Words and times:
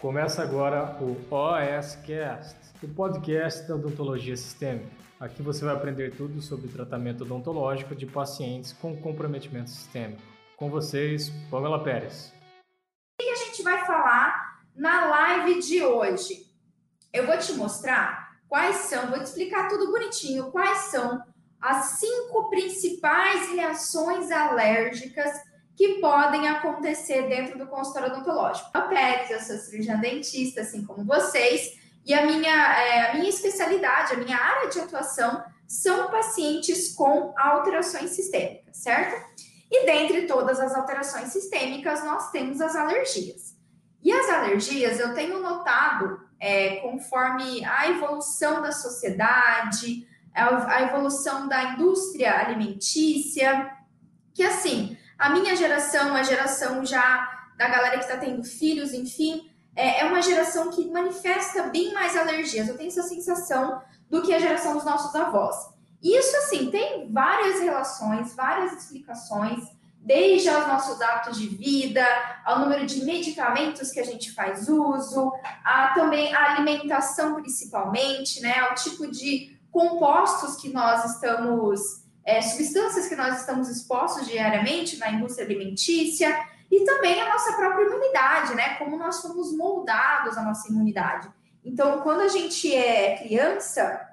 Começa 0.00 0.42
agora 0.42 0.96
o 0.98 1.14
OSCast, 1.30 2.56
o 2.82 2.88
podcast 2.88 3.68
da 3.68 3.74
odontologia 3.74 4.34
sistêmica. 4.34 4.90
Aqui 5.20 5.42
você 5.42 5.62
vai 5.62 5.74
aprender 5.74 6.16
tudo 6.16 6.40
sobre 6.40 6.68
tratamento 6.68 7.24
odontológico 7.24 7.94
de 7.94 8.06
pacientes 8.06 8.72
com 8.72 8.96
comprometimento 8.96 9.68
sistêmico. 9.68 10.22
Com 10.56 10.70
vocês, 10.70 11.28
Pamela 11.50 11.84
Pérez. 11.84 12.32
O 13.20 13.22
que 13.22 13.28
a 13.28 13.34
gente 13.34 13.62
vai 13.62 13.84
falar 13.84 14.62
na 14.74 15.04
live 15.04 15.60
de 15.60 15.82
hoje? 15.82 16.46
Eu 17.12 17.26
vou 17.26 17.36
te 17.36 17.52
mostrar 17.52 18.38
quais 18.48 18.76
são, 18.76 19.10
vou 19.10 19.18
te 19.18 19.24
explicar 19.24 19.68
tudo 19.68 19.92
bonitinho, 19.92 20.50
quais 20.50 20.78
são 20.84 21.22
as 21.60 21.98
cinco 21.98 22.48
principais 22.48 23.50
reações 23.52 24.30
alérgicas 24.30 25.30
que 25.80 25.94
podem 25.94 26.46
acontecer 26.46 27.26
dentro 27.26 27.56
do 27.56 27.66
consultório 27.66 28.12
odontológico. 28.12 28.68
A 28.74 28.82
Pérez, 28.82 29.30
eu 29.30 29.40
sou 29.40 29.56
cirurgiã 29.56 29.98
dentista, 29.98 30.60
assim 30.60 30.84
como 30.84 31.06
vocês, 31.06 31.72
e 32.04 32.12
a 32.12 32.26
minha, 32.26 32.54
é, 32.78 33.10
a 33.10 33.14
minha 33.14 33.30
especialidade, 33.30 34.12
a 34.12 34.18
minha 34.18 34.36
área 34.36 34.68
de 34.68 34.78
atuação 34.78 35.42
são 35.66 36.10
pacientes 36.10 36.94
com 36.94 37.32
alterações 37.34 38.10
sistêmicas, 38.10 38.76
certo? 38.76 39.24
E 39.70 39.86
dentre 39.86 40.26
todas 40.26 40.60
as 40.60 40.74
alterações 40.74 41.28
sistêmicas, 41.28 42.04
nós 42.04 42.30
temos 42.30 42.60
as 42.60 42.76
alergias. 42.76 43.56
E 44.02 44.12
as 44.12 44.28
alergias 44.28 45.00
eu 45.00 45.14
tenho 45.14 45.40
notado, 45.40 46.20
é, 46.38 46.76
conforme 46.80 47.64
a 47.64 47.88
evolução 47.88 48.60
da 48.60 48.70
sociedade, 48.70 50.06
a 50.34 50.82
evolução 50.82 51.48
da 51.48 51.72
indústria 51.72 52.38
alimentícia, 52.38 53.74
que 54.34 54.42
assim, 54.42 54.89
a 55.20 55.28
minha 55.28 55.54
geração, 55.54 56.16
a 56.16 56.22
geração 56.22 56.84
já 56.84 57.30
da 57.56 57.68
galera 57.68 57.98
que 57.98 58.04
está 58.04 58.16
tendo 58.16 58.42
filhos, 58.42 58.94
enfim, 58.94 59.50
é, 59.76 60.00
é 60.00 60.04
uma 60.06 60.22
geração 60.22 60.70
que 60.70 60.90
manifesta 60.90 61.64
bem 61.64 61.92
mais 61.92 62.16
alergias. 62.16 62.66
Eu 62.66 62.76
tenho 62.76 62.88
essa 62.88 63.02
sensação 63.02 63.82
do 64.08 64.22
que 64.22 64.32
a 64.32 64.38
geração 64.38 64.72
dos 64.72 64.84
nossos 64.84 65.14
avós. 65.14 65.56
Isso, 66.02 66.34
assim, 66.38 66.70
tem 66.70 67.12
várias 67.12 67.60
relações, 67.60 68.34
várias 68.34 68.72
explicações, 68.72 69.62
desde 69.98 70.48
os 70.48 70.66
nossos 70.66 70.98
hábitos 71.02 71.38
de 71.38 71.48
vida, 71.48 72.02
ao 72.42 72.60
número 72.60 72.86
de 72.86 73.04
medicamentos 73.04 73.90
que 73.90 74.00
a 74.00 74.04
gente 74.04 74.32
faz 74.32 74.70
uso, 74.70 75.30
a 75.62 75.88
também 75.88 76.34
a 76.34 76.54
alimentação, 76.54 77.34
principalmente, 77.34 78.40
né, 78.40 78.58
ao 78.60 78.74
tipo 78.74 79.06
de 79.06 79.60
compostos 79.70 80.56
que 80.56 80.72
nós 80.72 81.04
estamos 81.04 81.99
é, 82.24 82.40
substâncias 82.42 83.08
que 83.08 83.16
nós 83.16 83.40
estamos 83.40 83.68
expostos 83.68 84.26
diariamente 84.26 84.98
na 84.98 85.10
indústria 85.10 85.46
alimentícia 85.46 86.38
e 86.70 86.84
também 86.84 87.20
a 87.20 87.28
nossa 87.28 87.52
própria 87.54 87.84
imunidade, 87.84 88.54
né? 88.54 88.74
Como 88.76 88.96
nós 88.96 89.20
fomos 89.20 89.52
moldados 89.56 90.36
a 90.36 90.42
nossa 90.42 90.68
imunidade. 90.68 91.28
Então, 91.64 92.00
quando 92.02 92.20
a 92.20 92.28
gente 92.28 92.74
é 92.74 93.16
criança, 93.16 94.08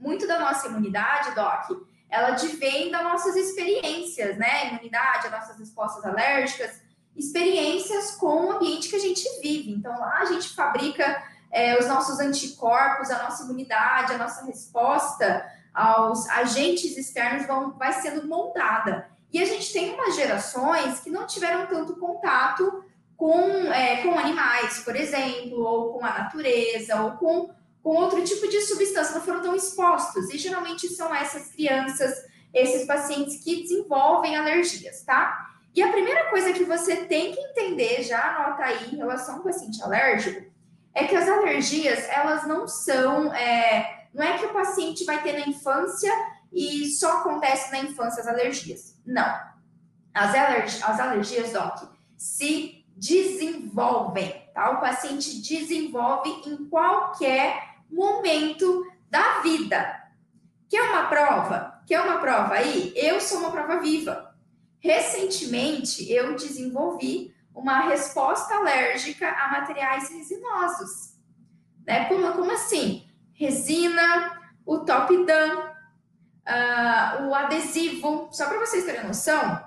muito 0.00 0.26
da 0.26 0.38
nossa 0.38 0.66
imunidade, 0.66 1.34
Doc, 1.34 1.86
ela 2.10 2.28
advém 2.28 2.90
das 2.90 3.02
nossas 3.02 3.36
experiências, 3.36 4.36
né? 4.36 4.68
Imunidade, 4.68 5.26
as 5.26 5.32
nossas 5.32 5.58
respostas 5.58 6.04
alérgicas, 6.04 6.82
experiências 7.16 8.12
com 8.12 8.46
o 8.46 8.52
ambiente 8.52 8.88
que 8.88 8.96
a 8.96 9.00
gente 9.00 9.22
vive. 9.40 9.72
Então, 9.72 9.98
lá 9.98 10.20
a 10.20 10.24
gente 10.24 10.54
fabrica 10.54 11.22
é, 11.52 11.78
os 11.78 11.86
nossos 11.86 12.18
anticorpos, 12.18 13.10
a 13.10 13.22
nossa 13.22 13.44
imunidade, 13.44 14.12
a 14.12 14.18
nossa 14.18 14.44
resposta 14.44 15.44
aos 15.74 16.28
agentes 16.28 16.96
externos 16.96 17.46
vão, 17.46 17.72
vai 17.76 17.92
sendo 17.92 18.26
moldada. 18.28 19.10
E 19.32 19.42
a 19.42 19.44
gente 19.44 19.72
tem 19.72 19.92
umas 19.92 20.14
gerações 20.14 21.00
que 21.00 21.10
não 21.10 21.26
tiveram 21.26 21.66
tanto 21.66 21.96
contato 21.96 22.84
com, 23.16 23.40
é, 23.72 24.02
com 24.02 24.16
animais, 24.16 24.78
por 24.84 24.94
exemplo, 24.94 25.60
ou 25.60 25.94
com 25.94 26.04
a 26.04 26.18
natureza, 26.20 27.02
ou 27.02 27.12
com, 27.12 27.50
com 27.82 27.96
outro 27.96 28.22
tipo 28.22 28.48
de 28.48 28.60
substância, 28.60 29.14
não 29.14 29.22
foram 29.22 29.42
tão 29.42 29.56
expostos. 29.56 30.30
E 30.30 30.38
geralmente 30.38 30.88
são 30.88 31.12
essas 31.12 31.48
crianças, 31.48 32.14
esses 32.52 32.86
pacientes 32.86 33.42
que 33.42 33.62
desenvolvem 33.62 34.36
alergias, 34.36 35.02
tá? 35.02 35.50
E 35.74 35.82
a 35.82 35.90
primeira 35.90 36.30
coisa 36.30 36.52
que 36.52 36.62
você 36.62 36.94
tem 36.94 37.32
que 37.32 37.40
entender, 37.40 38.04
já 38.04 38.36
anota 38.36 38.62
aí 38.62 38.94
em 38.94 38.96
relação 38.96 39.36
ao 39.36 39.42
paciente 39.42 39.82
alérgico, 39.82 40.48
é 40.94 41.04
que 41.06 41.16
as 41.16 41.28
alergias, 41.28 42.08
elas 42.08 42.46
não 42.46 42.68
são. 42.68 43.34
É, 43.34 44.03
não 44.14 44.22
é 44.24 44.38
que 44.38 44.46
o 44.46 44.52
paciente 44.52 45.04
vai 45.04 45.22
ter 45.22 45.32
na 45.32 45.48
infância 45.48 46.12
e 46.52 46.86
só 46.86 47.18
acontece 47.18 47.72
na 47.72 47.80
infância 47.80 48.22
as 48.22 48.28
alergias. 48.28 49.00
Não. 49.04 49.54
As, 50.14 50.32
alergi 50.34 50.82
as 50.84 51.00
alergias, 51.00 51.52
Doc, 51.52 51.82
se 52.16 52.86
desenvolvem, 52.96 54.48
tá? 54.54 54.70
O 54.70 54.80
paciente 54.80 55.42
desenvolve 55.42 56.30
em 56.46 56.68
qualquer 56.68 57.80
momento 57.90 58.86
da 59.10 59.40
vida. 59.40 60.00
Quer 60.68 60.82
uma 60.82 61.08
prova? 61.08 61.82
Quer 61.86 62.00
uma 62.00 62.18
prova 62.18 62.54
aí? 62.54 62.92
Eu 62.94 63.20
sou 63.20 63.38
uma 63.38 63.50
prova 63.50 63.80
viva. 63.80 64.32
Recentemente, 64.78 66.10
eu 66.10 66.36
desenvolvi 66.36 67.34
uma 67.52 67.80
resposta 67.80 68.54
alérgica 68.54 69.28
a 69.28 69.50
materiais 69.50 70.10
resinosos. 70.10 71.14
Né? 71.84 72.06
Como, 72.06 72.32
como 72.32 72.52
assim? 72.52 73.03
Resina, 73.34 74.40
o 74.64 74.78
top 74.78 75.24
dan, 75.26 75.58
uh, 75.58 77.26
o 77.28 77.34
adesivo. 77.34 78.28
Só 78.32 78.46
para 78.46 78.58
vocês 78.58 78.84
terem 78.84 79.06
noção, 79.06 79.62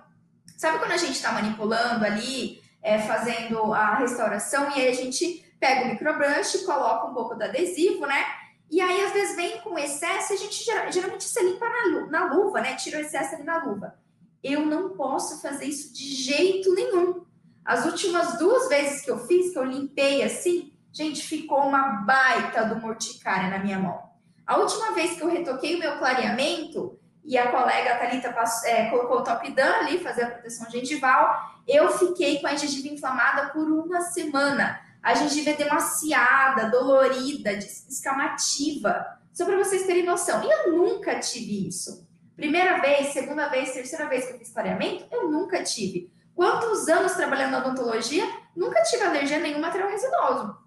sabe 0.57 0.79
quando 0.79 0.91
a 0.91 0.97
gente 0.97 1.13
está 1.13 1.31
manipulando 1.31 2.06
ali, 2.06 2.61
é, 2.81 3.00
fazendo 3.00 3.73
a 3.73 3.95
restauração, 3.95 4.69
e 4.72 4.81
aí 4.81 4.88
a 4.88 4.94
gente 4.94 5.45
pega 5.59 5.85
o 5.85 5.89
microbrush, 5.89 6.66
coloca 6.66 7.07
um 7.07 7.13
pouco 7.13 7.35
do 7.35 7.44
adesivo, 7.44 8.06
né? 8.06 8.25
E 8.69 8.81
aí, 8.81 9.06
às 9.06 9.13
vezes, 9.13 9.35
vem 9.35 9.61
com 9.61 9.77
excesso, 9.77 10.33
a 10.33 10.35
gente 10.35 10.63
geralmente 10.91 11.23
se 11.23 11.41
limpa 11.41 11.66
na, 11.69 12.07
na 12.07 12.33
luva, 12.33 12.59
né? 12.59 12.75
Tira 12.75 12.97
o 12.97 13.01
excesso 13.01 13.35
ali 13.35 13.44
na 13.44 13.63
luva. 13.63 13.97
Eu 14.44 14.66
não 14.66 14.89
posso 14.89 15.41
fazer 15.41 15.66
isso 15.66 15.94
de 15.94 16.03
jeito 16.03 16.73
nenhum. 16.73 17.25
As 17.63 17.85
últimas 17.85 18.38
duas 18.38 18.67
vezes 18.67 19.01
que 19.01 19.11
eu 19.11 19.25
fiz, 19.25 19.51
que 19.51 19.57
eu 19.57 19.63
limpei 19.63 20.22
assim, 20.22 20.73
Gente, 20.97 21.22
ficou 21.22 21.59
uma 21.59 22.02
baita 22.08 22.66
do 22.66 22.81
morticária 22.81 23.52
na 23.52 23.59
minha 23.59 23.78
mão. 23.78 24.02
A 24.47 24.58
última 24.58 24.94
vez 24.94 25.16
que 25.16 25.22
eu 25.22 25.30
retoquei 25.30 25.75
o 25.75 25.80
meu 25.80 26.00
clareamento 26.00 27.00
e 27.24 27.38
a 27.38 27.52
colega 27.52 27.97
Thalita 27.97 28.34
é, 28.66 28.90
colocou 28.90 29.19
o 29.19 29.24
top 29.24 29.52
dan 29.52 29.75
ali, 29.75 30.00
fazer 30.00 30.24
a 30.24 30.31
proteção 30.31 30.68
gengival, 30.72 31.40
eu 31.68 31.96
fiquei 32.00 32.41
com 32.41 32.47
a 32.47 32.56
gengiva 32.56 32.88
inflamada 32.88 33.50
por 33.50 33.69
uma 33.69 34.02
semana. 34.02 34.81
A 35.03 35.13
gengiva 35.13 35.52
é 35.52 35.53
demaciada, 35.53 36.72
dolorida, 36.72 37.52
escamativa. 37.53 39.06
Só 39.31 39.46
para 39.46 39.56
vocês 39.56 39.86
terem 39.86 40.03
noção. 40.03 40.44
E 40.44 40.50
eu 40.50 40.75
nunca 40.75 41.19
tive 41.19 41.68
isso. 41.68 42.09
Primeira 42.36 42.81
vez, 42.81 43.13
segunda 43.13 43.50
vez, 43.50 43.72
terceira 43.72 44.09
vez 44.09 44.25
que 44.25 44.34
eu 44.34 44.40
fiz 44.40 44.52
clareamento, 44.52 45.06
eu 45.12 45.30
nunca 45.30 45.62
tive. 45.62 46.12
Quantos 46.34 46.88
anos 46.88 47.13
trabalhando 47.13 47.52
na 47.52 47.59
odontologia, 47.59 48.28
nunca 48.56 48.81
tive 48.81 49.03
alergia 49.03 49.38
a 49.38 49.41
nenhum 49.41 49.59
material 49.59 49.91
resinoso. 49.91 50.66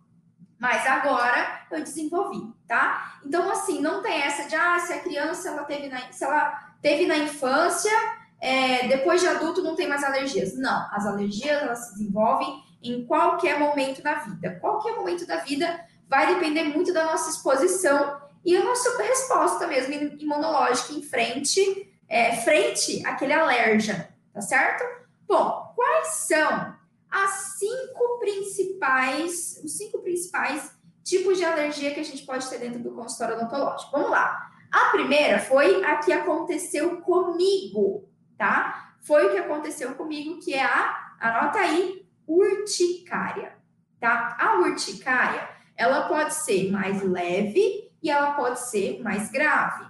Mas 0.60 0.86
agora 0.86 1.62
eu 1.70 1.82
desenvolvi, 1.82 2.52
tá? 2.68 3.18
Então, 3.24 3.50
assim, 3.50 3.80
não 3.80 4.02
tem 4.02 4.20
essa 4.20 4.46
de, 4.46 4.54
ah, 4.54 4.78
se 4.78 4.92
a 4.92 5.00
criança 5.00 5.48
ela 5.48 5.64
teve 5.64 5.88
na, 5.88 6.12
se 6.12 6.22
ela 6.22 6.50
teve 6.82 7.06
na 7.06 7.16
infância, 7.16 7.90
é, 8.38 8.86
depois 8.86 9.22
de 9.22 9.26
adulto 9.26 9.62
não 9.62 9.74
tem 9.74 9.88
mais 9.88 10.04
alergias. 10.04 10.54
Não, 10.58 10.86
as 10.92 11.06
alergias 11.06 11.62
elas 11.62 11.78
se 11.86 11.92
desenvolvem 11.94 12.62
em 12.82 13.06
qualquer 13.06 13.58
momento 13.58 14.02
da 14.02 14.16
vida. 14.16 14.58
Qualquer 14.60 14.94
momento 14.96 15.26
da 15.26 15.36
vida 15.36 15.80
vai 16.06 16.34
depender 16.34 16.64
muito 16.64 16.92
da 16.92 17.04
nossa 17.04 17.30
exposição 17.30 18.20
e 18.44 18.54
a 18.54 18.62
nossa 18.62 19.02
resposta 19.02 19.66
mesmo 19.66 19.94
imunológica 20.18 20.92
em 20.92 21.02
frente, 21.02 21.90
é, 22.06 22.36
frente 22.36 23.04
àquele 23.06 23.32
alérgeno, 23.32 24.04
tá 24.34 24.42
certo? 24.42 24.84
Bom, 25.26 25.72
quais 25.74 26.08
são 26.08 26.74
as 27.10 27.56
cinco 27.58 28.18
principais, 28.18 29.60
os 29.64 29.76
cinco 29.76 29.98
principais 30.00 30.78
tipos 31.02 31.38
de 31.38 31.44
alergia 31.44 31.92
que 31.92 32.00
a 32.00 32.04
gente 32.04 32.24
pode 32.24 32.48
ter 32.48 32.58
dentro 32.58 32.80
do 32.80 32.92
consultório 32.92 33.36
odontológico. 33.36 33.92
Vamos 33.92 34.10
lá. 34.10 34.50
A 34.70 34.90
primeira 34.90 35.40
foi 35.40 35.84
a 35.84 35.96
que 35.96 36.12
aconteceu 36.12 37.00
comigo, 37.00 38.08
tá? 38.38 38.94
Foi 39.02 39.26
o 39.26 39.30
que 39.32 39.38
aconteceu 39.38 39.94
comigo, 39.94 40.38
que 40.38 40.54
é 40.54 40.62
a, 40.62 41.14
anota 41.18 41.58
aí, 41.58 42.06
urticária, 42.26 43.56
tá? 43.98 44.36
A 44.38 44.60
urticária, 44.60 45.48
ela 45.76 46.06
pode 46.06 46.34
ser 46.34 46.70
mais 46.70 47.02
leve 47.02 47.90
e 48.00 48.10
ela 48.10 48.32
pode 48.34 48.60
ser 48.60 49.02
mais 49.02 49.30
grave. 49.30 49.84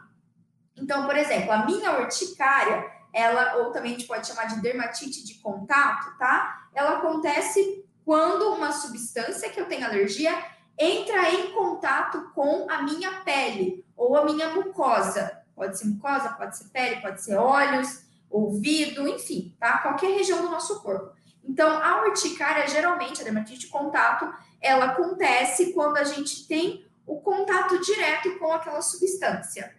Então, 0.75 1.05
por 1.05 1.17
exemplo, 1.17 1.53
a 1.53 1.67
minha 1.67 2.01
urticária, 2.01 2.91
ela, 3.13 3.57
ou 3.57 3.73
também 3.73 3.93
a 3.93 3.99
gente 3.99 4.07
pode 4.07 4.27
chamar 4.27 4.45
de 4.47 4.61
dermatite 4.61 5.25
de 5.25 5.35
contato, 5.35 6.17
tá? 6.19 6.69
Ela 6.75 6.99
acontece 6.99 7.85
quando 8.05 8.55
uma 8.55 8.73
substância 8.73 9.51
que 9.51 9.61
eu 9.61 9.67
tenho 9.67 9.85
alergia 9.85 10.33
entra 10.79 11.31
em 11.31 11.53
contato 11.53 12.31
com 12.35 12.67
a 12.71 12.83
minha 12.83 13.21
pele 13.21 13.85
ou 13.97 14.17
a 14.17 14.25
minha 14.25 14.51
mucosa. 14.51 15.39
Pode 15.55 15.79
ser 15.79 15.87
mucosa, 15.87 16.31
pode 16.31 16.57
ser 16.57 16.69
pele, 16.71 17.01
pode 17.03 17.23
ser 17.23 17.37
olhos, 17.37 18.03
ouvido, 18.31 19.07
enfim, 19.07 19.55
tá? 19.61 19.79
Qualquer 19.79 20.17
região 20.17 20.41
do 20.41 20.51
nosso 20.51 20.81
corpo. 20.83 21.15
Então, 21.45 21.83
a 21.83 22.03
urticária, 22.03 22.67
geralmente, 22.67 23.21
a 23.21 23.25
dermatite 23.25 23.61
de 23.61 23.67
contato, 23.67 24.33
ela 24.61 24.87
acontece 24.87 25.73
quando 25.73 25.97
a 25.97 26.05
gente 26.05 26.47
tem 26.47 26.87
o 27.07 27.21
contato 27.21 27.81
direto 27.81 28.39
com 28.39 28.53
aquela 28.53 28.81
substância. 28.81 29.75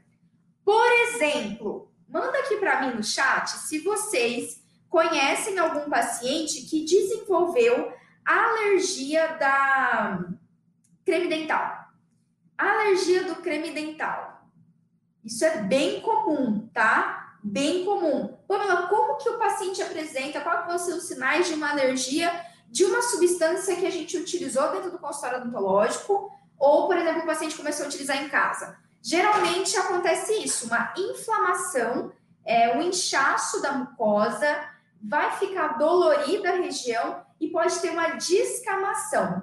Por 0.63 0.91
exemplo, 0.91 1.90
manda 2.11 2.37
aqui 2.39 2.57
para 2.57 2.81
mim 2.81 2.95
no 2.95 3.03
chat 3.03 3.49
se 3.49 3.79
vocês 3.79 4.61
conhecem 4.89 5.57
algum 5.57 5.89
paciente 5.89 6.63
que 6.63 6.83
desenvolveu 6.83 7.93
alergia 8.25 9.27
da 9.37 10.25
creme 11.05 11.29
dental. 11.29 11.87
Alergia 12.57 13.23
do 13.23 13.35
creme 13.35 13.71
dental. 13.71 14.45
Isso 15.23 15.45
é 15.45 15.61
bem 15.61 16.01
comum, 16.01 16.67
tá? 16.73 17.37
Bem 17.41 17.85
comum. 17.85 18.37
Pamela, 18.47 18.87
como 18.87 19.17
que 19.17 19.29
o 19.29 19.39
paciente 19.39 19.81
apresenta? 19.81 20.41
Quais 20.41 20.65
vão 20.65 20.77
ser 20.77 20.93
os 20.93 21.03
sinais 21.03 21.47
de 21.47 21.53
uma 21.53 21.71
alergia 21.71 22.29
de 22.69 22.85
uma 22.85 23.01
substância 23.01 23.75
que 23.75 23.85
a 23.85 23.89
gente 23.89 24.17
utilizou 24.17 24.71
dentro 24.71 24.91
do 24.91 24.99
consultório 24.99 25.39
odontológico 25.39 26.31
ou, 26.57 26.87
por 26.87 26.97
exemplo, 26.97 27.23
o 27.23 27.25
paciente 27.25 27.55
começou 27.55 27.85
a 27.85 27.89
utilizar 27.89 28.23
em 28.23 28.29
casa? 28.29 28.77
Geralmente 29.01 29.75
acontece 29.77 30.33
isso, 30.43 30.67
uma 30.67 30.93
inflamação, 30.95 32.11
é, 32.45 32.75
um 32.75 32.81
inchaço 32.81 33.61
da 33.61 33.73
mucosa, 33.73 34.69
vai 35.01 35.31
ficar 35.37 35.79
dolorida 35.79 36.49
a 36.51 36.55
região 36.57 37.25
e 37.39 37.47
pode 37.49 37.79
ter 37.79 37.89
uma 37.89 38.09
descamação. 38.09 39.41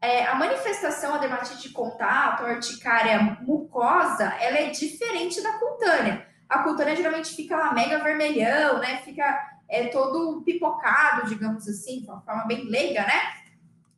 É, 0.00 0.26
a 0.26 0.34
manifestação, 0.34 1.14
a 1.14 1.18
dermatite 1.18 1.62
de 1.62 1.70
contato, 1.70 2.44
a 2.44 2.50
urticária 2.50 3.38
mucosa, 3.40 4.24
ela 4.40 4.58
é 4.58 4.70
diferente 4.70 5.40
da 5.40 5.52
cutânea. 5.52 6.26
A 6.48 6.58
cutânea 6.58 6.96
geralmente 6.96 7.34
fica 7.34 7.56
lá 7.56 7.72
mega 7.72 8.02
vermelhão, 8.02 8.78
né? 8.78 9.00
Fica 9.04 9.52
é, 9.68 9.86
todo 9.86 10.42
pipocado, 10.42 11.28
digamos 11.28 11.66
assim, 11.66 12.00
de 12.00 12.10
uma 12.10 12.20
forma 12.20 12.44
bem 12.46 12.68
leiga, 12.68 13.06
né? 13.06 13.20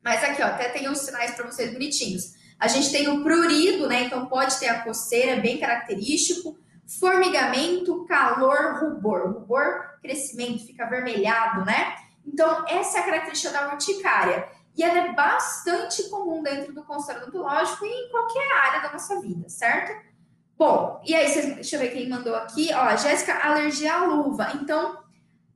Mas 0.04 0.22
aqui, 0.22 0.42
ó, 0.42 0.46
até 0.46 0.68
tem 0.68 0.88
os 0.88 0.98
sinais 0.98 1.34
para 1.34 1.46
vocês 1.46 1.72
bonitinhos. 1.72 2.34
A 2.58 2.68
gente 2.68 2.90
tem 2.90 3.08
o 3.08 3.22
prurido, 3.22 3.88
né? 3.88 4.04
Então 4.04 4.26
pode 4.26 4.58
ter 4.58 4.68
a 4.68 4.82
coceira, 4.82 5.40
bem 5.40 5.58
característico. 5.58 6.56
Formigamento, 6.98 8.04
calor, 8.06 8.80
rubor. 8.80 9.32
Rubor, 9.32 9.98
crescimento, 10.00 10.66
fica 10.66 10.84
avermelhado, 10.84 11.64
né? 11.64 11.96
Então, 12.26 12.64
essa 12.68 12.98
é 12.98 13.00
a 13.00 13.04
característica 13.04 13.52
da 13.52 13.72
urticária. 13.72 14.48
E 14.76 14.82
ela 14.82 14.98
é 14.98 15.12
bastante 15.12 16.08
comum 16.08 16.42
dentro 16.42 16.72
do 16.72 16.82
consultório 16.84 17.22
odontológico 17.22 17.84
e 17.84 17.88
em 17.88 18.10
qualquer 18.10 18.52
área 18.52 18.82
da 18.82 18.92
nossa 18.92 19.20
vida, 19.20 19.48
certo? 19.48 20.04
Bom, 20.56 21.00
e 21.04 21.14
aí, 21.14 21.32
deixa 21.54 21.76
eu 21.76 21.80
ver 21.80 21.90
quem 21.90 22.08
mandou 22.08 22.34
aqui. 22.34 22.70
Ó, 22.72 22.96
Jéssica, 22.96 23.34
alergia 23.34 23.94
à 23.94 24.04
luva. 24.04 24.52
Então, 24.54 24.98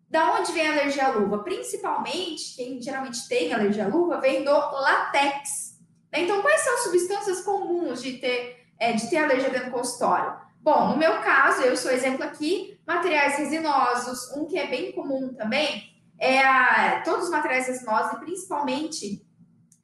da 0.09 0.35
onde 0.35 0.53
vem 0.53 0.67
a 0.67 0.73
alergia 0.73 1.07
à 1.07 1.11
luva? 1.11 1.39
Principalmente, 1.43 2.55
quem 2.57 2.81
geralmente 2.81 3.27
tem 3.29 3.53
alergia 3.53 3.85
à 3.85 3.89
luva, 3.89 4.21
vem 4.21 4.45
do 4.45 4.53
látex. 4.53 5.78
Né? 6.13 6.23
Então, 6.23 6.43
quais 6.43 6.61
são 6.61 6.75
as 6.75 6.81
substâncias 6.85 7.41
comuns 7.43 8.03
de 8.03 8.15
ter, 8.19 8.67
é, 8.79 8.93
de 8.93 9.09
ter 9.09 9.19
alergia 9.19 9.51
dentro 9.51 9.71
do 9.71 9.73
consultório? 9.73 10.37
Bom, 10.61 10.89
no 10.89 10.97
meu 10.97 11.21
caso, 11.21 11.63
eu 11.63 11.77
sou 11.77 11.91
exemplo 11.91 12.25
aqui, 12.25 12.79
materiais 12.87 13.39
resinosos, 13.39 14.31
um 14.37 14.47
que 14.47 14.59
é 14.59 14.67
bem 14.67 14.93
comum 14.93 15.33
também 15.35 15.97
é 16.19 16.41
a, 16.41 17.01
todos 17.05 17.27
os 17.27 17.31
materiais 17.31 17.69
resinosos, 17.69 18.13
e 18.15 18.21
principalmente 18.21 19.27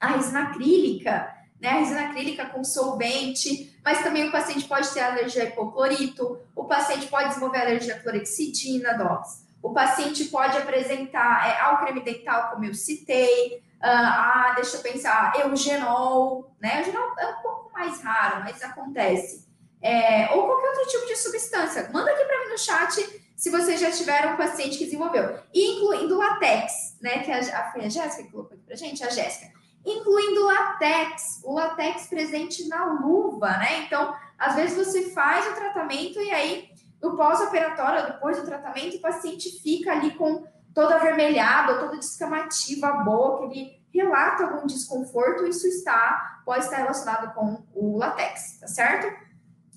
a 0.00 0.08
resina 0.08 0.42
acrílica, 0.44 1.32
né? 1.60 1.68
A 1.68 1.74
resina 1.74 2.08
acrílica 2.08 2.46
com 2.46 2.64
solvente, 2.64 3.78
mas 3.84 4.02
também 4.02 4.28
o 4.28 4.32
paciente 4.32 4.66
pode 4.66 4.92
ter 4.92 5.00
alergia 5.00 5.44
a 5.44 5.46
hipoclorito, 5.46 6.40
o 6.54 6.64
paciente 6.64 7.06
pode 7.06 7.28
desenvolver 7.28 7.60
alergia 7.60 7.94
a 7.94 8.00
clorexidina, 8.00 8.98
DOS. 8.98 9.44
O 9.62 9.72
paciente 9.72 10.24
pode 10.24 10.58
apresentar 10.58 11.48
é, 11.48 11.60
ao 11.60 11.78
creme 11.78 12.02
dental, 12.02 12.50
como 12.50 12.64
eu 12.64 12.74
citei, 12.74 13.62
ah, 13.86 14.52
deixa 14.56 14.78
eu 14.78 14.82
pensar, 14.82 15.32
eugenol, 15.40 16.54
né? 16.60 16.80
Eugenol 16.80 17.18
é 17.18 17.26
um 17.28 17.42
pouco 17.42 17.72
mais 17.72 18.00
raro, 18.02 18.42
mas 18.42 18.62
acontece. 18.62 19.46
É, 19.82 20.32
ou 20.32 20.46
qualquer 20.46 20.68
outro 20.68 20.86
tipo 20.86 21.06
de 21.06 21.16
substância. 21.16 21.90
Manda 21.92 22.10
aqui 22.10 22.24
para 22.24 22.38
mim 22.40 22.52
no 22.52 22.58
chat 22.58 23.22
se 23.36 23.50
vocês 23.50 23.78
já 23.78 23.90
tiveram 23.90 24.34
um 24.34 24.36
paciente 24.36 24.78
que 24.78 24.84
desenvolveu, 24.84 25.38
incluindo 25.52 26.16
latex, 26.16 26.96
né? 27.02 27.18
Que 27.18 27.30
a, 27.30 27.72
foi 27.72 27.84
a 27.84 27.88
Jéssica 27.88 28.22
que 28.22 28.30
colocou 28.30 28.54
aqui 28.54 28.64
pra 28.64 28.76
gente, 28.76 29.04
a 29.04 29.10
Jéssica. 29.10 29.52
Incluindo 29.84 30.46
latex, 30.46 31.42
o 31.44 31.52
latex 31.52 32.06
presente 32.06 32.66
na 32.68 32.86
luva, 32.86 33.48
né? 33.58 33.80
Então, 33.80 34.16
às 34.38 34.54
vezes 34.54 34.76
você 34.76 35.10
faz 35.10 35.46
o 35.46 35.54
tratamento 35.54 36.18
e 36.20 36.30
aí, 36.30 36.70
no 37.02 37.16
pós-operatório, 37.16 38.06
depois 38.06 38.38
do 38.38 38.46
tratamento, 38.46 38.96
o 38.96 39.00
paciente 39.02 39.60
fica 39.60 39.92
ali 39.92 40.14
com 40.14 40.46
todo 40.74 40.92
avermelhado, 40.92 41.78
todo 41.78 41.98
descamativo, 41.98 42.84
a 42.84 42.92
boca, 43.04 43.44
ele 43.44 43.80
relata 43.94 44.44
algum 44.44 44.66
desconforto, 44.66 45.46
isso 45.46 45.68
está, 45.68 46.42
pode 46.44 46.64
estar 46.64 46.78
relacionado 46.78 47.32
com 47.32 47.64
o 47.72 47.96
latex, 47.96 48.58
tá 48.60 48.66
certo? 48.66 49.16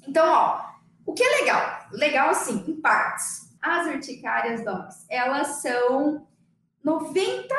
Então, 0.08 0.28
ó, 0.28 0.66
o 1.06 1.14
que 1.14 1.24
é 1.24 1.42
legal? 1.42 1.62
Legal 1.92 2.30
assim, 2.30 2.66
em 2.68 2.82
partes. 2.82 3.56
As 3.62 3.86
urticárias, 3.88 4.64
docs, 4.64 5.06
elas 5.10 5.62
são 5.62 6.28
90, 6.84 7.54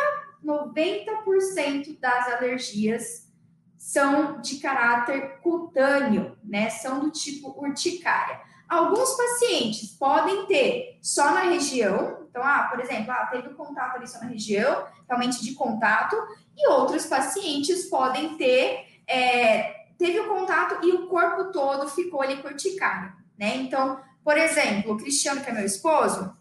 90% 0.44 1.98
das 2.00 2.28
alergias 2.28 3.28
são 3.76 4.40
de 4.40 4.58
caráter 4.58 5.38
cutâneo, 5.40 6.36
né? 6.42 6.68
São 6.70 7.00
do 7.00 7.10
tipo 7.10 7.50
urticária. 7.62 8.40
Alguns 8.68 9.16
pacientes 9.16 9.90
podem 9.90 10.44
ter 10.46 10.98
só 11.00 11.32
na 11.32 11.40
região, 11.42 12.26
então, 12.28 12.42
ah, 12.42 12.68
por 12.70 12.80
exemplo, 12.80 13.10
ah, 13.10 13.26
teve 13.26 13.48
contato 13.50 13.96
ali 13.96 14.06
só 14.06 14.18
na 14.18 14.26
região, 14.26 14.84
realmente 15.08 15.42
de 15.42 15.54
contato, 15.54 16.14
e 16.56 16.68
outros 16.68 17.06
pacientes 17.06 17.86
podem 17.86 18.36
ter, 18.36 18.84
é, 19.06 19.86
teve 19.96 20.20
o 20.20 20.28
contato 20.28 20.84
e 20.84 20.92
o 20.92 21.06
corpo 21.08 21.50
todo 21.50 21.88
ficou 21.88 22.20
ali 22.20 22.42
com 22.42 22.48
urticária, 22.48 23.14
né? 23.38 23.56
Então, 23.56 24.00
por 24.22 24.36
exemplo, 24.36 24.92
o 24.92 24.96
Cristiano, 24.98 25.40
que 25.40 25.48
é 25.48 25.52
meu 25.52 25.64
esposo, 25.64 26.36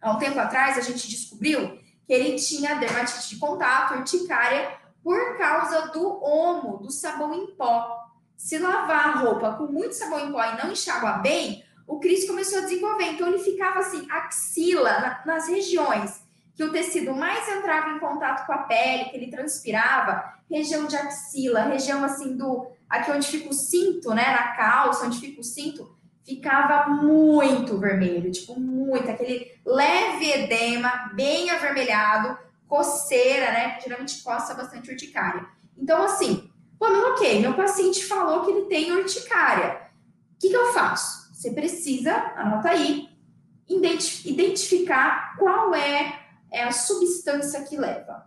há 0.00 0.12
um 0.12 0.18
tempo 0.18 0.38
atrás 0.38 0.78
a 0.78 0.80
gente 0.80 1.08
descobriu 1.08 1.76
que 2.06 2.12
ele 2.12 2.36
tinha 2.36 2.76
dermatite 2.76 3.30
de 3.30 3.36
contato, 3.38 3.94
urticária, 3.94 4.78
por 5.02 5.36
causa 5.36 5.88
do 5.88 6.22
omo, 6.22 6.78
do 6.78 6.90
sabão 6.90 7.34
em 7.34 7.54
pó. 7.56 8.03
Se 8.36 8.58
lavar 8.58 9.08
a 9.08 9.18
roupa 9.20 9.54
com 9.54 9.66
muito 9.66 9.94
sabão 9.94 10.20
em 10.20 10.32
pó 10.32 10.44
e 10.44 10.62
não 10.62 10.72
enxágua 10.72 11.18
bem, 11.18 11.64
o 11.86 11.98
Cris 11.98 12.26
começou 12.26 12.58
a 12.58 12.62
desenvolver. 12.62 13.12
Então 13.12 13.28
ele 13.28 13.38
ficava 13.38 13.80
assim, 13.80 14.06
axila, 14.10 14.98
na, 15.00 15.22
nas 15.24 15.48
regiões 15.48 16.24
que 16.54 16.62
o 16.62 16.70
tecido 16.70 17.14
mais 17.14 17.48
entrava 17.48 17.90
em 17.90 17.98
contato 17.98 18.46
com 18.46 18.52
a 18.52 18.58
pele, 18.58 19.06
que 19.06 19.16
ele 19.16 19.30
transpirava, 19.30 20.34
região 20.48 20.86
de 20.86 20.96
axila, 20.96 21.62
região 21.62 22.04
assim 22.04 22.36
do 22.36 22.66
aqui 22.88 23.10
onde 23.10 23.26
fica 23.26 23.50
o 23.50 23.52
cinto, 23.52 24.14
né, 24.14 24.30
na 24.30 24.54
calça, 24.54 25.04
onde 25.04 25.18
fica 25.18 25.40
o 25.40 25.44
cinto, 25.44 25.96
ficava 26.24 26.88
muito 26.90 27.76
vermelho, 27.76 28.30
tipo, 28.30 28.58
muito, 28.58 29.10
aquele 29.10 29.50
leve 29.64 30.30
edema, 30.30 31.10
bem 31.14 31.50
avermelhado, 31.50 32.38
coceira, 32.68 33.52
né? 33.52 33.78
Geralmente 33.80 34.22
coça 34.22 34.54
bastante 34.54 34.90
urticária. 34.90 35.44
Então, 35.76 36.02
assim, 36.02 36.50
pô, 36.92 37.12
ok, 37.12 37.40
meu 37.40 37.54
paciente 37.54 38.04
falou 38.04 38.44
que 38.44 38.50
ele 38.50 38.66
tem 38.66 38.92
urticária. 38.92 39.88
O 40.34 40.40
que, 40.40 40.48
que 40.48 40.56
eu 40.56 40.72
faço? 40.72 41.32
Você 41.32 41.50
precisa, 41.50 42.12
anota 42.36 42.70
aí, 42.70 43.08
identificar 43.68 45.36
qual 45.38 45.74
é, 45.74 46.20
é 46.50 46.62
a 46.62 46.72
substância 46.72 47.62
que 47.62 47.76
leva. 47.76 48.26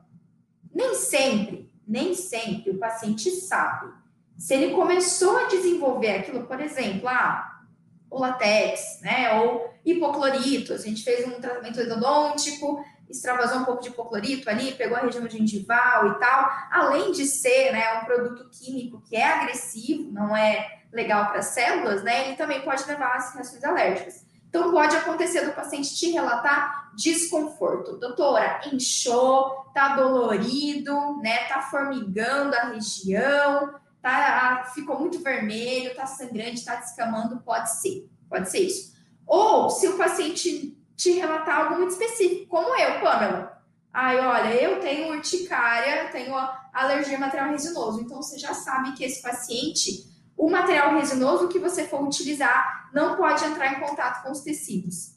Nem 0.73 0.95
sempre, 0.95 1.71
nem 1.87 2.13
sempre 2.13 2.71
o 2.71 2.77
paciente 2.77 3.29
sabe. 3.31 3.91
Se 4.37 4.53
ele 4.53 4.73
começou 4.73 5.37
a 5.37 5.47
desenvolver 5.47 6.17
aquilo, 6.17 6.45
por 6.45 6.59
exemplo, 6.59 7.07
ah, 7.07 7.61
o 8.09 8.19
latex, 8.19 8.99
né? 9.01 9.39
Ou 9.39 9.73
hipoclorito. 9.83 10.73
A 10.73 10.77
gente 10.77 11.03
fez 11.03 11.27
um 11.27 11.39
tratamento 11.41 11.81
endodôntico, 11.81 12.83
extravasou 13.09 13.59
um 13.59 13.65
pouco 13.65 13.81
de 13.81 13.89
hipoclorito 13.89 14.49
ali, 14.49 14.73
pegou 14.73 14.97
a 14.97 15.01
região 15.01 15.27
gengival 15.29 16.07
e 16.07 16.19
tal. 16.19 16.51
Além 16.71 17.11
de 17.11 17.25
ser 17.25 17.71
né, 17.71 17.99
um 17.99 18.05
produto 18.05 18.49
químico 18.49 19.01
que 19.01 19.15
é 19.15 19.23
agressivo, 19.23 20.11
não 20.11 20.35
é 20.35 20.81
legal 20.91 21.27
para 21.27 21.39
as 21.39 21.47
células, 21.47 22.03
né? 22.03 22.27
Ele 22.27 22.37
também 22.37 22.61
pode 22.61 22.85
levar 22.85 23.07
a 23.07 23.13
reações 23.13 23.63
alérgicas. 23.63 24.25
Então, 24.49 24.71
pode 24.71 24.95
acontecer 24.95 25.41
do 25.41 25.51
paciente 25.51 25.93
te 25.95 26.09
relatar 26.11 26.91
desconforto. 26.95 27.97
Doutora, 27.97 28.61
inchou, 28.71 29.65
tá 29.73 29.95
dolorido, 29.95 31.17
né? 31.17 31.47
Tá 31.47 31.61
formigando 31.61 32.55
a 32.55 32.69
região, 32.69 33.75
tá, 34.01 34.71
ficou 34.73 34.99
muito 34.99 35.19
vermelho, 35.19 35.95
tá 35.95 36.05
sangrante, 36.05 36.63
tá 36.63 36.75
descamando, 36.75 37.41
pode 37.41 37.69
ser, 37.71 38.09
pode 38.29 38.49
ser 38.49 38.59
isso. 38.59 38.95
Ou 39.25 39.69
se 39.69 39.87
o 39.87 39.97
paciente 39.97 40.76
te 40.97 41.11
relatar 41.11 41.59
algo 41.59 41.77
muito 41.77 41.91
específico, 41.91 42.47
como 42.47 42.75
eu, 42.75 42.99
Pamela. 42.99 43.61
Ai, 43.93 44.19
olha, 44.19 44.53
eu 44.55 44.79
tenho 44.79 45.13
urticária, 45.13 46.09
tenho 46.11 46.35
alergia 46.73 47.17
a 47.17 47.19
material 47.19 47.49
resinoso. 47.49 48.01
Então, 48.01 48.21
você 48.21 48.37
já 48.37 48.53
sabe 48.53 48.93
que 48.93 49.03
esse 49.03 49.21
paciente, 49.21 50.05
o 50.35 50.49
material 50.49 50.95
resinoso 50.95 51.47
que 51.47 51.59
você 51.59 51.87
for 51.87 52.03
utilizar, 52.03 52.89
não 52.93 53.15
pode 53.15 53.45
entrar 53.45 53.73
em 53.73 53.79
contato 53.79 54.23
com 54.23 54.31
os 54.31 54.41
tecidos. 54.41 55.15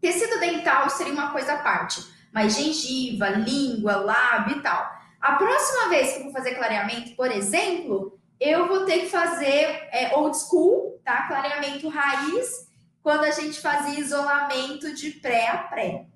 Tecido 0.00 0.38
dental 0.38 0.90
seria 0.90 1.12
uma 1.12 1.30
coisa 1.30 1.54
à 1.54 1.58
parte. 1.58 2.12
mais 2.32 2.56
gengiva, 2.56 3.28
língua, 3.28 3.94
lábio 3.94 4.56
e 4.56 4.60
tal. 4.60 4.90
A 5.20 5.36
próxima 5.36 5.88
vez 5.88 6.12
que 6.12 6.18
eu 6.18 6.24
vou 6.24 6.32
fazer 6.32 6.56
clareamento, 6.56 7.14
por 7.14 7.30
exemplo, 7.30 8.18
eu 8.40 8.66
vou 8.66 8.84
ter 8.84 9.02
que 9.02 9.08
fazer 9.08 9.88
é, 9.92 10.10
old 10.16 10.36
school, 10.36 11.00
tá? 11.04 11.28
Clareamento 11.28 11.88
raiz, 11.88 12.63
quando 13.04 13.24
a 13.24 13.30
gente 13.30 13.60
fazia 13.60 14.00
isolamento 14.00 14.94
de 14.94 15.10
pré 15.10 15.46
a 15.48 15.58
pré. 15.58 16.06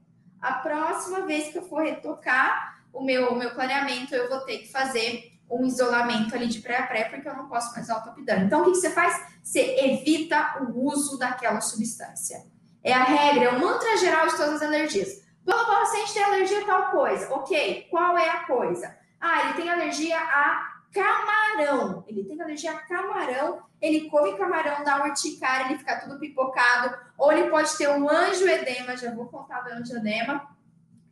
A 0.41 0.55
próxima 0.55 1.27
vez 1.27 1.53
que 1.53 1.59
eu 1.59 1.69
for 1.69 1.83
retocar 1.83 2.83
o 2.95 3.05
meu, 3.05 3.29
o 3.29 3.37
meu 3.37 3.51
clareamento, 3.51 4.15
eu 4.15 4.27
vou 4.31 4.41
ter 4.41 4.61
que 4.61 4.73
fazer 4.73 5.39
um 5.51 5.67
isolamento 5.67 6.35
ali 6.35 6.47
de 6.47 6.61
pré 6.61 6.79
a 6.79 6.87
pré, 6.87 7.05
porque 7.05 7.29
eu 7.29 7.37
não 7.37 7.47
posso 7.47 7.73
mais 7.73 7.85
usar 7.85 7.99
o 7.99 8.05
top 8.05 8.25
dano. 8.25 8.47
Então, 8.47 8.63
o 8.63 8.65
que, 8.65 8.71
que 8.71 8.79
você 8.79 8.89
faz? 8.89 9.23
Você 9.43 9.61
evita 9.61 10.63
o 10.63 10.87
uso 10.87 11.19
daquela 11.19 11.61
substância. 11.61 12.43
É 12.83 12.95
a 12.95 13.05
regra, 13.05 13.45
é 13.45 13.51
o 13.51 13.61
mantra 13.61 13.99
geral 13.99 14.27
de 14.27 14.37
todas 14.37 14.55
as 14.55 14.63
alergias. 14.63 15.11
Bom, 15.45 15.53
o 15.53 15.67
paciente 15.67 16.15
tem 16.15 16.25
alergia 16.25 16.63
a 16.63 16.67
tal 16.67 16.91
coisa. 16.91 17.35
Ok, 17.35 17.87
qual 17.91 18.17
é 18.17 18.31
a 18.31 18.47
coisa? 18.47 18.97
Ah, 19.21 19.45
ele 19.45 19.55
tem 19.55 19.69
alergia 19.69 20.19
a 20.19 20.78
camarão. 20.93 22.05
Ele 22.07 22.25
tem 22.25 22.41
alergia 22.41 22.73
a 22.73 22.79
camarão, 22.79 23.63
ele 23.81 24.09
come 24.09 24.37
camarão, 24.37 24.85
dá 24.85 25.05
urticária, 25.05 25.67
ele 25.67 25.79
fica 25.79 26.01
tudo 26.01 26.19
pipocado. 26.19 26.97
Ou 27.17 27.33
ele 27.33 27.51
pode 27.51 27.77
ter 27.77 27.89
um 27.89 28.09
anjoedema, 28.09 28.97
já 28.97 29.15
vou 29.15 29.27
contar 29.27 29.61
do 29.63 29.73
anjoedema, 29.73 30.49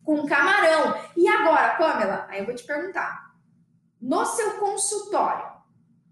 com 0.04 0.26
camarão. 0.26 1.00
E 1.16 1.28
agora, 1.28 1.76
Pamela? 1.76 2.26
Aí 2.28 2.40
eu 2.40 2.46
vou 2.46 2.54
te 2.54 2.64
perguntar. 2.64 3.34
No 4.00 4.24
seu 4.24 4.58
consultório, 4.58 5.56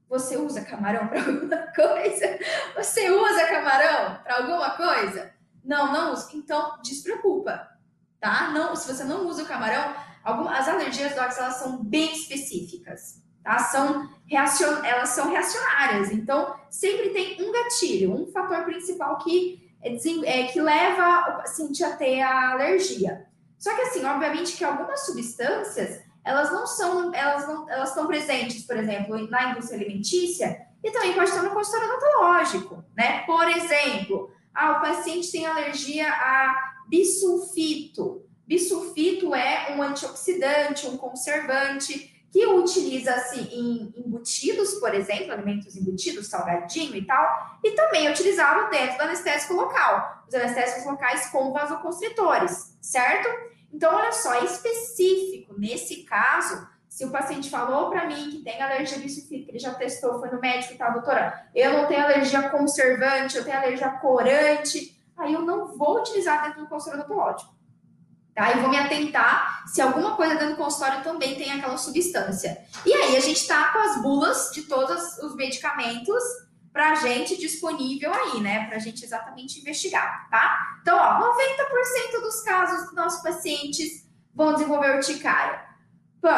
você 0.09 0.37
usa 0.37 0.65
camarão 0.65 1.07
para 1.09 1.21
alguma 1.25 1.57
coisa? 1.75 2.39
Você 2.77 3.11
usa 3.11 3.47
camarão 3.47 4.23
para 4.23 4.37
alguma 4.37 4.71
coisa? 4.77 5.33
Não, 5.65 5.93
não 5.93 6.13
usa. 6.13 6.29
Então, 6.35 6.81
despreocupa, 6.83 7.69
tá? 8.21 8.51
Não, 8.51 8.77
se 8.77 8.93
você 8.93 9.05
não 9.05 9.27
usa 9.27 9.45
o 9.45 9.47
camarão, 9.47 9.95
algumas, 10.23 10.61
as 10.61 10.69
alergias 10.69 11.15
docs, 11.15 11.39
elas 11.39 11.57
são 11.57 11.83
bem 11.83 12.13
específicas 12.13 13.24
tá? 13.45 13.59
São 13.59 14.09
reacion... 14.27 14.83
Elas 14.83 15.11
são 15.11 15.31
reacionárias, 15.31 16.11
então 16.11 16.57
sempre 16.71 17.11
tem 17.11 17.41
um 17.41 17.53
gatilho, 17.53 18.13
um 18.13 18.27
fator 18.33 18.65
principal 18.65 19.19
que, 19.19 19.71
é, 19.83 19.95
é, 20.25 20.47
que 20.49 20.61
leva 20.61 21.31
o 21.31 21.37
paciente 21.37 21.85
a 21.85 21.95
ter 21.95 22.23
a 22.23 22.53
alergia. 22.53 23.27
Só 23.59 23.75
que 23.75 23.83
assim, 23.83 24.05
obviamente 24.05 24.57
que 24.57 24.65
algumas 24.65 25.07
substâncias 25.07 26.03
elas 26.25 26.51
não 26.51 26.67
são, 26.67 27.15
elas 27.15 27.47
não, 27.47 27.69
elas 27.69 27.91
estão 27.91 28.07
presentes, 28.07 28.65
por 28.65 28.77
exemplo, 28.77 29.31
na 29.31 29.51
indústria 29.51 29.79
alimentícia 29.79 30.67
e 30.83 30.91
também 30.91 31.13
pode 31.13 31.29
estar 31.29 31.43
no 31.43 31.51
consultório 31.51 31.89
odontológico, 31.89 32.85
né? 32.97 33.21
Por 33.27 33.47
exemplo, 33.49 34.31
ah, 34.55 34.73
o 34.73 34.81
paciente 34.81 35.31
tem 35.31 35.47
alergia 35.47 36.09
a 36.09 36.75
bisulfito. 36.89 38.23
Bisulfito 38.47 39.35
é 39.35 39.75
um 39.75 39.83
antioxidante, 39.83 40.87
um 40.87 40.97
conservante 40.97 42.14
que 42.35 42.45
utiliza-se 42.47 43.43
em 43.43 43.95
embutidos, 43.97 44.75
por 44.81 44.93
exemplo, 44.93 45.31
alimentos 45.31 45.77
embutidos, 45.77 46.27
salgadinho 46.27 46.97
e 46.97 47.07
tal, 47.07 47.61
e 47.63 47.71
também 47.71 48.09
é 48.09 48.11
utilizado 48.11 48.69
dentro 48.71 48.97
do 48.97 49.05
anestésico 49.05 49.55
local, 49.55 50.25
os 50.27 50.35
anestésicos 50.35 50.85
locais 50.85 51.29
com 51.29 51.53
vasoconstritores, 51.53 52.77
certo? 52.83 53.29
Então, 53.73 53.95
olha 53.95 54.11
só, 54.11 54.35
é 54.35 54.47
específico 54.47 55.55
nesse 55.57 56.03
caso, 56.03 56.67
se 56.89 57.05
o 57.05 57.13
paciente 57.13 57.49
falou 57.49 57.89
para 57.89 58.05
mim 58.05 58.31
que 58.31 58.43
tem 58.43 58.61
alergia 58.61 58.99
bisulfítica, 58.99 59.53
ele 59.53 59.61
já 59.61 59.73
testou, 59.73 60.19
foi 60.19 60.29
no 60.31 60.41
médico 60.41 60.75
e 60.75 60.77
tal, 60.77 60.93
doutora, 60.93 61.49
eu 61.55 61.73
não 61.73 61.87
tenho 61.87 62.03
alergia 62.03 62.49
conservante, 62.49 63.37
eu 63.37 63.45
tenho 63.45 63.59
alergia 63.59 63.91
corante, 63.91 65.01
aí 65.17 65.35
eu 65.35 65.43
não 65.43 65.69
vou 65.79 66.01
utilizar 66.01 66.43
dentro 66.43 66.63
do 66.63 66.69
consultório 66.69 67.05
odontológico. 67.05 67.54
Tá? 68.35 68.53
E 68.53 68.61
vou 68.61 68.69
me 68.69 68.77
atentar 68.77 69.63
se 69.69 69.81
alguma 69.81 70.17
coisa 70.17 70.35
dentro 70.35 70.57
do 70.57 70.57
consultório 70.57 71.05
também 71.05 71.37
tem 71.37 71.53
aquela 71.53 71.77
substância. 71.77 72.65
E 72.85 72.93
aí 72.93 73.17
a 73.17 73.21
gente 73.21 73.41
está 73.41 73.73
com 73.73 73.79
as 73.79 74.03
bulas 74.03 74.51
de 74.53 74.63
todos 74.63 75.19
os 75.19 75.37
medicamentos 75.37 76.23
para 76.73 76.91
a 76.91 76.95
gente 76.97 77.37
disponível 77.37 78.13
aí, 78.13 78.41
né? 78.41 78.67
Para 78.67 78.77
a 78.77 78.81
gente 78.81 79.05
exatamente 79.05 79.61
investigar, 79.61 80.29
tá? 80.29 80.79
Então, 80.83 80.99
ó, 80.99 81.33
90% 81.37 82.21
dos 82.21 82.41
casos 82.41 82.87
dos 82.87 82.95
nossos 82.95 83.23
pacientes 83.23 84.05
vão 84.35 84.55
desenvolver 84.55 84.97
urticária. 84.97 85.65
Pô, 86.21 86.29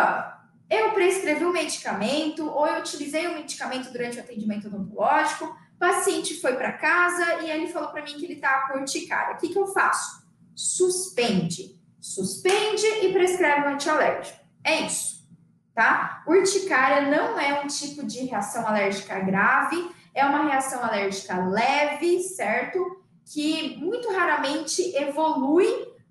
eu 0.69 0.93
prescrevi 0.93 1.47
um 1.47 1.53
medicamento 1.53 2.47
ou 2.47 2.67
eu 2.67 2.81
utilizei 2.81 3.27
o 3.27 3.31
um 3.31 3.35
medicamento 3.37 3.91
durante 3.91 4.19
o 4.19 4.21
atendimento 4.21 4.67
odontológico, 4.67 5.47
o 5.47 5.79
paciente 5.79 6.39
foi 6.41 6.55
para 6.57 6.73
casa 6.73 7.43
e 7.43 7.51
ele 7.51 7.69
falou 7.69 7.89
para 7.89 8.03
mim 8.03 8.19
que 8.19 8.25
ele 8.27 8.37
tá 8.37 8.69
com 8.69 8.79
urticária. 8.79 9.35
O 9.35 9.39
que, 9.39 9.49
que 9.49 9.59
eu 9.59 9.67
faço? 9.69 10.27
Suspende 10.55 11.76
suspende 12.07 12.87
e 13.03 13.13
prescreve 13.13 13.67
um 13.67 13.75
antialérgico. 13.75 14.39
É 14.63 14.83
isso, 14.83 15.29
tá? 15.75 16.23
Urticária 16.27 17.11
não 17.11 17.39
é 17.39 17.61
um 17.61 17.67
tipo 17.67 18.07
de 18.07 18.25
reação 18.27 18.67
alérgica 18.67 19.19
grave, 19.19 19.91
é 20.15 20.25
uma 20.25 20.49
reação 20.49 20.83
alérgica 20.85 21.37
leve, 21.45 22.21
certo? 22.21 23.05
Que 23.25 23.77
muito 23.79 24.09
raramente 24.13 24.97
evolui 24.97 25.67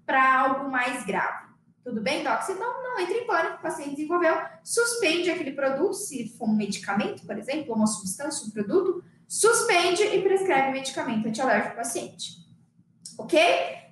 para 0.05 0.39
algo 0.41 0.69
mais 0.69 1.05
grave. 1.05 1.45
Tudo 1.83 2.01
bem, 2.01 2.23
Doc? 2.23 2.41
Então, 2.49 2.83
não 2.83 2.99
entre 2.99 3.19
em 3.19 3.25
pânico, 3.25 3.55
o 3.55 3.61
paciente 3.61 3.95
desenvolveu, 3.95 4.35
suspende 4.63 5.29
aquele 5.31 5.53
produto, 5.53 5.93
se 5.93 6.27
for 6.37 6.49
um 6.49 6.55
medicamento, 6.55 7.25
por 7.25 7.37
exemplo, 7.37 7.73
uma 7.73 7.87
substância, 7.87 8.45
um 8.45 8.51
produto, 8.51 9.03
suspende 9.27 10.03
e 10.03 10.21
prescreve 10.21 10.71
medicamento 10.71 11.27
antialérgico 11.27 11.73
para 11.73 11.81
o 11.81 11.83
paciente. 11.83 12.45
Ok? 13.17 13.39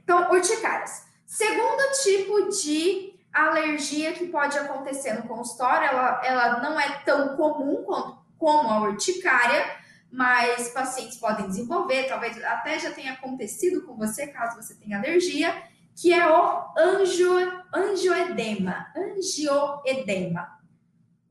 Então, 0.04 0.30
urticárias. 0.32 1.13
Segundo 1.34 1.82
tipo 2.04 2.48
de 2.52 3.16
alergia 3.34 4.14
que 4.14 4.28
pode 4.28 4.56
acontecer 4.56 5.14
no 5.14 5.28
consultório, 5.28 5.88
ela, 5.88 6.22
ela 6.24 6.60
não 6.62 6.80
é 6.80 7.00
tão 7.04 7.36
comum 7.36 7.84
quanto, 7.84 8.20
como 8.38 8.70
a 8.70 8.82
urticária, 8.82 9.66
mas 10.12 10.70
pacientes 10.70 11.18
podem 11.18 11.48
desenvolver, 11.48 12.04
talvez 12.04 12.38
até 12.44 12.78
já 12.78 12.92
tenha 12.92 13.14
acontecido 13.14 13.82
com 13.82 13.96
você, 13.96 14.28
caso 14.28 14.62
você 14.62 14.76
tenha 14.76 15.00
alergia, 15.00 15.60
que 15.96 16.14
é 16.14 16.24
o 16.30 16.72
angio, 16.78 17.32
angioedema. 17.74 18.94
Angioedema. 18.96 20.60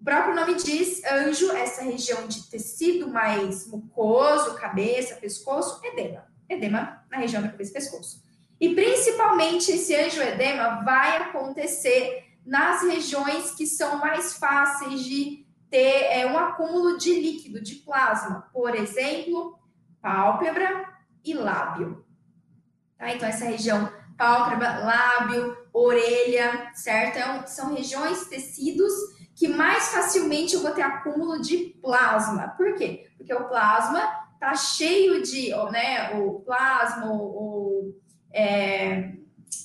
O 0.00 0.04
próprio 0.04 0.35
nome 0.35 0.56
diz 0.56 1.00
anjo, 1.04 1.52
essa 1.52 1.85
região 1.85 2.26
de 2.26 2.50
tecido 2.50 3.06
mais 3.06 3.68
mucoso, 3.68 4.56
cabeça, 4.56 5.14
pescoço, 5.14 5.80
edema. 5.87 6.26
Edema 6.49 7.04
na 7.09 7.18
região 7.18 7.40
da 7.40 7.50
cabeça 7.50 7.71
e 7.71 7.75
pescoço. 7.75 8.32
E 8.62 8.76
principalmente 8.76 9.73
esse 9.73 9.92
angioedema 9.92 10.85
vai 10.85 11.16
acontecer 11.16 12.28
nas 12.47 12.85
regiões 12.85 13.50
que 13.50 13.66
são 13.66 13.99
mais 13.99 14.35
fáceis 14.35 15.02
de 15.02 15.45
ter 15.69 16.04
é, 16.04 16.26
um 16.26 16.38
acúmulo 16.38 16.97
de 16.97 17.12
líquido, 17.12 17.61
de 17.61 17.75
plasma. 17.75 18.49
Por 18.52 18.76
exemplo, 18.76 19.59
pálpebra 20.00 20.88
e 21.25 21.35
lábio. 21.35 22.07
Tá? 22.97 23.12
Então, 23.12 23.28
essa 23.28 23.47
região 23.47 23.92
pálpebra, 24.16 24.78
lábio, 24.78 25.57
orelha, 25.73 26.71
certo? 26.73 27.19
Então, 27.19 27.45
são 27.49 27.75
regiões, 27.75 28.28
tecidos 28.28 28.92
que 29.35 29.49
mais 29.49 29.88
facilmente 29.88 30.54
eu 30.54 30.62
vou 30.62 30.71
ter 30.71 30.83
acúmulo 30.83 31.42
de 31.42 31.76
plasma. 31.83 32.50
Por 32.50 32.76
quê? 32.76 33.11
Porque 33.19 33.35
o 33.35 33.49
plasma 33.49 34.00
tá 34.38 34.54
cheio 34.54 35.21
de, 35.21 35.50
né, 35.73 36.14
o 36.14 36.38
plasma, 36.40 37.11
o, 37.12 37.92
é, 38.33 39.12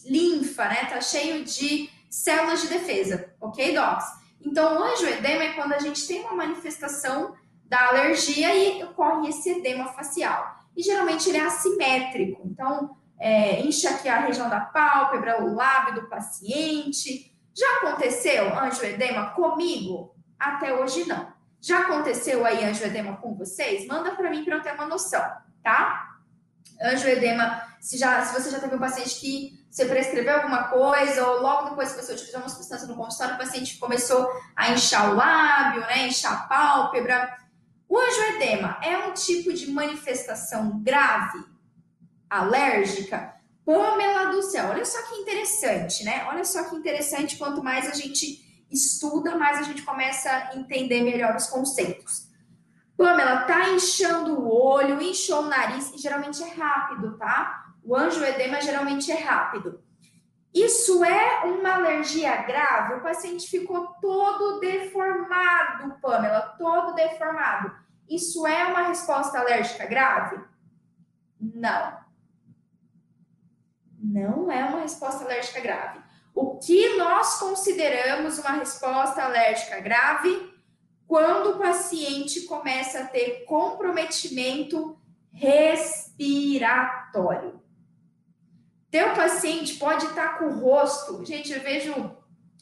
linfa, 0.05 0.65
né? 0.65 0.85
Tá 0.85 1.01
cheio 1.01 1.43
de 1.43 1.89
células 2.09 2.61
de 2.61 2.67
defesa, 2.67 3.33
ok, 3.39 3.73
docs? 3.73 4.05
Então, 4.41 4.79
o 4.79 4.83
angioedema 4.83 5.43
é 5.43 5.53
quando 5.53 5.73
a 5.73 5.79
gente 5.79 6.07
tem 6.07 6.21
uma 6.21 6.33
manifestação 6.33 7.35
da 7.65 7.89
alergia 7.89 8.55
e 8.55 8.83
ocorre 8.83 9.29
esse 9.29 9.49
edema 9.49 9.87
facial. 9.87 10.57
E 10.75 10.81
geralmente 10.81 11.27
ele 11.27 11.37
é 11.37 11.45
assimétrico, 11.45 12.41
então 12.45 12.95
é, 13.19 13.59
aqui 13.61 14.07
a 14.07 14.19
região 14.19 14.49
da 14.49 14.61
pálpebra, 14.61 15.43
o 15.43 15.53
lábio 15.53 15.95
do 15.95 16.07
paciente. 16.07 17.35
Já 17.55 17.77
aconteceu 17.77 18.57
angioedema 18.57 19.31
comigo? 19.31 20.15
Até 20.39 20.73
hoje 20.73 21.05
não. 21.07 21.33
Já 21.59 21.79
aconteceu 21.79 22.45
aí 22.45 22.63
angioedema 22.63 23.17
com 23.17 23.35
vocês? 23.35 23.87
Manda 23.87 24.11
para 24.11 24.29
mim 24.29 24.45
para 24.45 24.57
eu 24.57 24.61
ter 24.61 24.73
uma 24.73 24.85
noção, 24.85 25.23
tá? 25.63 26.06
Angioedema 26.81 27.61
se, 27.79 27.97
já, 27.97 28.23
se 28.25 28.33
você 28.33 28.49
já 28.49 28.59
teve 28.59 28.75
um 28.75 28.79
paciente 28.79 29.19
que 29.19 29.65
você 29.69 29.85
prescreveu 29.85 30.35
alguma 30.35 30.65
coisa, 30.65 31.27
ou 31.27 31.41
logo 31.41 31.69
depois 31.69 31.91
que 31.91 32.03
você 32.03 32.13
utilizou 32.13 32.39
uma 32.39 32.49
substância 32.49 32.87
no 32.87 32.95
consultório, 32.95 33.35
o 33.35 33.37
paciente 33.37 33.77
começou 33.77 34.27
a 34.55 34.71
inchar 34.71 35.11
o 35.11 35.15
lábio, 35.15 35.81
né, 35.81 36.07
inchar 36.07 36.33
a 36.33 36.47
pálpebra. 36.47 37.37
O 37.87 37.97
angioedema 37.97 38.77
é 38.81 38.97
um 38.97 39.13
tipo 39.13 39.53
de 39.53 39.71
manifestação 39.71 40.81
grave, 40.83 41.43
alérgica? 42.29 43.35
Pamela 43.63 44.31
do 44.31 44.41
céu, 44.41 44.69
olha 44.69 44.85
só 44.85 45.01
que 45.03 45.15
interessante, 45.15 46.03
né? 46.03 46.25
Olha 46.29 46.45
só 46.45 46.63
que 46.63 46.75
interessante, 46.75 47.35
quanto 47.35 47.61
mais 47.61 47.87
a 47.89 47.93
gente 47.93 48.65
estuda, 48.71 49.35
mais 49.35 49.59
a 49.59 49.63
gente 49.63 49.81
começa 49.81 50.29
a 50.29 50.55
entender 50.55 51.01
melhor 51.01 51.35
os 51.35 51.47
conceitos. 51.47 52.26
Pamela, 52.97 53.41
tá 53.41 53.69
inchando 53.69 54.39
o 54.39 54.51
olho, 54.51 55.01
inchou 55.01 55.43
o 55.43 55.45
nariz, 55.47 55.93
e 55.93 55.97
geralmente 55.99 56.43
é 56.43 56.49
rápido, 56.49 57.15
tá? 57.17 57.65
O 57.83 57.95
anjo 57.95 58.23
edema 58.23 58.59
geralmente 58.59 59.11
é 59.11 59.23
rápido. 59.23 59.81
Isso 60.53 61.05
é 61.05 61.43
uma 61.45 61.75
alergia 61.75 62.35
grave? 62.37 62.95
O 62.95 63.01
paciente 63.01 63.47
ficou 63.47 63.87
todo 64.01 64.59
deformado, 64.59 65.95
Pamela, 66.01 66.55
todo 66.57 66.95
deformado. 66.95 67.71
Isso 68.09 68.47
é 68.47 68.65
uma 68.65 68.87
resposta 68.87 69.39
alérgica 69.39 69.85
grave? 69.85 70.41
Não. 71.39 71.99
Não 73.99 74.51
é 74.51 74.63
uma 74.65 74.81
resposta 74.81 75.23
alérgica 75.23 75.61
grave. 75.61 75.99
O 76.33 76.57
que 76.57 76.97
nós 76.97 77.39
consideramos 77.39 78.39
uma 78.39 78.51
resposta 78.51 79.23
alérgica 79.23 79.79
grave? 79.79 80.56
Quando 81.07 81.51
o 81.51 81.57
paciente 81.57 82.41
começa 82.41 82.99
a 82.99 83.05
ter 83.05 83.45
comprometimento 83.45 84.99
respiratório. 85.31 87.61
Teu 88.89 89.13
paciente 89.13 89.75
pode 89.75 90.05
estar 90.05 90.39
com 90.39 90.45
o 90.45 90.59
rosto, 90.59 91.23
gente, 91.25 91.53
eu 91.53 91.61
vejo 91.61 91.93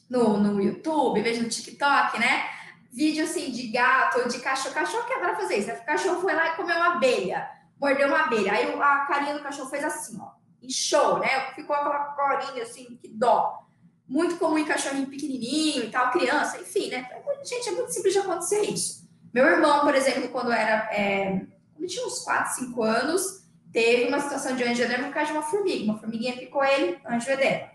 no, 0.08 0.36
no 0.36 0.62
YouTube, 0.62 1.22
vejo 1.22 1.42
no 1.42 1.48
TikTok, 1.48 2.18
né? 2.18 2.50
Vídeo 2.92 3.24
assim 3.24 3.50
de 3.50 3.68
gato 3.68 4.20
ou 4.20 4.28
de 4.28 4.38
cachorro. 4.38 4.74
Cachorro 4.74 5.06
que 5.06 5.12
adora 5.12 5.36
fazer 5.36 5.58
isso, 5.58 5.68
né? 5.68 5.74
O 5.74 5.84
cachorro 5.84 6.20
foi 6.20 6.34
lá 6.34 6.48
e 6.48 6.56
comeu 6.56 6.76
uma 6.76 6.94
abelha, 6.94 7.50
mordeu 7.80 8.08
uma 8.08 8.24
abelha. 8.24 8.52
Aí 8.52 8.72
a 8.72 9.06
carinha 9.06 9.34
do 9.34 9.42
cachorro 9.42 9.70
fez 9.70 9.84
assim, 9.84 10.18
ó. 10.20 10.30
Inchou, 10.62 11.18
né? 11.18 11.52
Ficou 11.54 11.74
aquela 11.74 12.14
corinha 12.14 12.62
assim, 12.62 12.96
que 12.96 13.08
dó. 13.08 13.65
Muito 14.08 14.36
comum 14.36 14.58
em 14.58 14.64
cachorrinho 14.64 15.08
pequenininho 15.08 15.84
e 15.84 15.90
tal, 15.90 16.10
criança, 16.10 16.60
enfim, 16.60 16.88
né? 16.90 17.08
Gente, 17.44 17.68
é 17.68 17.72
muito 17.72 17.92
simples 17.92 18.12
de 18.12 18.20
acontecer 18.20 18.62
isso. 18.62 19.08
Meu 19.32 19.44
irmão, 19.44 19.80
por 19.80 19.94
exemplo, 19.94 20.28
quando 20.28 20.52
era. 20.52 20.88
É, 20.92 21.40
tinha 21.86 22.06
uns 22.06 22.20
4, 22.20 22.54
5 22.66 22.82
anos, 22.82 23.46
teve 23.72 24.08
uma 24.08 24.18
situação 24.18 24.56
de 24.56 24.64
angioedema 24.64 25.04
por 25.04 25.14
causa 25.14 25.30
de 25.30 25.38
uma 25.38 25.46
formiga. 25.46 25.84
Uma 25.84 25.98
formiguinha 25.98 26.36
picou 26.36 26.64
ele, 26.64 26.98
angioedema. 27.06 27.70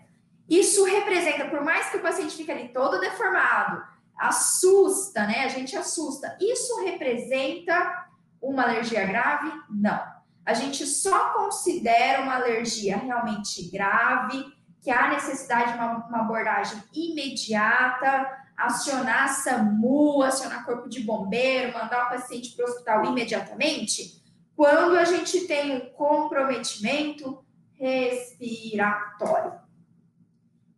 Isso 0.48 0.84
representa, 0.84 1.46
por 1.46 1.64
mais 1.64 1.88
que 1.88 1.96
o 1.96 2.02
paciente 2.02 2.36
fique 2.36 2.50
ali 2.50 2.68
todo 2.68 3.00
deformado, 3.00 3.82
assusta, 4.18 5.26
né? 5.26 5.44
A 5.44 5.48
gente 5.48 5.76
assusta. 5.76 6.36
Isso 6.40 6.82
representa 6.84 8.06
uma 8.40 8.64
alergia 8.64 9.04
grave? 9.06 9.50
Não. 9.70 10.00
A 10.44 10.54
gente 10.54 10.84
só 10.86 11.32
considera 11.32 12.22
uma 12.22 12.34
alergia 12.34 12.96
realmente 12.96 13.70
grave, 13.70 14.44
que 14.82 14.90
há 14.90 15.10
necessidade 15.10 15.72
de 15.72 15.78
uma, 15.78 16.06
uma 16.06 16.20
abordagem 16.22 16.82
imediata, 16.92 18.42
acionar 18.56 19.28
SAMU, 19.28 20.22
acionar 20.22 20.64
corpo 20.64 20.88
de 20.88 21.00
bombeiro, 21.00 21.72
mandar 21.72 22.06
o 22.06 22.08
paciente 22.10 22.50
para 22.54 22.66
o 22.66 22.68
hospital 22.68 23.04
imediatamente, 23.04 24.20
quando 24.56 24.96
a 24.96 25.04
gente 25.04 25.46
tem 25.46 25.76
um 25.76 25.92
comprometimento 25.92 27.44
respiratório. 27.74 29.54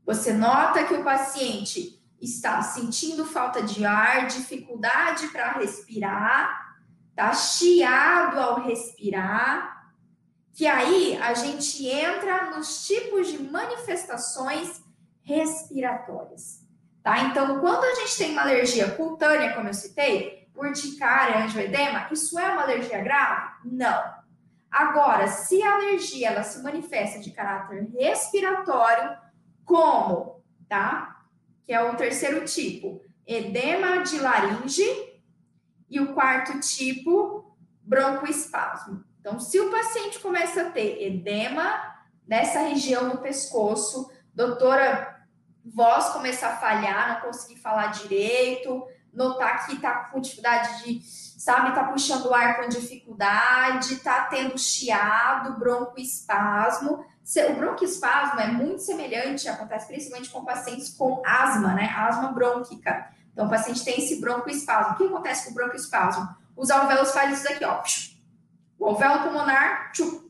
Você 0.04 0.34
nota 0.34 0.84
que 0.84 0.94
o 0.94 1.02
paciente 1.02 1.98
está 2.20 2.62
sentindo 2.62 3.24
falta 3.24 3.62
de 3.62 3.84
ar, 3.84 4.26
dificuldade 4.26 5.28
para 5.28 5.52
respirar, 5.52 6.76
está 7.10 7.32
chiado 7.32 8.38
ao 8.38 8.60
respirar, 8.62 9.73
que 10.54 10.68
aí 10.68 11.18
a 11.20 11.34
gente 11.34 11.84
entra 11.86 12.50
nos 12.50 12.86
tipos 12.86 13.26
de 13.26 13.42
manifestações 13.42 14.82
respiratórias. 15.22 16.64
Tá? 17.02 17.24
Então, 17.24 17.60
quando 17.60 17.84
a 17.84 17.94
gente 17.96 18.16
tem 18.16 18.30
uma 18.30 18.42
alergia 18.42 18.92
cutânea, 18.92 19.52
como 19.52 19.68
eu 19.68 19.74
citei, 19.74 20.48
urticária, 20.54 21.44
angioedema, 21.44 22.08
isso 22.12 22.38
é 22.38 22.52
uma 22.52 22.62
alergia 22.62 23.02
grave? 23.02 23.52
Não. 23.64 24.14
Agora, 24.70 25.26
se 25.26 25.60
a 25.60 25.74
alergia 25.74 26.28
ela 26.28 26.44
se 26.44 26.62
manifesta 26.62 27.18
de 27.18 27.32
caráter 27.32 27.90
respiratório, 27.92 29.18
como, 29.64 30.40
tá? 30.68 31.24
Que 31.64 31.72
é 31.72 31.82
o 31.82 31.96
terceiro 31.96 32.44
tipo, 32.44 33.02
edema 33.26 34.02
de 34.04 34.20
laringe, 34.20 34.84
e 35.90 36.00
o 36.00 36.14
quarto 36.14 36.58
tipo, 36.60 37.56
broncoespasmo. 37.82 39.04
Então, 39.24 39.40
se 39.40 39.58
o 39.58 39.70
paciente 39.70 40.18
começa 40.18 40.60
a 40.60 40.70
ter 40.70 41.02
edema 41.02 41.96
nessa 42.28 42.58
região 42.58 43.08
do 43.08 43.16
pescoço, 43.16 44.12
doutora, 44.34 45.18
voz 45.64 46.08
começar 46.10 46.48
a 46.48 46.56
falhar, 46.56 47.14
não 47.14 47.20
conseguir 47.22 47.58
falar 47.58 47.86
direito, 47.86 48.86
notar 49.10 49.64
que 49.64 49.80
tá 49.80 50.10
com 50.12 50.20
dificuldade 50.20 50.84
de, 50.84 51.00
sabe, 51.40 51.74
tá 51.74 51.84
puxando 51.84 52.26
o 52.26 52.34
ar 52.34 52.58
com 52.58 52.68
dificuldade, 52.68 53.96
tá 54.00 54.24
tendo 54.24 54.58
chiado, 54.58 55.58
broncoespasmo. 55.58 57.02
O 57.48 57.54
broncoespasmo 57.54 58.40
é 58.40 58.48
muito 58.48 58.82
semelhante, 58.82 59.48
acontece 59.48 59.86
principalmente 59.86 60.28
com 60.28 60.44
pacientes 60.44 60.90
com 60.90 61.22
asma, 61.24 61.72
né? 61.72 61.90
Asma 61.96 62.30
brônquica. 62.30 63.08
Então, 63.32 63.46
o 63.46 63.48
paciente 63.48 63.82
tem 63.82 63.96
esse 63.96 64.20
broncoespasmo. 64.20 64.92
O 64.92 64.96
que 64.96 65.04
acontece 65.06 65.46
com 65.46 65.52
o 65.52 65.54
broncoespasmo? 65.54 66.28
Os 66.54 66.70
alvéolos 66.70 67.12
fazem 67.12 67.32
isso 67.32 67.44
daqui, 67.44 67.64
ó. 67.64 67.82
O 68.78 68.86
alvéolo 68.86 69.22
pulmonar, 69.22 69.92
tchum, 69.92 70.28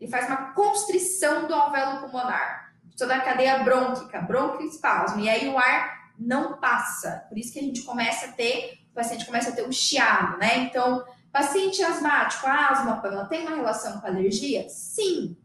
ele 0.00 0.10
faz 0.10 0.26
uma 0.26 0.52
constrição 0.52 1.46
do 1.46 1.54
alvéolo 1.54 2.00
pulmonar. 2.00 2.74
Toda 2.96 3.16
a 3.16 3.20
cadeia 3.20 3.58
brônquica, 3.64 4.20
broncoespasmo. 4.20 5.20
E 5.20 5.28
aí 5.28 5.48
o 5.48 5.58
ar 5.58 6.12
não 6.18 6.58
passa. 6.58 7.24
Por 7.28 7.38
isso 7.38 7.52
que 7.52 7.58
a 7.58 7.62
gente 7.62 7.82
começa 7.82 8.26
a 8.26 8.32
ter, 8.32 8.80
o 8.90 8.94
paciente 8.94 9.26
começa 9.26 9.50
a 9.50 9.52
ter 9.52 9.62
o 9.62 9.72
chiado, 9.72 10.38
né? 10.38 10.58
Então, 10.58 11.04
paciente 11.32 11.82
asmático, 11.82 12.46
asma, 12.46 13.00
Pamela, 13.00 13.26
tem 13.26 13.46
uma 13.46 13.56
relação 13.56 14.00
com 14.00 14.06
alergia? 14.06 14.68
Sim. 14.68 15.36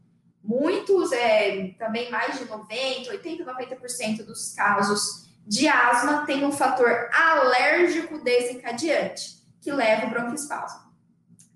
Muitos, 0.43 1.12
é, 1.12 1.69
também 1.78 2.10
mais 2.12 2.38
de 2.38 2.45
90, 2.45 3.10
80, 3.12 3.43
90% 3.43 4.25
dos 4.25 4.54
casos 4.54 5.28
de 5.45 5.67
asma 5.67 6.25
tem 6.25 6.45
um 6.45 6.52
fator 6.52 7.10
alérgico 7.12 8.23
desencadeante, 8.23 9.43
que 9.60 9.71
leva 9.71 10.06
o 10.06 10.10
broncoespasmo. 10.10 10.88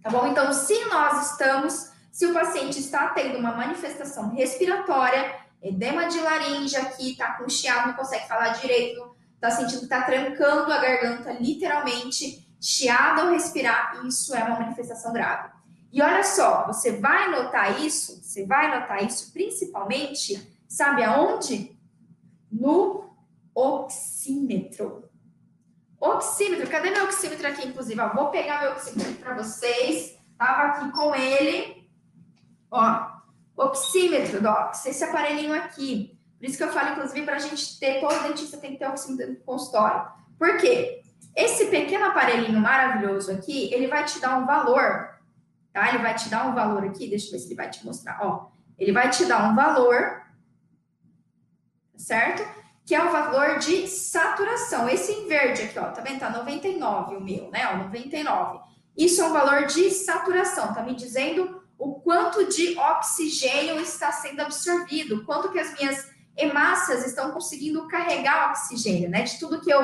Tá 0.03 0.09
bom? 0.09 0.27
Então, 0.27 0.51
se 0.51 0.83
nós 0.85 1.31
estamos, 1.31 1.91
se 2.11 2.25
o 2.25 2.33
paciente 2.33 2.77
está 2.77 3.07
tendo 3.09 3.39
uma 3.39 3.53
manifestação 3.53 4.29
respiratória, 4.35 5.33
edema 5.61 6.07
de 6.07 6.19
laringe 6.19 6.75
aqui, 6.75 7.15
tá 7.15 7.37
com 7.37 7.47
chiado, 7.47 7.87
não 7.87 7.93
consegue 7.93 8.27
falar 8.27 8.49
direito, 8.49 9.15
tá 9.39 9.49
sentindo 9.49 9.81
que 9.81 9.87
tá 9.87 10.01
trancando 10.01 10.73
a 10.73 10.77
garganta, 10.77 11.31
literalmente, 11.31 12.45
chiado 12.59 13.21
ao 13.21 13.29
respirar, 13.29 14.05
isso 14.05 14.35
é 14.35 14.43
uma 14.43 14.59
manifestação 14.59 15.13
grave. 15.13 15.49
E 15.91 16.01
olha 16.01 16.23
só, 16.23 16.67
você 16.67 16.97
vai 16.97 17.31
notar 17.31 17.79
isso, 17.79 18.21
você 18.21 18.45
vai 18.45 18.77
notar 18.77 19.03
isso 19.05 19.31
principalmente, 19.31 20.53
sabe 20.67 21.03
aonde? 21.03 21.77
No 22.51 23.09
oxímetro. 23.55 25.02
Oxímetro, 26.09 26.69
cadê 26.69 26.89
meu 26.91 27.05
oxímetro 27.05 27.47
aqui, 27.47 27.67
inclusive? 27.67 27.99
Ó, 27.99 28.09
vou 28.13 28.29
pegar 28.29 28.61
meu 28.61 28.71
oxímetro 28.73 29.13
para 29.15 29.35
vocês. 29.35 30.17
Tava 30.37 30.63
aqui 30.63 30.91
com 30.91 31.15
ele. 31.15 31.89
Ó, 32.69 33.13
Oxímetro, 33.55 34.41
docs, 34.41 34.85
esse 34.87 35.03
aparelhinho 35.03 35.53
aqui. 35.53 36.17
Por 36.39 36.45
isso 36.45 36.57
que 36.57 36.63
eu 36.63 36.73
falo, 36.73 36.91
inclusive, 36.91 37.23
para 37.23 37.35
a 37.35 37.39
gente 37.39 37.79
ter, 37.79 37.99
todo 37.99 38.23
dentista 38.23 38.57
tem 38.57 38.71
que 38.71 38.79
ter 38.79 38.87
oxímetro 38.87 39.31
no 39.31 39.39
consultório. 39.41 40.11
Por 40.37 40.57
quê? 40.57 41.03
Esse 41.35 41.67
pequeno 41.67 42.05
aparelhinho 42.05 42.59
maravilhoso 42.59 43.31
aqui, 43.31 43.73
ele 43.73 43.87
vai 43.87 44.03
te 44.05 44.19
dar 44.19 44.37
um 44.37 44.45
valor, 44.45 45.19
tá? 45.71 45.89
Ele 45.89 45.99
vai 45.99 46.15
te 46.15 46.29
dar 46.29 46.47
um 46.47 46.53
valor 46.53 46.83
aqui, 46.83 47.07
deixa 47.07 47.27
eu 47.27 47.31
ver 47.31 47.39
se 47.39 47.47
ele 47.47 47.55
vai 47.55 47.69
te 47.69 47.85
mostrar, 47.85 48.19
ó. 48.21 48.51
Ele 48.77 48.91
vai 48.91 49.09
te 49.09 49.25
dar 49.25 49.49
um 49.49 49.55
valor, 49.55 50.23
certo? 51.95 52.43
Que 52.85 52.95
é 52.95 53.03
o 53.03 53.11
valor 53.11 53.59
de 53.59 53.87
saturação. 53.87 54.89
Esse 54.89 55.11
em 55.11 55.27
verde 55.27 55.63
aqui, 55.63 55.79
ó, 55.79 55.85
tá 55.91 56.01
vendo? 56.01 56.19
Tá 56.19 56.29
99 56.29 57.15
o 57.15 57.21
meu, 57.21 57.49
né? 57.49 57.67
Ó, 57.73 57.77
99. 57.77 58.59
Isso 58.95 59.21
é 59.21 59.25
um 59.25 59.33
valor 59.33 59.65
de 59.65 59.89
saturação, 59.89 60.73
tá 60.73 60.83
me 60.83 60.93
dizendo 60.93 61.63
o 61.77 61.95
quanto 61.95 62.47
de 62.47 62.77
oxigênio 62.77 63.79
está 63.79 64.11
sendo 64.11 64.41
absorvido, 64.41 65.25
quanto 65.25 65.51
que 65.51 65.59
as 65.59 65.73
minhas 65.77 66.07
hemácias 66.37 67.05
estão 67.05 67.31
conseguindo 67.31 67.87
carregar 67.87 68.51
oxigênio, 68.51 69.09
né? 69.09 69.23
De 69.23 69.39
tudo 69.39 69.59
que 69.59 69.71
eu 69.71 69.81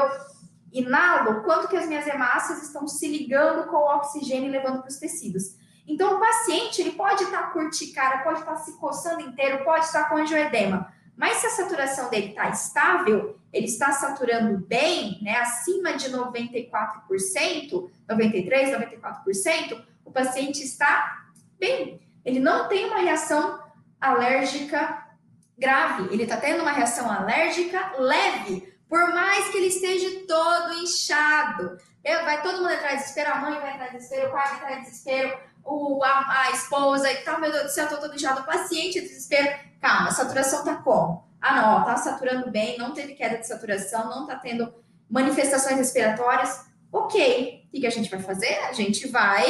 inalo, 0.72 1.44
quanto 1.44 1.68
que 1.68 1.76
as 1.76 1.88
minhas 1.88 2.08
hemácias 2.08 2.62
estão 2.64 2.88
se 2.88 3.08
ligando 3.08 3.68
com 3.68 3.78
o 3.78 3.96
oxigênio 3.98 4.50
e 4.50 4.52
levando 4.52 4.80
para 4.80 4.90
os 4.90 4.98
tecidos. 4.98 5.58
Então, 5.88 6.16
o 6.16 6.20
paciente, 6.20 6.82
ele 6.82 6.92
pode 6.92 7.24
estar 7.24 7.52
com 7.52 7.60
urticária, 7.60 8.24
pode 8.24 8.40
estar 8.40 8.56
se 8.58 8.78
coçando 8.78 9.22
inteiro, 9.22 9.64
pode 9.66 9.86
estar 9.86 10.08
com 10.08 10.18
angioedema, 10.18 10.94
mas 11.20 11.36
se 11.40 11.48
a 11.48 11.50
saturação 11.50 12.10
dele 12.10 12.30
está 12.30 12.48
estável, 12.50 13.38
ele 13.52 13.66
está 13.66 13.92
saturando 13.92 14.58
bem, 14.66 15.20
né, 15.22 15.36
acima 15.36 15.98
de 15.98 16.10
94%, 16.10 17.92
93%, 18.08 18.90
94%, 19.28 19.86
o 20.06 20.12
paciente 20.12 20.64
está 20.64 21.26
bem, 21.60 22.00
ele 22.24 22.40
não 22.40 22.70
tem 22.70 22.86
uma 22.86 23.00
reação 23.00 23.62
alérgica 24.00 25.10
grave, 25.58 26.08
ele 26.14 26.24
está 26.24 26.38
tendo 26.38 26.62
uma 26.62 26.72
reação 26.72 27.12
alérgica 27.12 27.98
leve, 27.98 28.74
por 28.88 29.14
mais 29.14 29.50
que 29.50 29.58
ele 29.58 29.68
esteja 29.68 30.26
todo 30.26 30.74
inchado. 30.82 31.78
Vai 32.02 32.42
todo 32.42 32.60
mundo 32.60 32.72
entrar 32.72 32.94
em 32.94 32.98
desespero, 32.98 33.34
a 33.34 33.36
mãe 33.36 33.60
vai 33.60 33.74
entrar 33.74 33.90
em 33.90 33.98
desespero, 33.98 34.30
o 34.30 34.32
pai 34.32 34.48
vai 34.48 34.56
entrar 34.56 34.78
em 34.78 34.82
desespero, 34.84 35.38
o, 35.64 36.04
a, 36.04 36.44
a 36.44 36.52
esposa 36.52 37.12
e 37.12 37.18
tal, 37.18 37.40
meu 37.40 37.52
Deus 37.52 37.66
do 37.66 37.70
céu, 37.70 37.88
todo 37.88 38.14
inchado, 38.14 38.42
o 38.42 38.46
paciente 38.46 39.02
desespero. 39.02 39.58
Calma, 39.82 40.10
a 40.10 40.12
saturação 40.12 40.60
está 40.60 40.76
como? 40.76 41.28
Ah, 41.42 41.56
não, 41.56 41.76
ó, 41.76 41.82
tá 41.84 41.96
saturando 41.96 42.52
bem, 42.52 42.78
não 42.78 42.94
teve 42.94 43.14
queda 43.14 43.38
de 43.38 43.48
saturação, 43.48 44.10
não 44.10 44.28
tá 44.28 44.36
tendo 44.36 44.74
manifestações 45.10 45.78
respiratórias. 45.78 46.68
Ok, 46.92 47.66
o 47.68 47.72
que, 47.72 47.80
que 47.82 47.88
a 47.88 47.92
gente 47.92 48.10
vai 48.10 48.20
fazer? 48.20 48.58
A 48.66 48.74
gente 48.74 49.08
vai, 49.08 49.46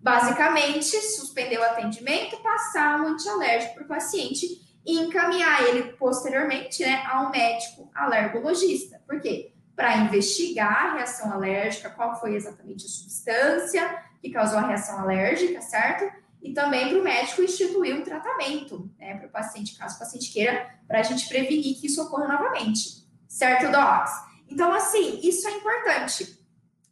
basicamente, 0.00 0.90
suspender 1.00 1.58
o 1.58 1.64
atendimento, 1.64 2.36
passar 2.42 3.00
um 3.00 3.08
antialérgico 3.08 3.74
para 3.74 3.84
o 3.84 3.88
paciente 3.88 4.46
e 4.84 4.98
encaminhar 5.00 5.62
ele 5.62 5.94
posteriormente 5.94 6.84
né, 6.84 7.02
a 7.06 7.22
um 7.22 7.30
médico 7.30 7.90
alergologista. 7.94 9.00
Por 9.06 9.20
quê? 9.20 9.53
Para 9.76 9.96
investigar 9.98 10.86
a 10.86 10.94
reação 10.94 11.32
alérgica, 11.32 11.90
qual 11.90 12.18
foi 12.20 12.34
exatamente 12.34 12.86
a 12.86 12.88
substância 12.88 14.02
que 14.20 14.30
causou 14.30 14.58
a 14.58 14.66
reação 14.66 15.00
alérgica, 15.00 15.60
certo? 15.60 16.10
E 16.42 16.52
também 16.52 16.90
para 16.90 16.98
o 16.98 17.02
médico 17.02 17.42
instituir 17.42 17.94
um 17.94 18.02
tratamento 18.02 18.90
né, 18.98 19.16
para 19.16 19.26
o 19.26 19.30
paciente, 19.30 19.78
caso 19.78 19.96
o 19.96 19.98
paciente 19.98 20.32
queira, 20.32 20.78
para 20.86 21.00
a 21.00 21.02
gente 21.02 21.26
prevenir 21.28 21.80
que 21.80 21.86
isso 21.86 22.02
ocorra 22.02 22.28
novamente. 22.28 23.04
Certo, 23.26 23.72
Docs? 23.72 24.12
Então, 24.48 24.72
assim, 24.72 25.20
isso 25.22 25.48
é 25.48 25.52
importante. 25.52 26.38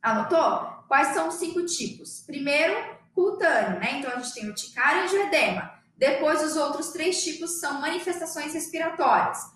Anotou? 0.01 0.83
Quais 0.89 1.09
são 1.09 1.29
os 1.29 1.35
cinco 1.35 1.65
tipos? 1.65 2.23
Primeiro, 2.27 2.75
cutâneo, 3.15 3.79
né? 3.79 3.99
Então, 3.99 4.11
a 4.11 4.17
gente 4.19 4.35
tem 4.35 4.49
urticária 4.49 5.03
e 5.03 5.05
angioedema. 5.05 5.73
Depois, 5.97 6.43
os 6.43 6.57
outros 6.57 6.89
três 6.89 7.23
tipos 7.23 7.61
são 7.61 7.81
manifestações 7.81 8.53
respiratórias. 8.53 9.52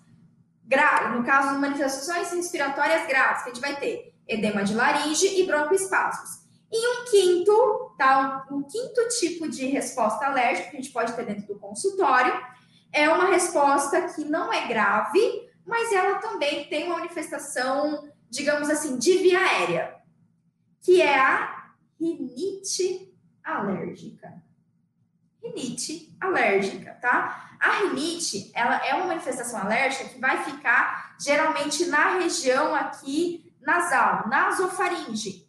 No 1.15 1.23
caso, 1.23 1.59
manifestações 1.59 2.31
respiratórias 2.31 3.07
graves, 3.07 3.43
que 3.43 3.49
a 3.49 3.53
gente 3.53 3.61
vai 3.61 3.79
ter 3.79 4.13
edema 4.27 4.63
de 4.63 4.73
laringe 4.73 5.39
e 5.39 5.45
broncoespasmos. 5.45 6.45
E 6.69 6.87
um 6.87 7.05
quinto, 7.05 7.95
tá? 7.97 8.45
Um, 8.51 8.57
um 8.57 8.63
quinto 8.63 9.07
tipo 9.19 9.47
de 9.47 9.65
resposta 9.67 10.25
alérgica 10.25 10.69
que 10.69 10.77
a 10.77 10.81
gente 10.81 10.91
pode 10.91 11.13
ter 11.13 11.25
dentro 11.25 11.47
do 11.47 11.59
consultório 11.59 12.33
é 12.91 13.07
uma 13.09 13.27
resposta 13.27 14.01
que 14.09 14.25
não 14.25 14.51
é 14.51 14.67
grave, 14.67 15.49
mas 15.65 15.93
ela 15.93 16.19
também 16.19 16.67
tem 16.67 16.87
uma 16.87 16.97
manifestação, 16.97 18.09
digamos 18.29 18.69
assim, 18.69 18.97
de 18.97 19.17
via 19.19 19.39
aérea, 19.39 19.95
que 20.81 21.01
é 21.01 21.17
a 21.17 21.71
rinite 21.99 23.13
alérgica 23.43 24.46
rinite 25.49 26.15
alérgica, 26.19 26.93
tá? 27.01 27.57
A 27.59 27.79
rinite, 27.79 28.51
ela 28.53 28.85
é 28.85 28.93
uma 28.93 29.07
manifestação 29.07 29.59
alérgica 29.59 30.09
que 30.09 30.19
vai 30.19 30.43
ficar 30.43 31.15
geralmente 31.19 31.85
na 31.87 32.19
região 32.19 32.75
aqui 32.75 33.53
nasal, 33.61 34.27
nasofaringe. 34.27 35.47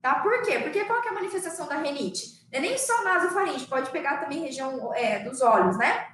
Tá? 0.00 0.16
Por 0.16 0.42
quê? 0.42 0.58
Porque 0.60 0.84
qual 0.84 1.02
que 1.02 1.08
é 1.08 1.10
a 1.10 1.14
manifestação 1.14 1.68
da 1.68 1.76
rinite? 1.76 2.46
É 2.50 2.60
nem 2.60 2.78
só 2.78 3.04
nasofaringe, 3.04 3.66
pode 3.66 3.90
pegar 3.90 4.18
também 4.18 4.40
região 4.40 4.94
é, 4.94 5.18
dos 5.20 5.40
olhos, 5.40 5.76
né? 5.76 6.08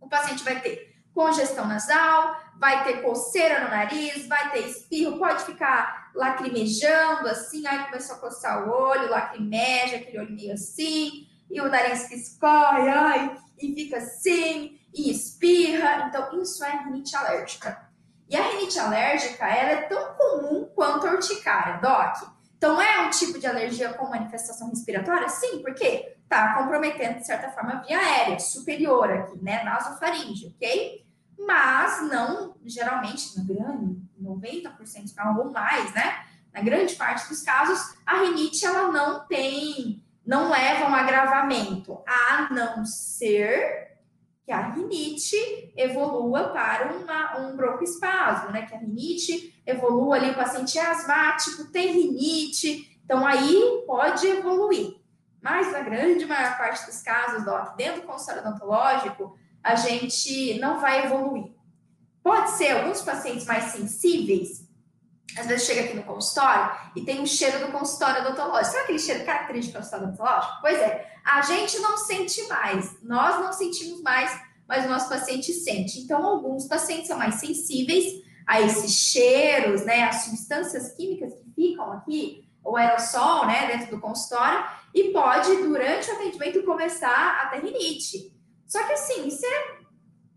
O 0.00 0.08
paciente 0.08 0.42
vai 0.42 0.60
ter 0.60 0.90
congestão 1.14 1.66
nasal, 1.66 2.36
vai 2.58 2.84
ter 2.84 3.02
coceira 3.02 3.64
no 3.64 3.70
nariz, 3.70 4.26
vai 4.26 4.50
ter 4.50 4.66
espirro, 4.66 5.18
pode 5.18 5.44
ficar 5.44 6.10
lacrimejando 6.14 7.28
assim, 7.28 7.66
aí 7.66 7.84
começou 7.86 8.16
a 8.16 8.18
coçar 8.20 8.68
o 8.68 8.70
olho, 8.70 9.10
lacrimeja, 9.10 9.96
aquele 9.96 10.18
olho 10.18 10.32
meio 10.32 10.52
assim, 10.52 11.26
e 11.50 11.60
o 11.60 11.68
nariz 11.68 12.06
que 12.06 12.14
escorre, 12.14 12.88
ai, 12.88 13.36
e 13.58 13.74
fica 13.74 13.98
assim, 13.98 14.78
e 14.94 15.10
espirra. 15.10 16.06
Então, 16.08 16.40
isso 16.40 16.64
é 16.64 16.84
rinite 16.84 17.14
alérgica. 17.16 17.90
E 18.28 18.36
a 18.36 18.42
rinite 18.48 18.78
alérgica, 18.78 19.46
ela 19.46 19.70
é 19.70 19.82
tão 19.82 20.14
comum 20.14 20.70
quanto 20.74 21.06
a 21.06 21.12
urticária, 21.12 21.78
Doc. 21.78 22.30
Então, 22.56 22.80
é 22.80 23.00
um 23.00 23.10
tipo 23.10 23.38
de 23.38 23.46
alergia 23.46 23.92
com 23.94 24.08
manifestação 24.08 24.68
respiratória? 24.68 25.28
Sim, 25.28 25.60
porque 25.62 26.16
tá 26.28 26.54
comprometendo, 26.54 27.18
de 27.18 27.26
certa 27.26 27.50
forma, 27.50 27.72
a 27.72 27.80
via 27.80 27.98
aérea 27.98 28.38
superior 28.38 29.10
aqui, 29.10 29.42
né? 29.42 29.64
Nasofaringe, 29.64 30.54
ok? 30.54 31.04
Mas 31.38 32.02
não, 32.08 32.54
geralmente, 32.64 33.36
na 33.36 33.44
grande, 33.44 34.00
90% 34.22 35.02
dos 35.02 35.12
casos 35.12 35.44
ou 35.44 35.50
mais, 35.50 35.92
né? 35.94 36.24
Na 36.52 36.60
grande 36.60 36.94
parte 36.94 37.28
dos 37.28 37.42
casos, 37.42 37.96
a 38.04 38.20
rinite, 38.20 38.64
ela 38.64 38.92
não 38.92 39.26
tem 39.26 40.04
não 40.30 40.48
leva 40.48 40.84
a 40.84 40.88
um 40.88 40.94
agravamento, 40.94 42.00
a 42.06 42.54
não 42.54 42.86
ser 42.86 43.98
que 44.44 44.52
a 44.52 44.68
rinite 44.68 45.72
evolua 45.76 46.50
para 46.50 46.92
uma, 46.92 47.40
um 47.40 47.56
broncoespasmo, 47.56 48.52
né? 48.52 48.64
Que 48.64 48.76
a 48.76 48.78
rinite 48.78 49.60
evolua 49.66 50.14
ali, 50.14 50.30
o 50.30 50.36
paciente 50.36 50.78
é 50.78 50.86
asmático, 50.86 51.72
tem 51.72 51.94
rinite, 51.94 52.96
então 53.04 53.26
aí 53.26 53.82
pode 53.88 54.24
evoluir. 54.28 55.00
Mas 55.42 55.72
na 55.72 55.80
grande 55.80 56.24
maior 56.26 56.56
parte 56.56 56.86
dos 56.86 57.02
casos, 57.02 57.44
dentro 57.76 58.02
do 58.02 58.06
consultório 58.06 58.48
odontológico, 58.48 59.36
a 59.60 59.74
gente 59.74 60.60
não 60.60 60.80
vai 60.80 61.06
evoluir. 61.06 61.52
Pode 62.22 62.52
ser 62.52 62.70
alguns 62.70 63.02
pacientes 63.02 63.46
mais 63.46 63.64
sensíveis, 63.64 64.69
às 65.38 65.46
vezes 65.46 65.66
chega 65.66 65.82
aqui 65.82 65.94
no 65.94 66.02
consultório 66.02 66.72
e 66.96 67.04
tem 67.04 67.20
um 67.20 67.26
cheiro 67.26 67.66
do 67.66 67.72
consultório 67.72 68.22
odontológico. 68.22 68.72
Sabe 68.72 68.84
aquele 68.84 68.98
cheiro 68.98 69.24
característico 69.24 69.78
do 69.78 69.80
consultório 69.80 70.08
odontológico? 70.08 70.52
Pois 70.60 70.78
é, 70.78 71.12
a 71.24 71.42
gente 71.42 71.78
não 71.78 71.96
sente 71.96 72.42
mais, 72.48 73.02
nós 73.02 73.40
não 73.40 73.52
sentimos 73.52 74.02
mais, 74.02 74.30
mas 74.66 74.86
o 74.86 74.88
nosso 74.88 75.08
paciente 75.08 75.52
sente. 75.52 76.00
Então, 76.00 76.24
alguns 76.24 76.66
pacientes 76.66 77.08
são 77.08 77.18
mais 77.18 77.36
sensíveis 77.36 78.04
a 78.46 78.60
esses 78.60 78.92
cheiros, 78.92 79.84
né, 79.84 80.04
as 80.04 80.24
substâncias 80.24 80.92
químicas 80.92 81.32
que 81.34 81.52
ficam 81.54 81.92
aqui, 81.92 82.48
o 82.64 82.76
aerossol, 82.76 83.46
né, 83.46 83.66
dentro 83.66 83.96
do 83.96 84.00
consultório, 84.00 84.64
e 84.94 85.12
pode, 85.12 85.56
durante 85.56 86.10
o 86.10 86.14
atendimento, 86.14 86.64
começar 86.64 87.42
a 87.42 87.46
ter 87.48 87.62
rinite. 87.64 88.32
Só 88.66 88.82
que 88.84 88.92
assim, 88.92 89.26
isso 89.26 89.44
é, 89.44 89.78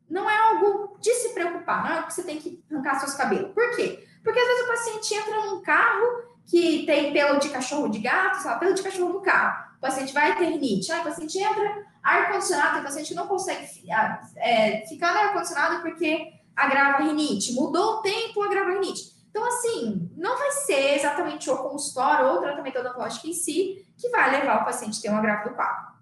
não 0.10 0.30
é 0.30 0.36
algo 0.36 0.98
de 1.00 1.14
se 1.14 1.30
preocupar, 1.34 1.84
não 1.84 1.90
é 1.90 1.94
algo 1.98 2.08
que 2.08 2.14
você 2.14 2.24
tem 2.24 2.40
que 2.40 2.64
arrancar 2.72 3.00
seus 3.00 3.14
cabelos. 3.14 3.52
Por 3.54 3.76
quê? 3.76 4.04
Porque 4.24 4.40
às 4.40 4.48
vezes 4.48 4.64
o 4.64 4.68
paciente 4.68 5.14
entra 5.16 5.46
num 5.46 5.62
carro 5.62 6.24
que 6.46 6.86
tem 6.86 7.12
pelo 7.14 7.40
de 7.40 7.50
cachorro 7.50 7.90
de 7.90 8.00
gato, 8.00 8.46
lá, 8.46 8.58
pelo 8.58 8.74
de 8.74 8.82
cachorro 8.82 9.14
no 9.14 9.22
carro. 9.22 9.74
O 9.78 9.82
paciente 9.82 10.14
vai 10.14 10.38
ter 10.38 10.46
rinite. 10.46 10.92
Ah, 10.92 11.02
o 11.02 11.04
paciente 11.04 11.38
entra, 11.38 11.86
ar-condicionado, 12.02 12.80
o 12.80 12.84
paciente 12.84 13.14
não 13.14 13.28
consegue 13.28 13.68
ah, 13.92 14.22
é, 14.38 14.86
ficar 14.88 15.14
no 15.14 15.20
ar-condicionado 15.20 15.82
porque 15.82 16.32
agrava 16.56 17.04
rinite. 17.04 17.54
Mudou 17.54 17.96
o 17.96 18.02
tempo, 18.02 18.42
agrava 18.42 18.72
rinite. 18.72 19.14
Então, 19.30 19.46
assim, 19.46 20.12
não 20.16 20.38
vai 20.38 20.52
ser 20.52 20.96
exatamente 20.96 21.50
o 21.50 21.58
consultório 21.58 22.28
ou 22.28 22.38
o 22.38 22.42
tratamento 22.42 22.78
odontológico 22.80 23.28
em 23.28 23.34
si 23.34 23.84
que 23.98 24.10
vai 24.10 24.30
levar 24.30 24.62
o 24.62 24.66
paciente 24.66 25.00
a 25.00 25.02
ter 25.02 25.10
um 25.10 25.18
agravo 25.18 25.50
do 25.50 25.56
quadro. 25.56 25.94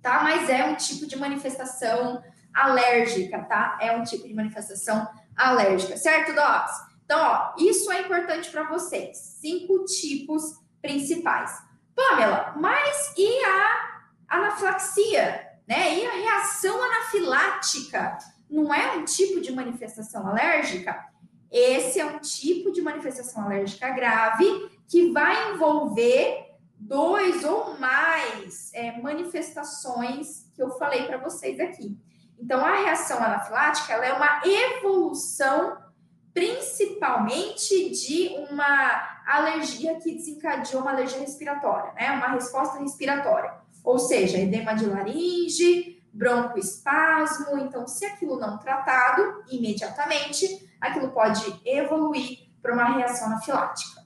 Tá? 0.00 0.22
Mas 0.22 0.48
é 0.48 0.64
um 0.64 0.74
tipo 0.74 1.06
de 1.06 1.16
manifestação 1.16 2.22
alérgica, 2.54 3.42
tá? 3.44 3.78
É 3.80 3.92
um 3.92 4.02
tipo 4.02 4.26
de 4.26 4.32
manifestação 4.32 5.06
alérgica, 5.36 5.96
certo, 5.96 6.34
Docs? 6.34 6.93
Então, 7.14 7.26
ó, 7.28 7.54
isso 7.56 7.92
é 7.92 8.00
importante 8.00 8.50
para 8.50 8.64
vocês. 8.64 9.16
Cinco 9.40 9.84
tipos 9.84 10.60
principais. 10.82 11.62
Pamela, 11.94 12.54
mas 12.56 13.14
e 13.16 13.44
a 13.44 14.02
anafilaxia, 14.28 15.48
né? 15.64 15.96
E 15.96 16.04
a 16.04 16.10
reação 16.10 16.82
anafilática 16.82 18.18
não 18.50 18.74
é 18.74 18.96
um 18.96 19.04
tipo 19.04 19.40
de 19.40 19.52
manifestação 19.52 20.26
alérgica? 20.26 21.06
Esse 21.52 22.00
é 22.00 22.04
um 22.04 22.18
tipo 22.18 22.72
de 22.72 22.82
manifestação 22.82 23.44
alérgica 23.44 23.90
grave 23.90 24.68
que 24.88 25.12
vai 25.12 25.52
envolver 25.52 26.50
dois 26.76 27.44
ou 27.44 27.78
mais 27.78 28.72
é, 28.74 29.00
manifestações 29.00 30.50
que 30.52 30.60
eu 30.60 30.70
falei 30.70 31.04
para 31.04 31.18
vocês 31.18 31.60
aqui. 31.60 31.96
Então, 32.40 32.58
a 32.58 32.74
reação 32.74 33.18
anafilática 33.18 33.92
ela 33.92 34.04
é 34.04 34.12
uma 34.14 34.42
evolução 34.44 35.83
principalmente 36.34 37.90
de 37.90 38.28
uma 38.50 39.22
alergia 39.24 39.94
que 40.00 40.16
desencadeou 40.16 40.82
uma 40.82 40.90
alergia 40.90 41.20
respiratória, 41.20 41.92
né? 41.92 42.10
Uma 42.10 42.32
resposta 42.32 42.78
respiratória. 42.80 43.54
Ou 43.84 43.98
seja, 43.98 44.38
edema 44.38 44.74
de 44.74 44.84
laringe, 44.84 46.02
broncoespasmo. 46.12 47.58
Então, 47.58 47.86
se 47.86 48.04
aquilo 48.04 48.38
não 48.38 48.58
tratado 48.58 49.44
imediatamente, 49.48 50.68
aquilo 50.80 51.12
pode 51.12 51.60
evoluir 51.64 52.48
para 52.60 52.74
uma 52.74 52.96
reação 52.96 53.28
anafilática. 53.28 54.02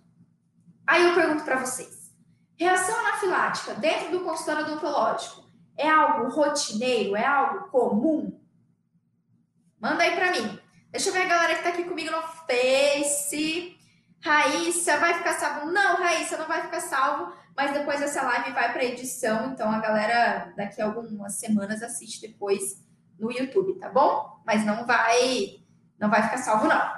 Aí 0.86 1.04
eu 1.04 1.14
pergunto 1.14 1.44
para 1.44 1.64
vocês: 1.64 2.14
reação 2.56 2.98
anafilática 2.98 3.74
dentro 3.74 4.10
do 4.10 4.20
consultório 4.20 4.66
odontológico 4.66 5.48
é 5.76 5.88
algo 5.88 6.28
rotineiro? 6.28 7.16
É 7.16 7.24
algo 7.24 7.68
comum? 7.70 8.38
Manda 9.80 10.02
aí 10.02 10.14
para 10.14 10.32
mim. 10.32 10.67
Deixa 10.90 11.10
eu 11.10 11.12
ver 11.12 11.22
a 11.22 11.28
galera 11.28 11.54
que 11.54 11.62
tá 11.62 11.68
aqui 11.68 11.84
comigo 11.84 12.10
no 12.10 12.22
Face. 12.22 13.76
Raíssa, 14.24 14.96
vai 14.96 15.14
ficar 15.14 15.34
salvo? 15.34 15.70
Não, 15.70 15.96
Raíssa, 15.96 16.38
não 16.38 16.48
vai 16.48 16.62
ficar 16.62 16.80
salvo, 16.80 17.32
mas 17.54 17.72
depois 17.72 18.00
essa 18.00 18.22
live 18.22 18.52
vai 18.52 18.72
para 18.72 18.84
edição, 18.84 19.52
então 19.52 19.70
a 19.70 19.78
galera 19.78 20.52
daqui 20.56 20.80
a 20.80 20.86
algumas 20.86 21.34
semanas 21.34 21.82
assiste 21.82 22.26
depois 22.26 22.82
no 23.18 23.30
YouTube, 23.30 23.78
tá 23.78 23.90
bom? 23.90 24.40
Mas 24.46 24.64
não 24.64 24.86
vai, 24.86 25.60
não 25.98 26.08
vai 26.08 26.22
ficar 26.22 26.38
salvo 26.38 26.66
não. 26.66 26.92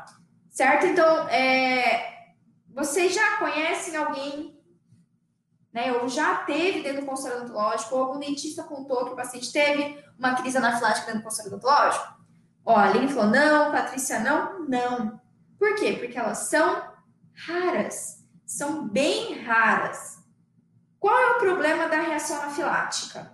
Certo? 0.49 0.87
Então, 0.87 1.29
é, 1.29 2.35
vocês 2.69 3.13
já 3.13 3.39
conhecem 3.39 3.97
alguém, 3.97 4.59
né, 5.73 5.93
ou 5.93 6.09
já 6.09 6.37
teve 6.37 6.83
dentro 6.83 7.03
do 7.03 7.07
consultório 7.07 7.43
odontológico, 7.43 7.95
ou 7.95 8.05
algum 8.05 8.19
dentista 8.21 8.63
contou 8.63 9.05
que 9.05 9.13
o 9.13 9.17
paciente 9.17 9.53
teve 9.53 10.03
uma 10.19 10.35
crise 10.37 10.59
anafilática 10.59 11.07
dentro 11.07 11.21
do 11.21 11.25
consultório 11.25 11.59
odontológico? 11.59 12.20
Ó, 12.65 12.77
a 12.77 12.85
Aline 12.85 13.09
falou, 13.09 13.31
não, 13.31 13.73
Patrícia, 13.73 14.21
não, 14.21 14.67
não. 14.69 15.21
Por 15.59 15.75
quê? 15.77 15.97
Porque 15.99 16.19
elas 16.19 16.39
são 16.39 16.83
raras, 17.35 18.25
são 18.45 18.89
bem 18.89 19.43
raras. 19.43 20.19
Qual 20.99 21.17
é 21.19 21.31
o 21.33 21.39
problema 21.39 21.89
da 21.89 22.01
reação 22.01 22.41
anafilática? 22.43 23.33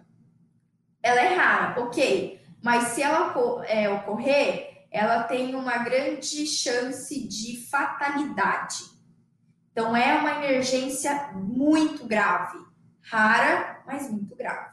Ela 1.03 1.21
é 1.21 1.35
rara, 1.35 1.81
ok, 1.81 2.41
mas 2.63 2.89
se 2.89 3.03
ela 3.03 3.35
é, 3.67 3.89
ocorrer, 3.89 4.87
ela 4.91 5.25
tem 5.25 5.55
uma 5.55 5.79
grande 5.79 6.47
chance 6.47 7.27
de 7.29 7.67
fatalidade. 7.69 8.97
Então, 9.71 9.95
é 9.95 10.17
uma 10.17 10.33
emergência 10.37 11.33
muito 11.35 12.07
grave, 12.07 12.59
rara, 13.03 13.83
mas 13.87 14.11
muito 14.11 14.35
grave, 14.35 14.71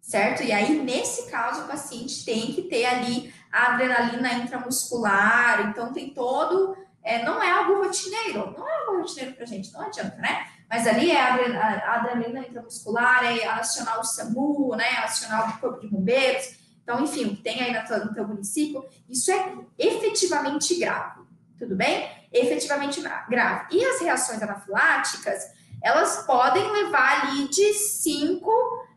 certo? 0.00 0.42
E 0.42 0.52
aí, 0.52 0.80
nesse 0.80 1.30
caso, 1.30 1.64
o 1.64 1.66
paciente 1.66 2.24
tem 2.24 2.52
que 2.52 2.62
ter 2.62 2.84
ali 2.86 3.34
a 3.50 3.72
adrenalina 3.74 4.32
intramuscular, 4.34 5.68
então 5.68 5.92
tem 5.92 6.10
todo. 6.10 6.76
É, 7.02 7.24
não 7.24 7.42
é 7.42 7.50
algo 7.50 7.82
rotineiro, 7.82 8.54
não 8.56 8.68
é 8.68 8.78
algo 8.80 8.98
rotineiro 8.98 9.34
pra 9.34 9.46
gente, 9.46 9.72
não 9.72 9.82
adianta, 9.82 10.16
né? 10.16 10.46
Mas 10.68 10.86
ali 10.86 11.10
é 11.10 11.20
a 11.20 11.94
adrenalina 11.94 12.46
intramuscular, 12.46 13.24
é 13.24 13.44
acionar 13.46 13.98
o 13.98 14.04
SAMU, 14.04 14.76
né? 14.76 14.88
Acionar 14.98 15.56
o 15.56 15.60
corpo 15.60 15.80
de 15.80 15.88
bombeiros. 15.88 16.60
Então, 16.82 17.02
enfim, 17.02 17.26
o 17.26 17.36
que 17.36 17.42
tem 17.42 17.60
aí 17.60 17.72
no 17.72 18.14
teu 18.14 18.26
município, 18.26 18.84
isso 19.08 19.30
é 19.30 19.54
efetivamente 19.78 20.78
grave, 20.78 21.20
tudo 21.58 21.76
bem? 21.76 22.08
Efetivamente 22.32 23.00
grave. 23.28 23.66
E 23.70 23.84
as 23.84 24.00
reações 24.00 24.42
anafiláticas, 24.42 25.52
elas 25.82 26.24
podem 26.26 26.68
levar 26.70 27.28
ali 27.28 27.48
de 27.48 27.74
5 27.74 28.50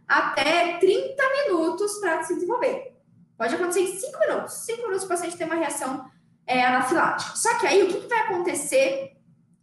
até 0.07 0.77
30 0.77 1.23
minutos 1.47 1.99
para 1.99 2.23
se 2.23 2.35
desenvolver. 2.35 2.92
Pode 3.37 3.55
acontecer 3.55 3.81
em 3.81 3.99
5 3.99 4.19
minutos. 4.19 4.53
5 4.65 4.81
minutos 4.83 5.03
o 5.03 5.07
paciente 5.07 5.37
tem 5.37 5.47
uma 5.47 5.55
reação 5.55 6.09
é, 6.45 6.65
anafilática. 6.65 7.35
Só 7.35 7.57
que 7.57 7.67
aí, 7.67 7.83
o 7.83 7.87
que, 7.87 8.01
que 8.01 8.07
vai 8.07 8.19
acontecer 8.19 9.17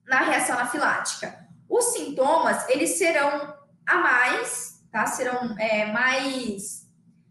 na 0.07 0.21
reação 0.21 0.57
anafilática? 0.57 1.47
Os 1.69 1.93
sintomas, 1.93 2.69
eles 2.69 2.99
serão 2.99 3.55
a 3.87 3.99
mais, 3.99 4.85
tá? 4.91 5.07
Serão 5.07 5.57
é, 5.59 5.87
mais... 5.87 6.89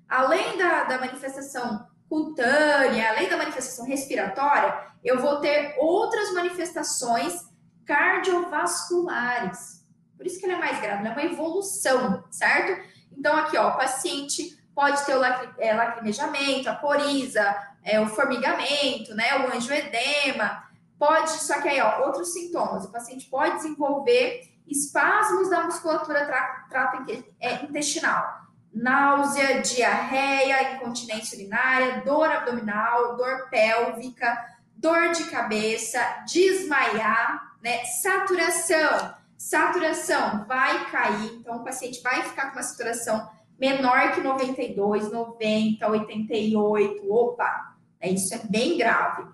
Além 0.07 0.57
da, 0.57 0.85
da 0.85 0.97
manifestação 0.97 1.87
cutânea, 2.09 3.09
além 3.09 3.29
da 3.29 3.37
manifestação 3.37 3.85
respiratória, 3.85 4.89
eu 5.03 5.19
vou 5.19 5.39
ter 5.39 5.75
outras 5.77 6.33
manifestações 6.33 7.47
cardiovasculares. 7.85 9.87
Por 10.17 10.25
isso 10.25 10.39
que 10.39 10.45
ele 10.45 10.53
é 10.53 10.59
mais 10.59 10.81
grave, 10.81 11.07
é 11.07 11.11
uma 11.11 11.23
evolução, 11.23 12.23
certo? 12.31 12.83
Então, 13.11 13.37
aqui, 13.37 13.57
ó, 13.57 13.69
o 13.69 13.77
paciente 13.77 14.58
pode 14.79 15.05
ter 15.05 15.13
o 15.13 15.21
é, 15.57 15.73
lacrimejamento, 15.73 16.69
a 16.69 16.75
coriza, 16.75 17.53
é, 17.83 17.99
o 17.99 18.07
formigamento, 18.07 19.13
né, 19.13 19.37
o 19.39 19.53
angioedema, 19.53 20.63
pode, 20.97 21.31
só 21.31 21.59
que 21.59 21.67
aí, 21.67 21.81
ó, 21.81 22.05
outros 22.05 22.31
sintomas, 22.31 22.85
o 22.85 22.91
paciente 22.91 23.25
pode 23.25 23.57
desenvolver 23.57 24.49
espasmos 24.65 25.49
da 25.49 25.65
musculatura 25.65 26.25
trato 26.69 27.05
é, 27.41 27.55
intestinal, 27.65 28.25
náusea, 28.73 29.61
diarreia, 29.61 30.75
incontinência 30.75 31.37
urinária, 31.37 32.01
dor 32.05 32.31
abdominal, 32.31 33.17
dor 33.17 33.49
pélvica, 33.49 34.33
dor 34.77 35.09
de 35.09 35.25
cabeça, 35.25 35.99
desmaiar, 36.25 37.51
né, 37.61 37.83
saturação, 37.83 39.13
saturação 39.37 40.45
vai 40.47 40.89
cair, 40.89 41.33
então 41.33 41.57
o 41.57 41.63
paciente 41.65 42.01
vai 42.01 42.23
ficar 42.23 42.51
com 42.51 42.53
uma 42.53 42.63
saturação 42.63 43.29
menor 43.59 44.13
que 44.13 44.21
92, 44.21 45.11
90, 45.11 45.87
88, 45.87 47.13
opa, 47.13 47.75
né, 48.01 48.09
isso 48.09 48.33
é 48.33 48.39
bem 48.49 48.77
grave, 48.77 49.27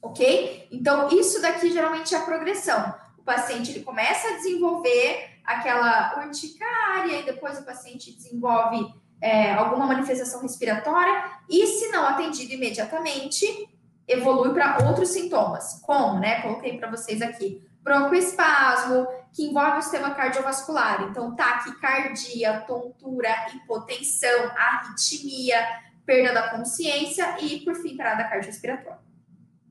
ok? 0.00 0.68
Então, 0.70 1.08
isso 1.10 1.42
daqui 1.42 1.72
geralmente 1.72 2.14
é 2.14 2.18
a 2.18 2.24
progressão. 2.24 2.94
O 3.18 3.22
paciente 3.22 3.72
ele 3.72 3.84
começa 3.84 4.28
a 4.28 4.36
desenvolver 4.36 5.30
aquela 5.44 6.24
urticária 6.24 7.20
e 7.20 7.24
depois 7.24 7.58
o 7.58 7.64
paciente 7.64 8.14
desenvolve 8.14 8.86
é, 9.20 9.52
alguma 9.54 9.86
manifestação 9.86 10.42
respiratória 10.42 11.24
e, 11.48 11.66
se 11.66 11.88
não 11.88 12.06
atendido 12.06 12.52
imediatamente, 12.52 13.68
evolui 14.06 14.52
para 14.52 14.86
outros 14.86 15.08
sintomas, 15.08 15.80
como, 15.82 16.20
né? 16.20 16.42
Coloquei 16.42 16.78
para 16.78 16.90
vocês 16.90 17.20
aqui 17.20 17.66
broncoespasmo, 17.86 19.06
que 19.32 19.44
envolve 19.44 19.78
o 19.78 19.82
sistema 19.82 20.10
cardiovascular. 20.10 21.04
Então, 21.04 21.36
taquicardia, 21.36 22.64
tontura, 22.66 23.30
hipotensão, 23.54 24.50
arritmia, 24.56 25.64
perda 26.04 26.34
da 26.34 26.50
consciência 26.50 27.36
e, 27.40 27.60
por 27.60 27.76
fim, 27.76 27.96
parada 27.96 28.24
cardiorrespiratória. 28.24 28.98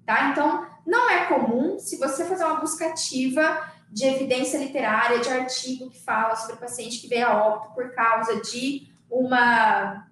Tá? 0.06 0.30
Então, 0.30 0.66
não 0.86 1.10
é 1.10 1.26
comum, 1.26 1.78
se 1.78 1.98
você 1.98 2.24
fazer 2.24 2.46
uma 2.46 2.62
busca 2.62 2.88
ativa 2.88 3.70
de 3.92 4.06
evidência 4.06 4.58
literária, 4.60 5.20
de 5.20 5.30
artigo 5.30 5.90
que 5.90 6.02
fala 6.02 6.36
sobre 6.38 6.56
o 6.56 6.60
paciente 6.60 7.00
que 7.00 7.08
veio 7.08 7.28
a 7.28 7.46
óbito 7.46 7.74
por 7.74 7.94
causa 7.94 8.40
de 8.42 8.88
uma 9.10 10.08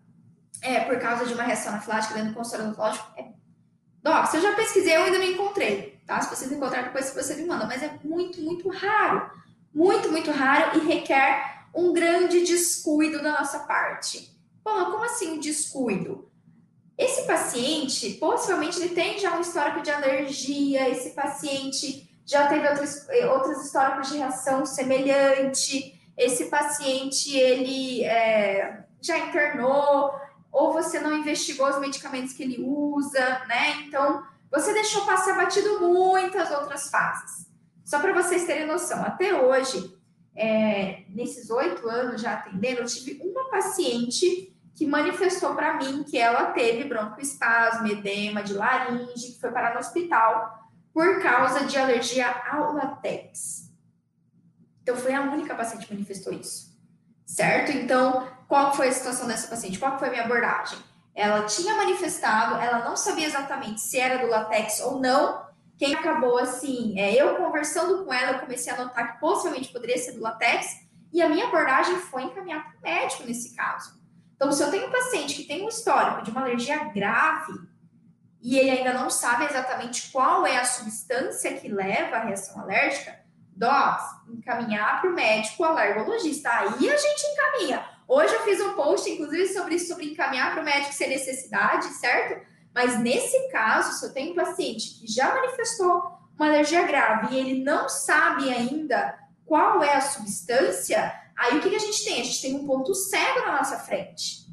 é, 0.62 0.82
por 0.82 0.98
causa 1.00 1.26
de 1.26 1.34
uma 1.34 1.44
reação 1.44 1.74
anafilática 1.74 2.14
dentro 2.14 2.30
do 2.30 2.36
consultório 2.36 2.68
odontológico, 2.68 3.12
é... 3.18 3.34
Doc, 4.02 4.28
se 4.28 4.38
eu 4.38 4.42
já 4.42 4.56
pesquisei, 4.56 4.96
eu 4.96 5.04
ainda 5.04 5.18
não 5.18 5.26
encontrei 5.26 5.93
tá? 6.06 6.22
Se 6.22 6.36
vocês 6.36 6.52
encontrarem 6.52 6.86
depois, 6.86 7.14
você 7.14 7.36
me 7.36 7.46
manda, 7.46 7.66
mas 7.66 7.82
é 7.82 7.98
muito, 8.04 8.42
muito 8.42 8.70
raro. 8.70 9.30
Muito, 9.74 10.12
muito 10.12 10.32
raro 10.32 10.78
e 10.78 10.86
requer 10.86 11.66
um 11.74 11.92
grande 11.92 12.44
descuido 12.44 13.22
da 13.22 13.40
nossa 13.40 13.60
parte. 13.60 14.32
Bom, 14.64 14.86
como 14.92 15.04
assim 15.04 15.32
um 15.32 15.40
descuido? 15.40 16.30
Esse 16.98 17.26
paciente, 17.26 18.12
possivelmente, 18.12 18.80
ele 18.80 18.94
tem 18.94 19.18
já 19.18 19.36
um 19.36 19.42
histórico 19.42 19.82
de 19.82 19.90
alergia, 19.90 20.88
esse 20.90 21.10
paciente 21.12 22.10
já 22.26 22.48
teve 22.48 22.68
outros, 22.68 23.08
outros 23.32 23.66
históricos 23.66 24.10
de 24.10 24.18
reação 24.18 24.66
semelhante, 24.66 26.00
esse 26.16 26.46
paciente, 26.46 27.36
ele 27.36 28.04
é, 28.04 28.86
já 29.02 29.18
internou, 29.18 30.14
ou 30.52 30.72
você 30.72 31.00
não 31.00 31.18
investigou 31.18 31.68
os 31.68 31.80
medicamentos 31.80 32.34
que 32.34 32.44
ele 32.44 32.62
usa, 32.62 33.42
né? 33.48 33.82
Então, 33.88 34.24
você 34.54 34.72
deixou 34.72 35.04
passar 35.04 35.36
batido 35.36 35.80
muitas 35.80 36.52
outras 36.52 36.92
fases. 36.92 37.52
Só 37.84 38.00
para 38.00 38.14
vocês 38.14 38.46
terem 38.46 38.68
noção, 38.68 39.02
até 39.04 39.34
hoje, 39.34 39.98
é, 40.36 41.04
nesses 41.10 41.50
oito 41.50 41.90
anos 41.90 42.22
já 42.22 42.34
atendendo, 42.34 42.82
eu 42.82 42.86
tive 42.86 43.20
uma 43.24 43.50
paciente 43.50 44.56
que 44.76 44.86
manifestou 44.86 45.56
para 45.56 45.74
mim 45.78 46.04
que 46.04 46.20
ela 46.20 46.52
teve 46.52 46.84
broncoespasmo, 46.84 47.88
edema 47.88 48.44
de 48.44 48.54
laringe, 48.54 49.34
que 49.34 49.40
foi 49.40 49.52
parar 49.52 49.74
no 49.74 49.80
hospital 49.80 50.70
por 50.94 51.22
causa 51.22 51.66
de 51.66 51.78
alergia 51.78 52.30
ao 52.52 52.74
latex. 52.74 53.72
Então, 54.84 54.96
foi 54.96 55.14
a 55.14 55.22
única 55.22 55.56
paciente 55.56 55.88
que 55.88 55.94
manifestou 55.94 56.32
isso, 56.32 56.78
certo? 57.26 57.72
Então, 57.72 58.28
qual 58.48 58.76
foi 58.76 58.90
a 58.90 58.92
situação 58.92 59.28
dessa 59.28 59.48
paciente? 59.48 59.80
Qual 59.80 59.98
foi 59.98 60.10
a 60.10 60.12
minha 60.12 60.24
abordagem? 60.26 60.78
Ela 61.16 61.44
tinha 61.46 61.76
manifestado, 61.76 62.56
ela 62.56 62.84
não 62.84 62.96
sabia 62.96 63.28
exatamente 63.28 63.82
se 63.82 64.00
era 64.00 64.24
do 64.24 64.30
latex 64.30 64.80
ou 64.82 65.00
não. 65.00 65.44
Quem 65.78 65.94
acabou 65.94 66.38
assim, 66.38 67.00
é, 67.00 67.14
eu 67.14 67.36
conversando 67.36 68.04
com 68.04 68.14
ela, 68.14 68.34
eu 68.34 68.40
comecei 68.40 68.72
a 68.72 68.78
notar 68.78 69.14
que 69.14 69.20
possivelmente 69.20 69.72
poderia 69.72 69.98
ser 69.98 70.14
do 70.14 70.22
latex, 70.22 70.84
e 71.12 71.22
a 71.22 71.30
minha 71.30 71.48
abordagem 71.48 71.98
foi 71.98 72.24
encaminhar 72.24 72.64
para 72.64 72.78
o 72.78 72.82
médico 72.82 73.24
nesse 73.24 73.56
caso. 73.56 74.02
Então, 74.36 74.52
se 74.52 74.64
eu 74.64 74.72
tenho 74.72 74.88
um 74.88 74.92
paciente 74.92 75.36
que 75.36 75.48
tem 75.48 75.64
um 75.64 75.70
histórico 75.70 76.24
de 76.24 76.32
uma 76.32 76.42
alergia 76.42 76.84
grave 76.86 77.54
e 78.42 78.58
ele 78.58 78.72
ainda 78.72 78.94
não 78.94 79.10
sabe 79.10 79.46
exatamente 79.46 80.12
qual 80.12 80.46
é 80.46 80.58
a 80.58 80.66
substância 80.66 81.54
que 81.58 81.70
leva 81.70 82.18
à 82.18 82.26
reação 82.26 82.60
alérgica, 82.60 83.18
docs, 83.56 84.04
encaminhar 84.28 85.00
para 85.00 85.10
o 85.10 85.14
médico 85.14 85.64
alergologista. 85.64 86.50
Aí 86.50 86.90
a 86.90 86.98
gente 86.98 87.26
encaminha. 87.28 87.93
Hoje 88.08 88.34
eu 88.34 88.42
fiz 88.42 88.60
um 88.62 88.74
post, 88.74 89.10
inclusive, 89.10 89.48
sobre 89.48 89.76
isso, 89.76 89.88
sobre 89.88 90.12
encaminhar 90.12 90.52
para 90.52 90.62
o 90.62 90.66
médico 90.66 90.94
sem 90.94 91.10
necessidade, 91.10 91.86
certo? 91.96 92.46
Mas 92.74 93.00
nesse 93.00 93.50
caso, 93.50 93.98
se 93.98 94.06
eu 94.06 94.14
tenho 94.14 94.32
um 94.32 94.36
paciente 94.36 95.00
que 95.00 95.08
já 95.08 95.34
manifestou 95.34 96.18
uma 96.36 96.48
alergia 96.48 96.84
grave 96.84 97.34
e 97.34 97.40
ele 97.40 97.64
não 97.64 97.88
sabe 97.88 98.50
ainda 98.50 99.18
qual 99.46 99.84
é 99.84 99.96
a 99.96 100.02
substância, 100.02 101.14
aí 101.38 101.58
o 101.58 101.62
que, 101.62 101.70
que 101.70 101.76
a 101.76 101.80
gente 101.80 102.04
tem? 102.04 102.22
A 102.22 102.24
gente 102.24 102.42
tem 102.42 102.56
um 102.56 102.66
ponto 102.66 102.94
cego 102.96 103.46
na 103.46 103.58
nossa 103.58 103.78
frente. 103.78 104.48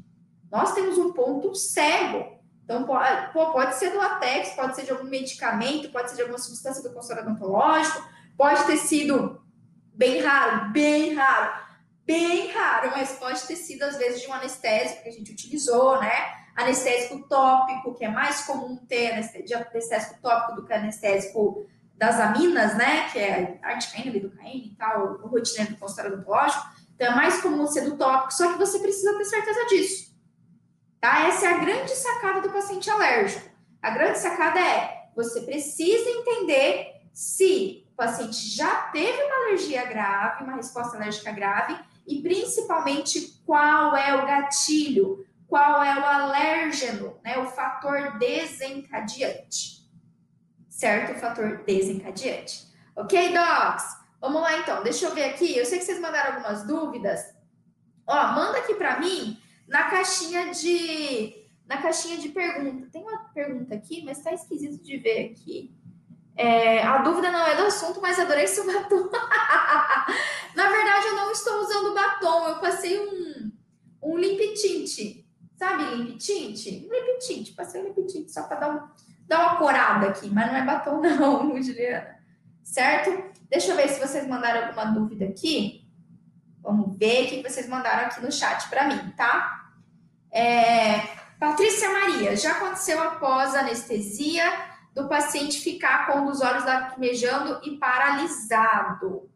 Nós 0.51 0.73
temos 0.73 0.97
um 0.97 1.11
ponto 1.11 1.55
cego. 1.55 2.39
Então, 2.63 2.85
pode 2.85 3.75
ser 3.75 3.89
do 3.89 3.97
latex, 3.97 4.49
pode 4.49 4.75
ser 4.75 4.83
de 4.83 4.91
algum 4.91 5.05
medicamento, 5.05 5.91
pode 5.91 6.09
ser 6.09 6.17
de 6.17 6.21
alguma 6.21 6.39
substância 6.39 6.81
do 6.81 6.93
consultório 6.93 7.29
odontológico, 7.29 8.07
pode 8.37 8.63
ter 8.65 8.77
sido 8.77 9.41
bem 9.93 10.21
raro, 10.21 10.71
bem 10.71 11.13
raro 11.15 11.70
bem 12.05 12.51
raro, 12.51 12.91
mas 12.91 13.13
pode 13.13 13.41
ter 13.43 13.55
sido 13.55 13.83
às 13.83 13.97
vezes 13.97 14.21
de 14.21 14.27
um 14.27 14.33
anestésico 14.33 15.03
que 15.03 15.09
a 15.09 15.11
gente 15.11 15.31
utilizou, 15.31 15.99
né? 15.99 16.11
Anestésico 16.55 17.27
tópico, 17.27 17.93
que 17.95 18.05
é 18.05 18.09
mais 18.09 18.41
comum 18.45 18.75
ter 18.87 19.13
anestésico 19.13 20.19
tópico 20.21 20.55
do 20.55 20.65
que 20.65 20.73
anestésico 20.73 21.65
das 21.95 22.19
aminas, 22.19 22.75
né? 22.77 23.09
Que 23.09 23.19
é 23.19 23.59
articaína, 23.61 24.11
lidocaína 24.11 24.65
e 24.65 24.75
tal, 24.75 25.21
o 25.23 25.27
rotineiro 25.27 25.73
do 25.73 25.79
consultório 25.79 26.13
odontológico. 26.13 26.65
Então 26.95 27.13
é 27.13 27.15
mais 27.15 27.41
comum 27.41 27.65
ser 27.67 27.81
do 27.81 27.97
tópico, 27.97 28.33
só 28.33 28.51
que 28.51 28.59
você 28.59 28.79
precisa 28.79 29.17
ter 29.17 29.25
certeza 29.25 29.65
disso. 29.65 30.11
Tá? 30.99 31.27
Essa 31.27 31.47
é 31.47 31.53
a 31.53 31.57
grande 31.57 31.91
sacada 31.95 32.41
do 32.41 32.51
paciente 32.51 32.89
alérgico. 32.89 33.49
A 33.81 33.89
grande 33.89 34.19
sacada 34.19 34.59
é 34.59 35.09
você 35.15 35.41
precisa 35.41 36.09
entender 36.09 37.01
se 37.13 37.87
o 37.91 37.95
paciente 37.95 38.47
já 38.55 38.83
teve 38.91 39.23
uma 39.23 39.47
alergia 39.47 39.83
grave, 39.85 40.43
uma 40.43 40.55
resposta 40.55 40.97
alérgica 40.97 41.31
grave, 41.31 41.77
e 42.07 42.21
principalmente 42.21 43.41
qual 43.45 43.95
é 43.95 44.15
o 44.15 44.25
gatilho, 44.25 45.25
qual 45.47 45.83
é 45.83 45.99
o 45.99 46.05
alérgeno, 46.05 47.19
né, 47.23 47.37
o 47.37 47.45
fator 47.45 48.17
desencadeante. 48.17 49.81
Certo? 50.69 51.15
O 51.15 51.19
fator 51.19 51.63
desencadeante. 51.65 52.67
Ok, 52.95 53.33
docs? 53.33 54.01
Vamos 54.19 54.41
lá 54.41 54.57
então, 54.59 54.83
deixa 54.83 55.05
eu 55.05 55.15
ver 55.15 55.25
aqui. 55.25 55.57
Eu 55.57 55.65
sei 55.65 55.79
que 55.79 55.85
vocês 55.85 55.99
mandaram 55.99 56.35
algumas 56.35 56.65
dúvidas. 56.65 57.35
Ó, 58.05 58.27
manda 58.33 58.59
aqui 58.59 58.75
para 58.75 58.99
mim 58.99 59.41
na 59.67 59.89
caixinha 59.89 60.53
de 60.53 61.41
na 61.65 61.81
caixinha 61.81 62.17
de 62.17 62.29
pergunta. 62.29 62.89
Tem 62.91 63.01
uma 63.01 63.19
pergunta 63.33 63.73
aqui, 63.73 64.03
mas 64.03 64.21
tá 64.21 64.33
esquisito 64.33 64.83
de 64.83 64.97
ver 64.97 65.31
aqui. 65.31 65.73
É, 66.35 66.81
a 66.83 66.99
dúvida 66.99 67.31
não 67.31 67.45
é 67.45 67.55
do 67.55 67.63
assunto, 67.63 68.01
mas 68.01 68.19
adorei 68.19 68.47
seu 68.47 68.65
batom. 68.65 69.09
na 70.55 70.69
verdade, 70.69 71.07
eu 71.07 71.15
não 71.15 71.31
estou 71.31 71.61
usando 71.61 71.93
batom. 71.93 72.47
Eu 72.47 72.59
passei 72.59 72.99
um 72.99 73.51
um 74.01 74.17
lip 74.17 74.53
tint. 74.53 75.23
Sabe 75.57 75.83
lip 75.95 76.17
tint? 76.17 76.65
Lip 76.65 77.19
tint. 77.19 77.55
Passei 77.55 77.81
um 77.81 77.85
lip 77.85 78.03
tint 78.07 78.29
só 78.29 78.43
para 78.43 78.59
dar, 78.59 78.69
um, 78.69 78.89
dar 79.27 79.39
uma 79.41 79.55
corada 79.57 80.07
aqui, 80.07 80.29
mas 80.29 80.47
não 80.47 80.55
é 80.55 80.65
batom 80.65 80.99
não, 81.01 81.61
Juliana. 81.61 82.19
Certo? 82.63 83.31
Deixa 83.49 83.71
eu 83.71 83.75
ver 83.75 83.89
se 83.89 83.99
vocês 83.99 84.27
mandaram 84.27 84.67
alguma 84.67 84.85
dúvida 84.85 85.25
aqui. 85.25 85.87
Vamos 86.61 86.97
ver 86.97 87.25
o 87.25 87.27
que 87.27 87.49
vocês 87.49 87.67
mandaram 87.67 88.05
aqui 88.05 88.21
no 88.21 88.31
chat 88.31 88.69
para 88.69 88.87
mim, 88.87 89.11
tá? 89.17 89.69
É, 90.31 90.99
Patrícia 91.39 91.89
Maria, 91.89 92.35
já 92.37 92.51
aconteceu 92.51 93.01
após 93.01 93.55
anestesia 93.55 94.43
do 94.93 95.07
paciente 95.07 95.61
ficar 95.61 96.07
com 96.07 96.19
um 96.19 96.25
dos 96.25 96.41
olhos 96.41 96.65
lacrimejando 96.65 97.61
e 97.63 97.77
paralisado. 97.77 99.29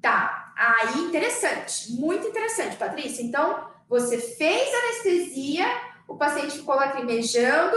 Tá, 0.00 0.52
aí 0.56 1.00
interessante, 1.04 1.92
muito 1.92 2.26
interessante, 2.26 2.76
Patrícia. 2.76 3.22
Então, 3.22 3.68
você 3.88 4.18
fez 4.18 4.68
anestesia, 4.74 5.66
o 6.08 6.16
paciente 6.16 6.58
ficou 6.58 6.74
lacrimejando 6.74 7.76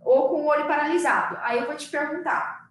ou 0.00 0.28
com 0.28 0.42
o 0.42 0.46
olho 0.46 0.66
paralisado. 0.66 1.38
Aí 1.42 1.58
eu 1.58 1.66
vou 1.66 1.76
te 1.76 1.88
perguntar: 1.88 2.68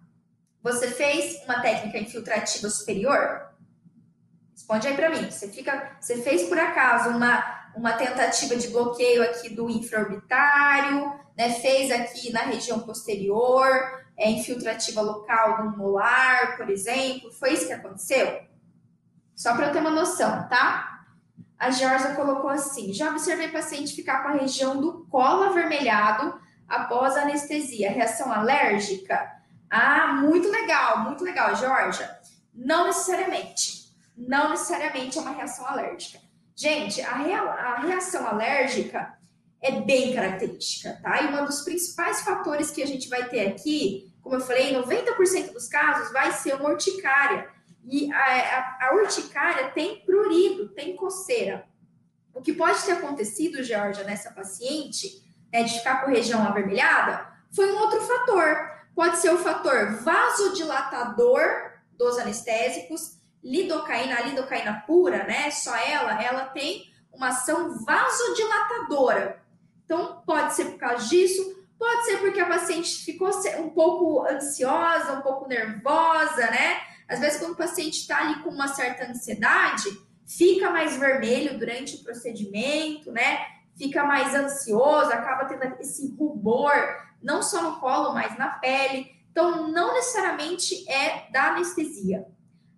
você 0.62 0.88
fez 0.88 1.42
uma 1.44 1.60
técnica 1.60 1.98
infiltrativa 1.98 2.68
superior? 2.68 3.48
Responde 4.52 4.86
aí 4.86 4.94
para 4.94 5.10
mim. 5.10 5.30
Você 5.30 5.48
fica, 5.48 5.96
você 6.00 6.22
fez 6.22 6.48
por 6.48 6.58
acaso 6.58 7.10
uma, 7.10 7.70
uma 7.74 7.92
tentativa 7.94 8.56
de 8.56 8.68
bloqueio 8.68 9.22
aqui 9.22 9.48
do 9.48 9.68
infraorbitário, 9.68 11.20
né? 11.36 11.50
Fez 11.50 11.90
aqui 11.90 12.32
na 12.32 12.40
região 12.40 12.80
posterior, 12.80 13.68
é 14.16 14.30
infiltrativa 14.30 15.00
local 15.00 15.62
do 15.62 15.76
molar, 15.76 16.56
por 16.56 16.70
exemplo. 16.70 17.32
Foi 17.32 17.52
isso 17.52 17.66
que 17.66 17.72
aconteceu? 17.72 18.42
Só 19.34 19.54
para 19.54 19.66
eu 19.66 19.72
ter 19.72 19.80
uma 19.80 19.90
noção, 19.90 20.48
tá? 20.48 21.04
A 21.58 21.70
Georgia 21.70 22.14
colocou 22.14 22.50
assim: 22.50 22.92
já 22.92 23.10
observei 23.10 23.48
paciente 23.48 23.94
ficar 23.94 24.22
com 24.22 24.28
a 24.28 24.40
região 24.40 24.80
do 24.80 25.06
colo 25.06 25.44
avermelhado 25.44 26.40
após 26.68 27.16
anestesia. 27.16 27.90
Reação 27.90 28.32
alérgica? 28.32 29.30
Ah, 29.70 30.14
muito 30.14 30.48
legal, 30.50 30.98
muito 31.00 31.24
legal, 31.24 31.54
Georgia. 31.56 32.18
Não 32.54 32.86
necessariamente. 32.86 33.90
Não 34.16 34.50
necessariamente 34.50 35.18
é 35.18 35.20
uma 35.20 35.32
reação 35.32 35.66
alérgica. 35.66 36.20
Gente, 36.54 37.00
a, 37.00 37.14
rea 37.14 37.40
a 37.40 37.80
reação 37.80 38.26
alérgica 38.26 39.18
é 39.62 39.80
bem 39.80 40.12
característica, 40.12 40.98
tá? 41.02 41.22
E 41.22 41.26
um 41.28 41.44
dos 41.46 41.62
principais 41.62 42.22
fatores 42.22 42.70
que 42.70 42.82
a 42.82 42.86
gente 42.86 43.08
vai 43.08 43.28
ter 43.28 43.46
aqui, 43.46 44.12
como 44.20 44.36
eu 44.36 44.40
falei, 44.40 44.74
90% 44.74 45.52
dos 45.52 45.68
casos 45.68 46.12
vai 46.12 46.32
ser 46.32 46.54
uma 46.54 46.70
urticária. 46.70 47.48
E 47.84 48.12
a, 48.12 48.18
a, 48.18 48.88
a 48.88 48.94
urticária 48.96 49.70
tem 49.70 50.04
prurido, 50.04 50.68
tem 50.70 50.96
coceira. 50.96 51.64
O 52.34 52.40
que 52.40 52.52
pode 52.52 52.82
ter 52.82 52.92
acontecido, 52.92 53.62
Georgia, 53.62 54.04
nessa 54.04 54.32
paciente, 54.32 55.22
né, 55.52 55.62
de 55.62 55.78
ficar 55.78 56.04
com 56.04 56.10
região 56.10 56.42
avermelhada, 56.42 57.30
foi 57.50 57.72
um 57.72 57.78
outro 57.78 58.00
fator 58.00 58.72
Pode 58.94 59.18
ser 59.18 59.30
o 59.30 59.38
fator 59.38 59.96
vasodilatador 60.02 61.40
dos 61.96 62.18
anestésicos, 62.18 63.18
lidocaína, 63.42 64.16
a 64.16 64.22
lidocaína 64.22 64.84
pura, 64.86 65.24
né? 65.24 65.50
Só 65.50 65.74
ela, 65.74 66.22
ela 66.22 66.44
tem 66.46 66.84
uma 67.12 67.28
ação 67.28 67.78
vasodilatadora. 67.84 69.41
Então, 69.92 70.22
pode 70.24 70.54
ser 70.54 70.70
por 70.70 70.78
causa 70.78 71.06
disso, 71.06 71.54
pode 71.78 72.06
ser 72.06 72.16
porque 72.16 72.40
a 72.40 72.48
paciente 72.48 73.04
ficou 73.04 73.28
um 73.58 73.68
pouco 73.68 74.26
ansiosa, 74.26 75.12
um 75.12 75.20
pouco 75.20 75.46
nervosa, 75.46 76.50
né? 76.50 76.80
Às 77.06 77.20
vezes, 77.20 77.38
quando 77.38 77.52
o 77.52 77.56
paciente 77.56 77.98
está 77.98 78.20
ali 78.20 78.42
com 78.42 78.48
uma 78.48 78.68
certa 78.68 79.04
ansiedade, 79.04 79.84
fica 80.26 80.70
mais 80.70 80.96
vermelho 80.96 81.58
durante 81.58 81.96
o 81.96 82.02
procedimento, 82.02 83.12
né? 83.12 83.44
Fica 83.76 84.02
mais 84.02 84.34
ansioso, 84.34 85.12
acaba 85.12 85.44
tendo 85.44 85.78
esse 85.78 86.16
rubor 86.18 86.72
não 87.22 87.42
só 87.42 87.60
no 87.60 87.78
colo, 87.78 88.14
mas 88.14 88.38
na 88.38 88.48
pele. 88.48 89.14
Então, 89.30 89.68
não 89.68 89.92
necessariamente 89.92 90.90
é 90.90 91.30
da 91.30 91.48
anestesia. 91.48 92.26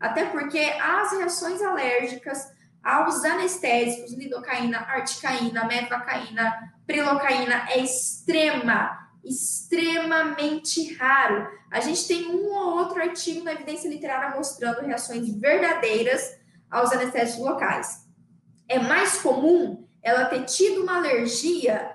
Até 0.00 0.24
porque 0.24 0.58
as 0.58 1.12
reações 1.12 1.62
alérgicas 1.62 2.52
aos 2.84 3.24
anestésicos, 3.24 4.12
lidocaína, 4.12 4.78
articaína, 4.78 5.64
metvacaína, 5.64 6.74
prilocaína, 6.86 7.66
é 7.70 7.78
extrema, 7.78 9.08
extremamente 9.24 10.94
raro. 10.94 11.48
A 11.70 11.80
gente 11.80 12.06
tem 12.06 12.26
um 12.26 12.52
ou 12.52 12.76
outro 12.76 13.00
artigo 13.00 13.42
na 13.42 13.52
evidência 13.52 13.88
literária 13.88 14.36
mostrando 14.36 14.82
reações 14.82 15.34
verdadeiras 15.34 16.38
aos 16.70 16.92
anestésicos 16.92 17.44
locais. 17.44 18.04
É 18.68 18.78
mais 18.78 19.22
comum 19.22 19.88
ela 20.02 20.26
ter 20.26 20.44
tido 20.44 20.82
uma 20.82 20.98
alergia 20.98 21.90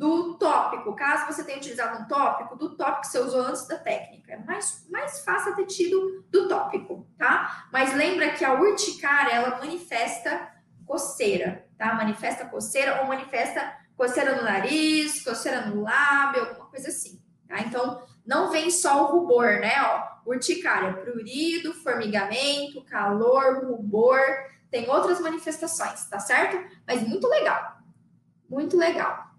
do 0.00 0.32
tópico, 0.38 0.96
caso 0.96 1.26
você 1.26 1.44
tenha 1.44 1.58
utilizado 1.58 2.02
um 2.02 2.08
tópico, 2.08 2.56
do 2.56 2.74
tópico 2.74 3.02
que 3.02 3.08
você 3.08 3.18
usou 3.18 3.42
antes 3.42 3.68
da 3.68 3.76
técnica. 3.76 4.32
É 4.32 4.38
mais, 4.38 4.86
mais 4.88 5.22
fácil 5.22 5.54
ter 5.54 5.66
tido 5.66 6.24
do 6.30 6.48
tópico, 6.48 7.06
tá? 7.18 7.68
Mas 7.70 7.94
lembra 7.94 8.30
que 8.30 8.42
a 8.42 8.54
urticária, 8.54 9.34
ela 9.34 9.58
manifesta 9.58 10.54
coceira, 10.86 11.68
tá? 11.76 11.92
Manifesta 11.92 12.46
coceira 12.46 13.02
ou 13.02 13.08
manifesta 13.08 13.76
coceira 13.94 14.36
no 14.36 14.42
nariz, 14.42 15.22
coceira 15.22 15.66
no 15.66 15.82
lábio, 15.82 16.46
alguma 16.46 16.70
coisa 16.70 16.88
assim, 16.88 17.22
tá? 17.46 17.60
Então, 17.60 18.02
não 18.24 18.50
vem 18.50 18.70
só 18.70 19.02
o 19.02 19.18
rubor, 19.18 19.60
né? 19.60 19.74
Ó, 19.82 20.30
urticária, 20.30 20.94
prurido, 20.94 21.74
formigamento, 21.74 22.82
calor, 22.86 23.66
rubor, 23.66 24.18
tem 24.70 24.88
outras 24.88 25.20
manifestações, 25.20 26.06
tá 26.06 26.18
certo? 26.18 26.56
Mas 26.86 27.06
muito 27.06 27.28
legal, 27.28 27.76
muito 28.48 28.78
legal. 28.78 29.29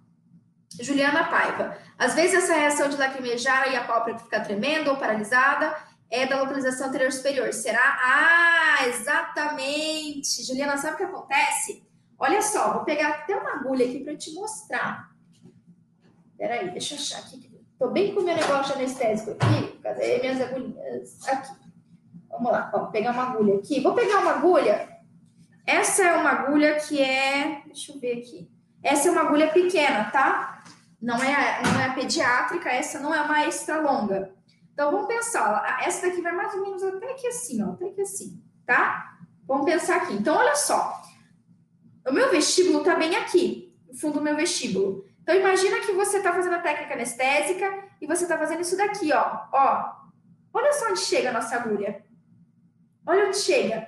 Juliana 0.79 1.25
Paiva. 1.25 1.77
Às 1.97 2.13
vezes 2.15 2.43
essa 2.43 2.53
reação 2.53 2.89
de 2.89 2.97
lacrimejar 2.97 3.71
e 3.71 3.75
a 3.75 3.83
pálpebra 3.83 4.19
ficar 4.19 4.41
tremendo 4.41 4.89
ou 4.89 4.97
paralisada 4.97 5.75
é 6.09 6.25
da 6.25 6.39
localização 6.41 6.87
anterior 6.87 7.11
superior. 7.11 7.53
Será? 7.53 7.99
Ah, 8.01 8.87
exatamente. 8.87 10.43
Juliana, 10.45 10.77
sabe 10.77 10.95
o 10.95 10.97
que 10.97 11.03
acontece? 11.03 11.83
Olha 12.19 12.41
só, 12.41 12.73
vou 12.73 12.83
pegar 12.83 13.09
até 13.09 13.35
uma 13.35 13.55
agulha 13.55 13.85
aqui 13.85 14.03
para 14.03 14.15
te 14.15 14.33
mostrar. 14.33 15.09
Peraí, 16.37 16.69
deixa 16.71 16.95
eu 16.95 16.99
achar 16.99 17.19
aqui. 17.19 17.49
Tô 17.79 17.89
bem 17.89 18.13
com 18.13 18.21
o 18.21 18.23
meu 18.23 18.35
negócio 18.35 18.75
anestésico 18.75 19.31
aqui. 19.31 19.79
Cadê 19.81 20.19
minhas 20.19 20.39
agulhinhas? 20.39 21.27
Aqui. 21.27 21.51
Vamos 22.29 22.51
lá, 22.51 22.69
ó, 22.73 22.79
vou 22.79 22.87
pegar 22.91 23.11
uma 23.11 23.23
agulha 23.23 23.55
aqui. 23.55 23.79
Vou 23.79 23.93
pegar 23.93 24.19
uma 24.19 24.31
agulha. 24.31 24.87
Essa 25.65 26.03
é 26.03 26.13
uma 26.13 26.29
agulha 26.29 26.75
que 26.75 27.01
é. 27.01 27.61
Deixa 27.65 27.91
eu 27.91 27.99
ver 27.99 28.19
aqui. 28.19 28.49
Essa 28.83 29.09
é 29.09 29.11
uma 29.11 29.21
agulha 29.21 29.51
pequena, 29.51 30.05
tá? 30.11 30.63
Não 31.01 31.17
é, 31.17 31.61
não 31.63 31.79
é 31.79 31.85
a 31.85 31.93
pediátrica, 31.93 32.69
essa 32.69 32.99
não 32.99 33.13
é 33.13 33.21
uma 33.21 33.45
extra 33.45 33.79
longa. 33.79 34.33
Então, 34.73 34.91
vamos 34.91 35.07
pensar, 35.07 35.79
essa 35.83 36.07
daqui 36.07 36.21
vai 36.21 36.31
mais 36.31 36.53
ou 36.53 36.61
menos 36.61 36.83
até 36.83 37.11
aqui 37.11 37.27
assim, 37.27 37.61
ó, 37.63 37.71
até 37.71 37.85
aqui 37.87 38.01
assim, 38.01 38.43
tá? 38.65 39.17
Vamos 39.47 39.65
pensar 39.65 39.97
aqui. 39.97 40.13
Então, 40.13 40.35
olha 40.35 40.55
só. 40.55 41.01
O 42.07 42.11
meu 42.11 42.31
vestíbulo 42.31 42.83
tá 42.83 42.95
bem 42.95 43.15
aqui, 43.15 43.75
no 43.87 43.95
fundo 43.95 44.15
do 44.15 44.21
meu 44.21 44.35
vestíbulo. 44.35 45.05
Então, 45.21 45.35
imagina 45.35 45.81
que 45.81 45.91
você 45.91 46.21
tá 46.21 46.33
fazendo 46.33 46.55
a 46.55 46.59
técnica 46.59 46.93
anestésica 46.93 47.83
e 48.01 48.07
você 48.07 48.25
tá 48.25 48.37
fazendo 48.37 48.61
isso 48.61 48.77
daqui, 48.77 49.11
ó. 49.13 49.41
Ó, 49.51 49.91
olha 50.53 50.73
só 50.73 50.89
onde 50.89 50.99
chega 50.99 51.29
a 51.29 51.33
nossa 51.33 51.55
agulha. 51.55 52.03
Olha 53.05 53.27
onde 53.27 53.37
chega. 53.37 53.87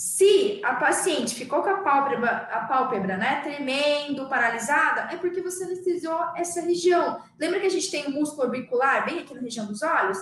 Se 0.00 0.62
a 0.64 0.76
paciente 0.76 1.34
ficou 1.34 1.62
com 1.62 1.68
a 1.68 1.82
pálpebra, 1.82 2.30
a 2.30 2.64
pálpebra 2.64 3.18
né, 3.18 3.42
tremendo, 3.42 4.30
paralisada, 4.30 5.12
é 5.12 5.18
porque 5.18 5.42
você 5.42 5.64
anestesiou 5.64 6.18
essa 6.34 6.62
região. 6.62 7.22
Lembra 7.38 7.60
que 7.60 7.66
a 7.66 7.70
gente 7.70 7.90
tem 7.90 8.06
o 8.06 8.10
músculo 8.10 8.44
orbicular 8.44 9.04
bem 9.04 9.18
aqui 9.18 9.34
na 9.34 9.42
região 9.42 9.66
dos 9.66 9.82
olhos? 9.82 10.16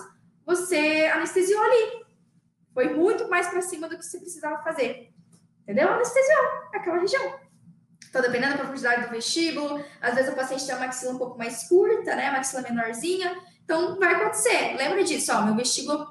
Você 0.45 1.09
anestesiou 1.13 1.63
ali. 1.63 2.03
Foi 2.73 2.93
muito 2.93 3.29
mais 3.29 3.47
para 3.47 3.61
cima 3.61 3.87
do 3.87 3.97
que 3.97 4.03
você 4.03 4.19
precisava 4.19 4.61
fazer. 4.61 5.13
Entendeu? 5.63 5.87
Anestesiou 5.93 6.45
aquela 6.73 6.99
região. 6.99 7.39
Então, 8.09 8.21
dependendo 8.21 8.51
da 8.51 8.57
profundidade 8.57 9.05
do 9.05 9.11
vestíbulo, 9.11 9.81
às 10.01 10.13
vezes 10.13 10.33
o 10.33 10.35
paciente 10.35 10.65
tem 10.65 10.75
uma 10.75 10.87
maxila 10.87 11.13
um 11.13 11.17
pouco 11.17 11.37
mais 11.37 11.69
curta, 11.69 12.17
né? 12.17 12.29
Maxila 12.31 12.63
menorzinha. 12.63 13.33
Então, 13.63 13.97
vai 13.97 14.15
acontecer. 14.15 14.75
Lembra 14.75 15.05
disso, 15.05 15.31
ó. 15.31 15.41
Meu 15.43 15.55
vestíbulo 15.55 16.05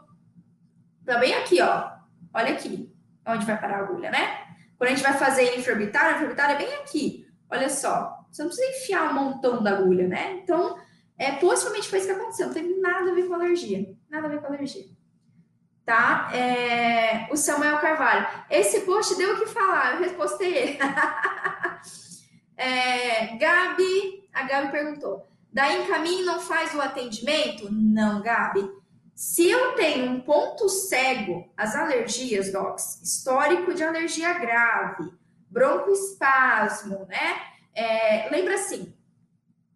tá 1.04 1.18
bem 1.18 1.34
aqui, 1.34 1.60
ó. 1.60 1.98
Olha 2.32 2.54
aqui, 2.54 2.90
onde 3.28 3.46
vai 3.46 3.60
parar 3.60 3.76
a 3.76 3.80
agulha, 3.80 4.10
né? 4.10 4.48
Quando 4.76 4.90
a 4.90 4.94
gente 4.94 5.02
vai 5.02 5.12
fazer 5.14 5.58
infraorbitário, 5.58 6.12
infraorbitário 6.12 6.54
é 6.54 6.58
bem 6.58 6.74
aqui. 6.76 7.26
Olha 7.50 7.68
só. 7.68 8.16
Você 8.30 8.42
não 8.42 8.50
precisa 8.50 8.70
enfiar 8.76 9.10
um 9.10 9.14
montão 9.14 9.62
da 9.62 9.72
agulha, 9.72 10.06
né? 10.06 10.40
Então, 10.42 10.78
é, 11.18 11.32
possivelmente 11.32 11.88
foi 11.88 11.98
isso 11.98 12.08
que 12.08 12.14
aconteceu. 12.14 12.46
Não 12.46 12.54
teve 12.54 12.80
nada 12.80 13.10
a 13.10 13.14
ver 13.14 13.26
com 13.26 13.34
alergia. 13.34 13.94
Nada 14.08 14.26
a 14.26 14.30
ver 14.30 14.40
com 14.40 14.46
alergia. 14.46 14.84
Tá? 15.84 16.30
É, 16.32 17.28
o 17.32 17.36
Samuel 17.36 17.78
Carvalho. 17.78 18.26
Esse 18.50 18.80
post 18.82 19.16
deu 19.16 19.34
o 19.34 19.38
que 19.38 19.46
falar. 19.46 19.94
Eu 19.94 20.00
respostei 20.00 20.54
ele. 20.54 20.78
é, 22.56 23.36
Gabi. 23.36 24.28
A 24.32 24.44
Gabi 24.44 24.70
perguntou. 24.70 25.26
Daí 25.52 25.82
encaminho 25.82 26.26
não 26.26 26.40
faz 26.40 26.74
o 26.74 26.80
atendimento? 26.80 27.68
Não, 27.72 28.22
Gabi. 28.22 28.77
Se 29.18 29.50
eu 29.50 29.72
tenho 29.72 30.12
um 30.12 30.20
ponto 30.20 30.68
cego, 30.68 31.52
as 31.56 31.74
alergias, 31.74 32.52
docs, 32.52 33.02
histórico 33.02 33.74
de 33.74 33.82
alergia 33.82 34.32
grave, 34.34 35.12
broncoespasmo, 35.50 37.04
né? 37.06 37.42
É, 37.74 38.28
lembra 38.30 38.54
assim, 38.54 38.94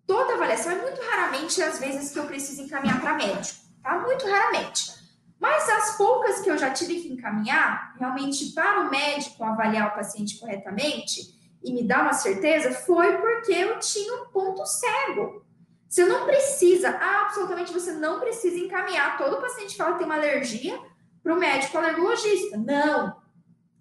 toda 0.07 0.35
avaliação 0.35 0.71
é 0.71 0.81
muito 0.81 1.03
raramente 1.03 1.61
as 1.61 1.81
vezes 1.81 2.13
que 2.13 2.21
eu 2.21 2.27
preciso 2.27 2.63
encaminhar 2.63 3.01
para 3.01 3.15
médico, 3.15 3.59
tá? 3.83 3.99
Muito 3.99 4.25
raramente. 4.29 4.93
Mas 5.41 5.69
as 5.71 5.97
poucas 5.97 6.41
que 6.41 6.49
eu 6.49 6.57
já 6.57 6.71
tive 6.71 7.01
que 7.01 7.13
encaminhar, 7.13 7.97
realmente 7.99 8.53
para 8.53 8.83
o 8.83 8.91
médico 8.91 9.43
avaliar 9.43 9.89
o 9.89 9.95
paciente 9.97 10.39
corretamente 10.39 11.37
e 11.65 11.73
me 11.73 11.83
dar 11.83 12.03
uma 12.03 12.13
certeza, 12.13 12.71
foi 12.71 13.19
porque 13.19 13.51
eu 13.51 13.81
tinha 13.81 14.23
um 14.23 14.27
ponto 14.27 14.65
cego. 14.65 15.45
Você 15.93 16.07
não 16.07 16.25
precisa, 16.25 16.89
absolutamente 16.89 17.71
você 17.71 17.93
não 17.93 18.19
precisa 18.19 18.57
encaminhar 18.57 19.19
todo 19.19 19.43
paciente 19.43 19.73
que 19.73 19.77
fala 19.77 19.93
que 19.93 19.99
tem 19.99 20.07
uma 20.07 20.15
alergia 20.15 20.81
para 21.23 21.35
o 21.35 21.39
médico 21.39 21.77
alergologista. 21.77 22.57
Não. 22.57 23.21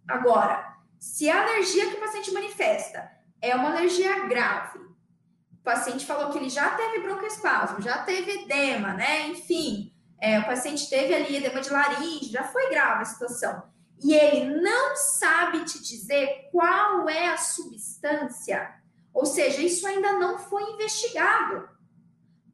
Agora, 0.05 0.75
se 0.99 1.29
a 1.29 1.41
alergia 1.41 1.89
que 1.89 1.95
o 1.95 1.99
paciente 2.01 2.33
manifesta 2.33 3.09
é 3.41 3.55
uma 3.55 3.69
alergia 3.69 4.27
grave, 4.27 4.79
o 4.79 5.63
paciente 5.63 6.05
falou 6.05 6.31
que 6.31 6.37
ele 6.37 6.49
já 6.49 6.71
teve 6.71 6.99
broncoespasmo, 6.99 7.81
já 7.81 7.99
teve 7.99 8.43
edema, 8.43 8.91
né? 8.91 9.27
Enfim, 9.29 9.93
é, 10.19 10.37
o 10.37 10.45
paciente 10.45 10.89
teve 10.89 11.15
ali 11.15 11.37
edema 11.37 11.61
de 11.61 11.69
laringe, 11.69 12.29
já 12.29 12.43
foi 12.43 12.69
grave 12.71 13.03
a 13.03 13.05
situação. 13.05 13.63
E 14.03 14.13
ele 14.13 14.61
não 14.61 14.97
sabe 14.97 15.63
te 15.63 15.81
dizer 15.81 16.49
qual 16.51 17.07
é 17.07 17.29
a 17.29 17.37
substância, 17.37 18.69
ou 19.13 19.25
seja, 19.25 19.61
isso 19.61 19.87
ainda 19.87 20.11
não 20.19 20.37
foi 20.37 20.61
investigado. 20.73 21.71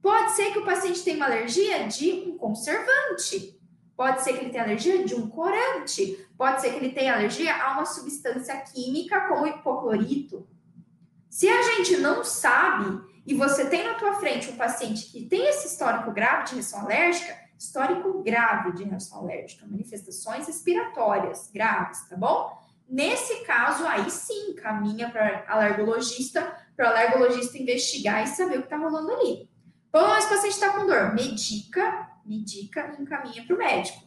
Pode 0.08 0.32
ser 0.38 0.54
que 0.54 0.60
o 0.60 0.64
paciente 0.64 1.04
tenha 1.04 1.18
uma 1.18 1.26
alergia 1.26 1.86
de 1.86 2.12
um 2.14 2.38
conservante, 2.38 3.60
pode 3.94 4.24
ser 4.24 4.38
que 4.38 4.46
ele 4.46 4.52
tenha 4.52 4.64
alergia 4.64 5.04
de 5.04 5.14
um 5.14 5.28
corante, 5.28 6.26
pode 6.38 6.62
ser 6.62 6.70
que 6.70 6.78
ele 6.78 6.94
tenha 6.94 7.14
alergia 7.14 7.54
a 7.54 7.74
uma 7.74 7.86
substância 7.86 8.56
química 8.62 9.28
como 9.28 9.46
hipoclorito. 9.46 10.48
Se 11.30 11.50
a 11.50 11.62
gente 11.62 11.98
não 11.98 12.24
sabe 12.24 13.02
e 13.26 13.34
você 13.34 13.66
tem 13.66 13.84
na 13.84 13.96
tua 13.96 14.14
frente 14.14 14.50
um 14.50 14.56
paciente 14.56 15.12
que 15.12 15.26
tem 15.26 15.46
esse 15.50 15.68
histórico 15.68 16.10
grave 16.14 16.46
de 16.46 16.54
reação 16.54 16.84
alérgica, 16.84 17.38
histórico 17.60 18.24
grave 18.24 18.72
de 18.78 18.86
reação 18.86 19.20
alérgica, 19.20 19.68
manifestações 19.68 20.48
respiratórias 20.48 21.52
graves, 21.54 22.08
tá 22.08 22.16
bom? 22.16 22.58
Nesse 22.88 23.44
caso, 23.44 23.86
aí 23.86 24.10
sim, 24.10 24.56
caminha 24.56 25.12
para 25.12 25.44
alergologista, 25.50 26.50
para 26.78 26.86
o 26.86 26.90
alergologista 26.92 27.58
investigar 27.58 28.24
e 28.24 28.28
saber 28.28 28.60
o 28.60 28.62
que 28.62 28.68
está 28.68 28.78
rolando 28.78 29.12
ali. 29.12 29.57
Bom, 29.92 30.16
esse 30.18 30.28
paciente 30.28 30.54
está 30.54 30.70
com 30.70 30.86
dor, 30.86 31.14
medica, 31.14 32.10
medica 32.26 32.96
e 32.98 33.02
encaminha 33.02 33.44
para 33.46 33.56
o 33.56 33.58
médico, 33.58 34.04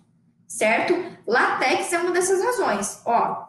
certo? 0.46 0.94
Latex 1.26 1.92
é 1.92 1.98
uma 1.98 2.12
dessas 2.12 2.42
razões. 2.42 3.00
Ó, 3.04 3.48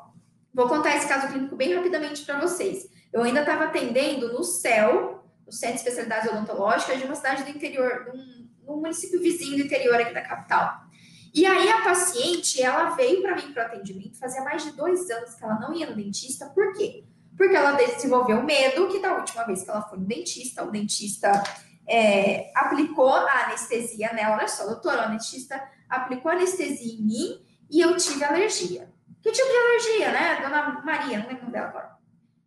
vou 0.53 0.67
contar 0.67 0.95
esse 0.95 1.07
caso 1.07 1.27
clínico 1.27 1.55
bem 1.55 1.75
rapidamente 1.75 2.23
para 2.23 2.39
vocês. 2.39 2.89
Eu 3.11 3.23
ainda 3.23 3.41
estava 3.41 3.65
atendendo 3.65 4.31
no 4.31 4.43
CEL, 4.43 5.23
no 5.45 5.51
Centro 5.51 5.75
de 5.75 5.81
Especialidades 5.81 6.31
Odontológicas, 6.31 6.97
de 6.97 7.05
uma 7.05 7.15
cidade 7.15 7.43
do 7.43 7.49
interior, 7.49 8.09
de 8.11 8.17
um, 8.65 8.77
município 8.77 9.19
vizinho 9.19 9.57
do 9.57 9.63
interior 9.63 9.95
aqui 9.95 10.13
da 10.13 10.21
capital. 10.21 10.85
E 11.33 11.45
aí 11.45 11.69
a 11.69 11.81
paciente, 11.81 12.61
ela 12.61 12.91
veio 12.91 13.21
para 13.21 13.35
mim 13.35 13.53
para 13.53 13.63
o 13.63 13.65
atendimento, 13.65 14.17
fazia 14.17 14.41
mais 14.43 14.63
de 14.63 14.71
dois 14.71 15.09
anos 15.09 15.35
que 15.35 15.43
ela 15.43 15.59
não 15.59 15.73
ia 15.73 15.89
no 15.89 15.95
dentista, 15.95 16.45
por 16.47 16.73
quê? 16.73 17.03
Porque 17.37 17.55
ela 17.55 17.73
desenvolveu 17.73 18.41
medo 18.43 18.87
que 18.87 18.99
da 18.99 19.17
última 19.17 19.43
vez 19.43 19.63
que 19.63 19.69
ela 19.69 19.81
foi 19.81 19.99
no 19.99 20.05
dentista, 20.05 20.63
o 20.63 20.71
dentista 20.71 21.31
é, 21.87 22.51
aplicou 22.55 23.13
a 23.13 23.45
anestesia 23.45 24.13
nela, 24.13 24.37
olha 24.37 24.47
só, 24.47 24.65
doutor, 24.65 24.97
o 24.97 25.09
dentista 25.09 25.61
aplicou 25.89 26.31
anestesia 26.31 26.93
em 26.93 27.01
mim 27.01 27.45
e 27.69 27.81
eu 27.81 27.95
tive 27.97 28.23
alergia. 28.23 28.89
Que 29.21 29.31
tipo 29.31 29.47
de 29.47 29.57
alergia, 29.57 30.11
né, 30.11 30.41
dona 30.41 30.81
Maria? 30.83 31.19
Não 31.19 31.27
lembro 31.27 31.51
dela 31.51 31.67
agora. 31.67 31.91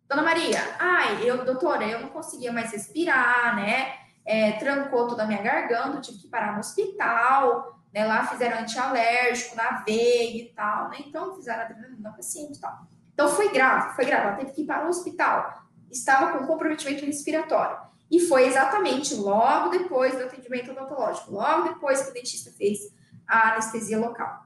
Dona 0.07 0.21
Maria, 0.21 0.59
ai, 0.79 1.23
eu, 1.23 1.43
doutora, 1.43 1.85
eu 1.85 1.99
não 1.99 2.09
conseguia 2.09 2.51
mais 2.51 2.71
respirar, 2.71 3.55
né? 3.55 3.93
É, 4.23 4.53
trancou 4.53 5.07
toda 5.07 5.23
a 5.23 5.25
minha 5.25 5.41
garganta, 5.41 6.01
tive 6.01 6.19
que 6.19 6.27
parar 6.27 6.53
no 6.53 6.59
hospital, 6.59 7.79
né? 7.93 8.05
Lá 8.05 8.25
fizeram 8.27 8.59
antialérgico 8.59 9.55
na 9.55 9.83
veia 9.83 10.43
e 10.43 10.53
tal, 10.55 10.89
né? 10.89 10.97
Então 10.99 11.35
fizeram 11.35 11.63
adrenalina 11.63 11.97
na 11.99 12.11
paciente 12.11 12.57
e 12.57 12.61
tal. 12.61 12.85
Então 13.13 13.29
foi 13.29 13.51
grave, 13.51 13.95
foi 13.95 14.05
grave, 14.05 14.27
ela 14.27 14.35
teve 14.35 14.51
que 14.51 14.61
ir 14.61 14.65
para 14.65 14.85
o 14.85 14.89
hospital. 14.89 15.63
Estava 15.89 16.37
com 16.37 16.45
comprometimento 16.45 17.05
respiratório. 17.05 17.77
E 18.09 18.19
foi 18.19 18.47
exatamente 18.47 19.15
logo 19.15 19.69
depois 19.69 20.15
do 20.15 20.23
atendimento 20.23 20.71
odontológico, 20.71 21.31
logo 21.31 21.69
depois 21.69 22.01
que 22.01 22.11
o 22.11 22.13
dentista 22.13 22.51
fez 22.51 22.79
a 23.27 23.53
anestesia 23.53 23.99
local. 23.99 24.45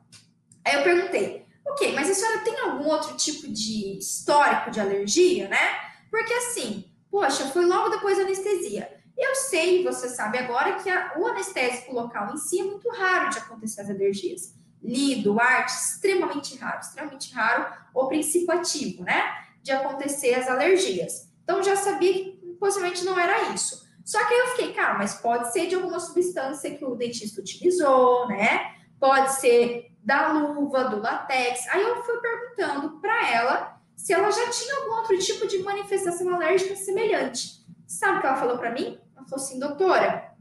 Aí 0.64 0.76
eu 0.76 0.84
perguntei, 0.84 1.50
Ok, 1.70 1.94
mas 1.94 2.10
a 2.10 2.14
senhora 2.14 2.40
tem 2.40 2.60
algum 2.60 2.88
outro 2.88 3.16
tipo 3.16 3.48
de 3.48 4.00
histórico 4.00 4.72
de 4.72 4.80
alergia, 4.80 5.48
né? 5.48 5.80
Porque 6.10 6.34
assim, 6.34 6.84
poxa, 7.12 7.46
foi 7.48 7.66
logo 7.66 7.90
depois 7.90 8.18
da 8.18 8.24
anestesia. 8.24 8.92
Eu 9.16 9.36
sei, 9.36 9.84
você 9.84 10.10
sabe 10.10 10.40
agora, 10.40 10.76
que 10.76 10.90
a, 10.90 11.14
o 11.18 11.28
anestésico 11.28 11.94
local 11.94 12.34
em 12.34 12.38
si 12.38 12.60
é 12.60 12.64
muito 12.64 12.90
raro 12.90 13.30
de 13.30 13.38
acontecer 13.38 13.82
as 13.82 13.90
alergias. 13.90 14.56
Lido, 14.82 15.40
arte, 15.40 15.74
extremamente 15.74 16.58
raro, 16.58 16.80
extremamente 16.80 17.34
raro, 17.34 17.72
o 17.94 18.08
princípio 18.08 18.52
ativo, 18.52 19.04
né? 19.04 19.22
De 19.62 19.72
acontecer 19.72 20.34
as 20.34 20.48
alergias. 20.48 21.30
Então 21.44 21.62
já 21.62 21.76
sabia 21.76 22.14
que 22.14 22.39
possivelmente 22.60 23.06
não 23.06 23.20
era 23.20 23.54
isso. 23.54 23.88
Só 24.04 24.26
que 24.26 24.34
aí 24.34 24.40
eu 24.40 24.48
fiquei, 24.48 24.74
cara, 24.74 24.96
mas 24.98 25.16
pode 25.16 25.52
ser 25.52 25.68
de 25.68 25.76
alguma 25.76 26.00
substância 26.00 26.76
que 26.76 26.84
o 26.84 26.96
dentista 26.96 27.42
utilizou, 27.42 28.28
né? 28.28 28.76
Pode 29.00 29.34
ser 29.34 29.92
da 30.04 30.32
luva, 30.32 30.86
do 30.86 31.00
latex. 31.00 31.68
Aí 31.70 31.82
eu 31.82 32.04
fui 32.04 32.18
perguntando 32.18 33.00
para 33.00 33.30
ela 33.30 33.80
se 33.96 34.14
ela 34.14 34.32
já 34.32 34.50
tinha 34.50 34.76
algum 34.78 34.96
outro 34.96 35.18
tipo 35.20 35.46
de 35.46 35.60
manifestação 35.60 36.34
alérgica 36.34 36.76
semelhante. 36.76 37.60
Sabe 37.86 38.18
o 38.18 38.22
que 38.22 38.28
ela 38.28 38.38
falou 38.38 38.58
para 38.58 38.72
mim? 38.72 39.00
Ela 39.16 39.26
falou 39.28 39.46
assim, 39.46 39.60
doutora, 39.60 40.34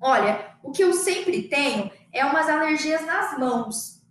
olha, 0.00 0.56
o 0.62 0.70
que 0.70 0.82
eu 0.82 0.92
sempre 0.92 1.42
tenho 1.42 1.90
é 2.12 2.24
umas 2.24 2.48
alergias 2.48 3.04
nas 3.04 3.38
mãos. 3.38 4.02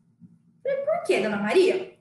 Eu 0.63 0.71
falei, 0.71 0.85
por 0.85 1.03
quê, 1.05 1.21
dona 1.21 1.37
Maria? 1.37 1.97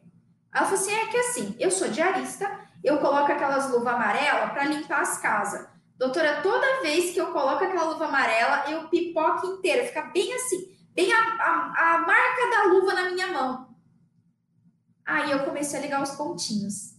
Ela 0.54 0.64
falou 0.64 0.80
assim, 0.80 0.92
é 0.92 1.06
que 1.06 1.16
assim, 1.16 1.56
eu 1.58 1.70
sou 1.70 1.88
diarista, 1.88 2.67
eu 2.82 2.98
coloco 2.98 3.30
aquelas 3.32 3.70
luvas 3.70 3.94
amarelas 3.94 4.52
para 4.52 4.64
limpar 4.64 5.02
as 5.02 5.18
casas. 5.18 5.66
Doutora, 5.96 6.42
toda 6.42 6.80
vez 6.80 7.12
que 7.12 7.20
eu 7.20 7.32
coloco 7.32 7.64
aquela 7.64 7.84
luva 7.84 8.06
amarela, 8.06 8.70
eu 8.70 8.88
pipoco 8.88 9.46
inteira, 9.46 9.84
fica 9.84 10.02
bem 10.02 10.32
assim 10.34 10.78
bem 10.98 11.12
a, 11.12 11.20
a, 11.20 11.94
a 11.94 11.98
marca 12.00 12.50
da 12.50 12.72
luva 12.72 12.92
na 12.92 13.10
minha 13.12 13.28
mão. 13.28 13.72
Aí 15.06 15.30
eu 15.30 15.44
comecei 15.44 15.78
a 15.78 15.82
ligar 15.82 16.02
os 16.02 16.10
pontinhos. 16.10 16.96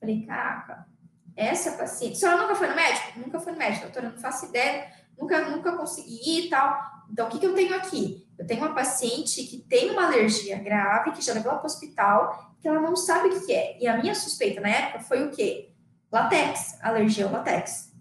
Falei, 0.00 0.24
caraca, 0.24 0.88
essa 1.36 1.72
paciente. 1.72 2.14
A 2.14 2.20
senhora 2.20 2.40
nunca 2.40 2.54
foi 2.54 2.68
no 2.68 2.74
médico? 2.74 3.20
Nunca 3.20 3.38
foi 3.38 3.52
no 3.52 3.58
médico, 3.58 3.82
doutora, 3.82 4.08
não 4.08 4.16
faço 4.16 4.46
ideia, 4.46 4.90
nunca, 5.18 5.46
nunca 5.50 5.76
consegui 5.76 6.20
ir 6.26 6.46
e 6.46 6.48
tal. 6.48 7.04
Então, 7.12 7.26
o 7.26 7.30
que, 7.30 7.38
que 7.38 7.46
eu 7.46 7.54
tenho 7.54 7.76
aqui? 7.76 8.26
Eu 8.38 8.46
tenho 8.46 8.64
uma 8.64 8.74
paciente 8.74 9.44
que 9.44 9.58
tem 9.58 9.90
uma 9.90 10.06
alergia 10.06 10.58
grave, 10.58 11.12
que 11.12 11.20
já 11.20 11.34
levou 11.34 11.52
para 11.52 11.64
o 11.64 11.66
hospital, 11.66 12.53
que 12.64 12.68
ela 12.68 12.80
não 12.80 12.96
sabe 12.96 13.28
o 13.28 13.44
que 13.44 13.52
é. 13.52 13.76
E 13.78 13.86
a 13.86 13.98
minha 13.98 14.14
suspeita 14.14 14.58
na 14.58 14.70
época 14.70 15.00
foi 15.00 15.22
o 15.22 15.30
quê? 15.30 15.70
Latex, 16.10 16.78
alergia 16.80 17.26
ao 17.26 17.30
latex. 17.30 17.92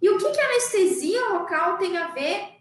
E 0.00 0.08
o 0.08 0.18
que, 0.18 0.30
que 0.30 0.40
anestesia 0.40 1.30
local 1.30 1.78
tem 1.78 1.96
a 1.96 2.12
ver 2.12 2.60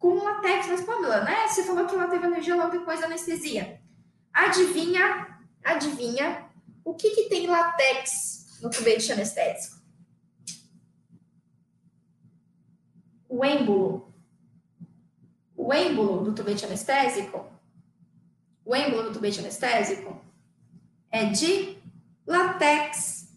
com 0.00 0.24
latex, 0.24 0.66
mas 0.66 0.80
Pamela, 0.80 1.20
né? 1.20 1.46
Você 1.46 1.62
falou 1.62 1.86
que 1.86 1.94
ela 1.94 2.08
teve 2.08 2.26
alergia 2.26 2.56
logo 2.56 2.72
depois 2.72 2.98
da 2.98 3.06
anestesia. 3.06 3.80
Adivinha, 4.32 5.38
adivinha, 5.62 6.50
o 6.84 6.92
que, 6.94 7.10
que 7.10 7.28
tem 7.28 7.46
latex 7.46 8.58
no 8.60 8.68
tubete 8.68 9.12
anestésico? 9.12 9.80
O 13.28 13.44
êmbolo. 13.44 14.12
O 15.56 15.72
êmbolo 15.72 16.24
do 16.24 16.34
tubete 16.34 16.64
anestésico, 16.64 17.46
o 18.64 18.74
êmbolo 18.74 19.04
do 19.04 19.12
tubete 19.12 19.38
anestésico 19.38 20.29
é 21.10 21.26
de 21.26 21.78
latex. 22.26 23.28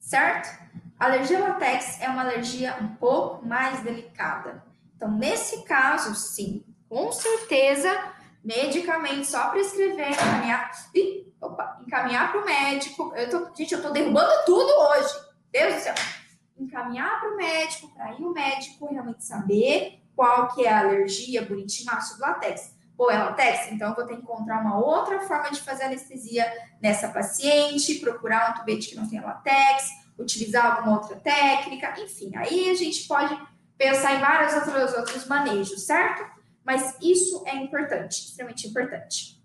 certo? 0.00 0.62
A 0.98 1.06
alergia 1.06 1.38
ao 1.38 1.48
látex 1.48 2.00
é 2.00 2.08
uma 2.08 2.22
alergia 2.22 2.76
um 2.80 2.94
pouco 2.94 3.44
mais 3.44 3.82
delicada. 3.82 4.64
Então, 4.96 5.10
nesse 5.10 5.64
caso, 5.64 6.14
sim, 6.14 6.64
com 6.88 7.10
certeza, 7.10 7.90
medicamento 8.44 9.24
só 9.24 9.48
prescrever, 9.50 10.12
encaminhar, 10.12 10.70
ih, 10.94 11.26
opa, 11.40 11.80
encaminhar 11.86 12.30
para 12.30 12.40
o 12.40 12.44
médico. 12.44 13.12
Eu 13.16 13.28
tô, 13.28 13.54
gente, 13.54 13.72
eu 13.72 13.78
estou 13.78 13.92
derrubando 13.92 14.30
tudo 14.46 14.70
hoje. 14.70 15.12
Deus 15.50 15.74
do 15.74 15.80
céu. 15.80 15.94
Encaminhar 16.56 17.18
para 17.18 17.30
o 17.30 17.36
médico, 17.36 17.92
para 17.94 18.12
ir 18.12 18.22
o 18.22 18.32
médico 18.32 18.86
realmente 18.86 19.24
saber 19.24 20.00
qual 20.14 20.54
que 20.54 20.64
é 20.64 20.72
a 20.72 20.80
alergia 20.80 21.44
bonitinho, 21.44 21.90
ácido 21.92 22.20
látex. 22.20 22.76
Ou 23.02 23.10
é 23.10 23.18
látex? 23.18 23.72
Então, 23.72 23.88
eu 23.88 23.96
vou 23.96 24.06
ter 24.06 24.14
que 24.14 24.22
encontrar 24.22 24.60
uma 24.60 24.78
outra 24.78 25.18
forma 25.22 25.50
de 25.50 25.60
fazer 25.60 25.84
anestesia 25.84 26.46
nessa 26.80 27.08
paciente, 27.08 27.96
procurar 27.96 28.52
um 28.52 28.60
tubete 28.60 28.90
que 28.90 28.94
não 28.94 29.08
tenha 29.08 29.24
látex, 29.24 29.88
utilizar 30.16 30.76
alguma 30.76 31.00
outra 31.00 31.16
técnica, 31.16 32.00
enfim. 32.00 32.30
Aí 32.36 32.70
a 32.70 32.74
gente 32.74 33.08
pode 33.08 33.36
pensar 33.76 34.14
em 34.14 34.20
vários 34.20 34.54
outros, 34.54 34.94
outros 34.94 35.26
manejos, 35.26 35.84
certo? 35.84 36.24
Mas 36.64 36.96
isso 37.02 37.42
é 37.44 37.56
importante, 37.56 38.28
extremamente 38.28 38.68
importante. 38.68 39.42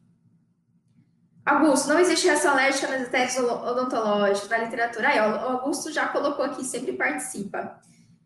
Augusto, 1.43 1.88
não 1.88 1.97
existe 1.97 2.28
reação 2.28 2.51
alérgica 2.51 2.88
nas 2.95 3.10
testes 3.10 3.43
odontológicas 3.43 4.49
da 4.49 4.60
literatura. 4.60 5.10
Aí, 5.10 5.20
o 5.20 5.49
Augusto 5.49 5.91
já 5.91 6.10
colocou 6.10 6.45
aqui, 6.45 6.64
sempre 6.64 6.93
participa. 6.93 7.80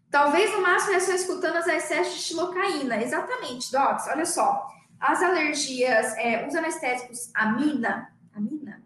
Talvez 0.09 0.51
no 0.51 0.61
máximo 0.61 0.91
reações 0.91 1.23
cutâneas 1.23 1.69
a 1.69 1.75
excesso 1.75 2.17
de 2.17 2.21
xilocaína. 2.21 3.01
Exatamente, 3.01 3.71
Docs. 3.71 4.07
Olha 4.07 4.25
só. 4.25 4.80
As 5.01 5.21
alergias, 5.21 6.15
é, 6.17 6.47
os 6.47 6.55
anestésicos 6.55 7.31
amina, 7.33 8.13
amina? 8.33 8.81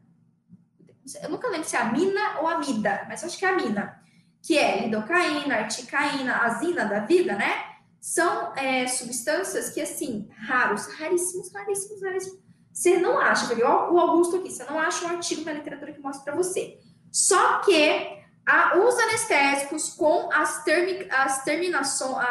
Eu 1.21 1.29
nunca 1.29 1.49
lembro 1.49 1.67
se 1.67 1.75
é 1.75 1.79
amina 1.79 2.39
ou 2.39 2.47
amida, 2.47 3.05
mas 3.07 3.23
acho 3.23 3.37
que 3.37 3.45
é 3.45 3.49
amina 3.49 4.01
que 4.45 4.59
é 4.59 4.81
lidocaína, 4.81 5.55
articaína, 5.55 6.37
azina 6.43 6.85
da 6.85 6.99
vida, 6.99 7.35
né? 7.35 7.65
São 7.99 8.55
é, 8.55 8.85
substâncias 8.85 9.71
que, 9.71 9.81
assim, 9.81 10.29
raros, 10.47 10.85
raríssimos, 10.99 11.51
raríssimos, 11.51 12.03
raríssimos. 12.03 12.39
Você 12.71 12.97
não 12.97 13.17
acha, 13.17 13.55
viu? 13.55 13.65
O 13.65 13.97
Augusto 13.97 14.35
aqui, 14.35 14.51
você 14.51 14.63
não 14.65 14.79
acha 14.79 15.03
um 15.05 15.09
artigo 15.09 15.43
na 15.43 15.53
literatura 15.53 15.91
que 15.91 15.99
mostra 15.99 16.25
para 16.25 16.35
você. 16.35 16.77
Só 17.11 17.59
que 17.61 18.19
a, 18.45 18.77
os 18.77 18.99
anestésicos 18.99 19.89
com 19.95 20.31
as, 20.31 20.63
termi, 20.63 21.09
as 21.09 21.43
terminações. 21.43 22.27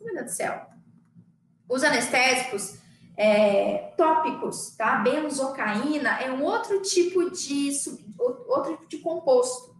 Meu 0.00 0.14
Deus 0.14 0.24
do 0.24 0.32
céu. 0.32 0.70
Os 1.68 1.84
anestésicos 1.84 2.78
é, 3.22 3.92
tópicos, 3.98 4.74
tá? 4.78 4.96
Benzocaína 4.96 6.22
é 6.22 6.32
um 6.32 6.42
outro 6.42 6.80
tipo 6.80 7.30
de, 7.30 7.70
outro 8.18 8.78
tipo 8.78 8.88
de 8.88 8.98
composto 9.00 9.76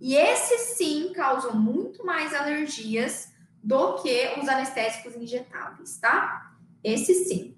e 0.00 0.14
esses 0.14 0.76
sim 0.76 1.12
causam 1.12 1.56
muito 1.56 2.06
mais 2.06 2.32
alergias 2.32 3.32
do 3.60 3.94
que 3.94 4.34
os 4.40 4.48
anestésicos 4.48 5.16
injetáveis, 5.16 5.98
tá? 5.98 6.52
Esse 6.84 7.14
sim. 7.24 7.56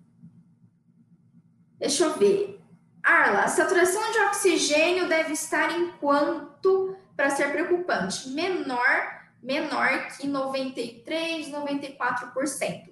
Deixa 1.79 2.05
eu 2.05 2.15
ver. 2.15 2.59
Arla, 3.03 3.43
a 3.43 3.49
saturação 3.49 4.11
de 4.13 4.19
oxigênio 4.21 5.07
deve 5.07 5.35
estar 5.35 5.79
em 5.79 5.91
quanto 5.99 6.97
para 7.15 7.29
ser 7.29 7.53
preocupante? 7.53 8.31
Menor, 8.31 9.21
menor 9.43 10.09
que 10.17 10.27
93, 10.27 11.49
94%. 11.51 12.89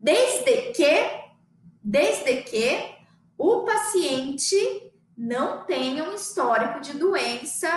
Desde 0.00 0.72
que, 0.72 1.25
desde 1.86 2.42
que 2.42 2.96
o 3.38 3.60
paciente 3.60 4.92
não 5.16 5.64
tenha 5.64 6.02
um 6.02 6.14
histórico 6.14 6.80
de 6.80 6.94
doença 6.94 7.68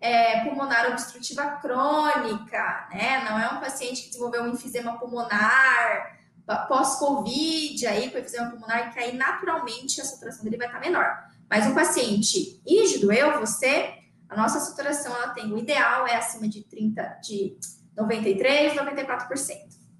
é, 0.00 0.42
pulmonar 0.42 0.90
obstrutiva 0.90 1.58
crônica, 1.58 2.88
né? 2.90 3.22
Não 3.28 3.38
é 3.38 3.52
um 3.52 3.60
paciente 3.60 4.04
que 4.04 4.08
desenvolveu 4.08 4.44
um 4.44 4.48
enfisema 4.48 4.98
pulmonar 4.98 6.18
pós-Covid, 6.66 7.86
aí 7.86 8.10
com 8.10 8.18
enfisema 8.18 8.50
pulmonar, 8.50 8.90
que 8.90 8.98
aí 8.98 9.16
naturalmente 9.16 10.00
a 10.00 10.04
saturação 10.04 10.44
dele 10.44 10.56
vai 10.56 10.66
estar 10.66 10.80
menor. 10.80 11.14
Mas 11.48 11.66
um 11.66 11.74
paciente 11.74 12.60
rígido, 12.66 13.12
eu, 13.12 13.38
você, 13.38 13.98
a 14.30 14.36
nossa 14.36 14.60
saturação 14.60 15.14
ela 15.14 15.28
tem 15.34 15.52
o 15.52 15.58
ideal 15.58 16.06
é 16.06 16.16
acima 16.16 16.48
de 16.48 16.64
30, 16.64 17.02
de 17.22 17.58
93, 17.94 18.72
94%, 18.72 19.28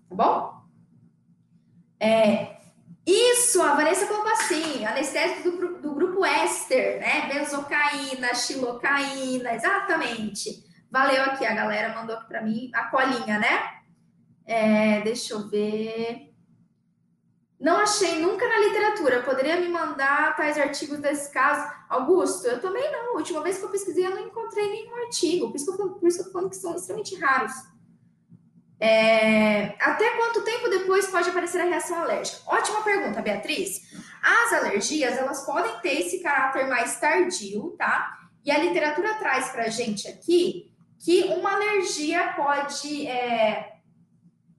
tá 0.09 0.15
bom? 0.15 0.63
É, 2.01 2.62
isso, 3.07 3.61
a 3.61 3.75
Vanessa 3.75 4.07
assim, 4.33 4.85
anestésico 4.85 5.51
do, 5.51 5.81
do 5.81 5.95
grupo 5.95 6.25
éster, 6.25 7.01
né? 7.01 7.29
Benzocaína, 7.33 8.35
xilocaína, 8.35 9.55
exatamente. 9.55 10.65
Valeu 10.91 11.23
aqui, 11.25 11.45
a 11.45 11.55
galera 11.55 11.95
mandou 11.95 12.17
aqui 12.17 12.29
para 12.29 12.43
mim 12.43 12.71
a 12.73 12.85
colinha, 12.85 13.39
né? 13.39 13.83
É, 14.45 15.01
deixa 15.01 15.35
eu 15.35 15.49
ver. 15.49 16.33
Não 17.59 17.77
achei 17.79 18.21
nunca 18.21 18.47
na 18.47 18.59
literatura. 18.59 19.23
Poderia 19.23 19.61
me 19.61 19.69
mandar 19.69 20.37
tais 20.37 20.59
artigos 20.59 20.99
desse 20.99 21.33
caso? 21.33 21.73
Augusto, 21.89 22.47
eu 22.47 22.61
também 22.61 22.91
não. 22.91 23.15
A 23.15 23.17
última 23.19 23.41
vez 23.43 23.59
que 23.59 23.65
eu 23.65 23.71
pesquisei, 23.71 24.07
eu 24.07 24.11
não 24.11 24.27
encontrei 24.27 24.69
nenhum 24.69 24.95
artigo. 24.97 25.49
Por 25.49 25.57
isso 25.57 25.67
que 25.77 25.83
eu, 25.83 25.95
tô 25.95 26.33
falando 26.33 26.51
que 26.51 26.57
são 26.57 26.75
extremamente 26.75 27.19
raros. 27.21 27.53
É, 28.85 29.77
até 29.79 30.11
quanto 30.17 30.43
tempo 30.43 30.69
depois 30.69 31.07
pode 31.07 31.31
aparecer 31.31 31.61
a 31.61 31.67
reação 31.67 32.03
alérgica? 32.03 32.41
Ótima 32.47 32.83
pergunta, 32.83 33.23
Beatriz. 33.23 33.81
As 34.21 34.53
alergias, 34.55 35.17
elas 35.17 35.47
podem 35.47 35.79
ter 35.79 36.01
esse 36.01 36.19
caráter 36.19 36.67
mais 36.67 36.99
tardio, 36.99 37.77
tá? 37.79 38.19
E 38.45 38.51
a 38.51 38.59
literatura 38.59 39.15
traz 39.21 39.51
pra 39.51 39.69
gente 39.69 40.09
aqui 40.09 40.75
que 40.99 41.23
uma 41.27 41.53
alergia 41.53 42.33
pode, 42.33 43.07
é, 43.07 43.75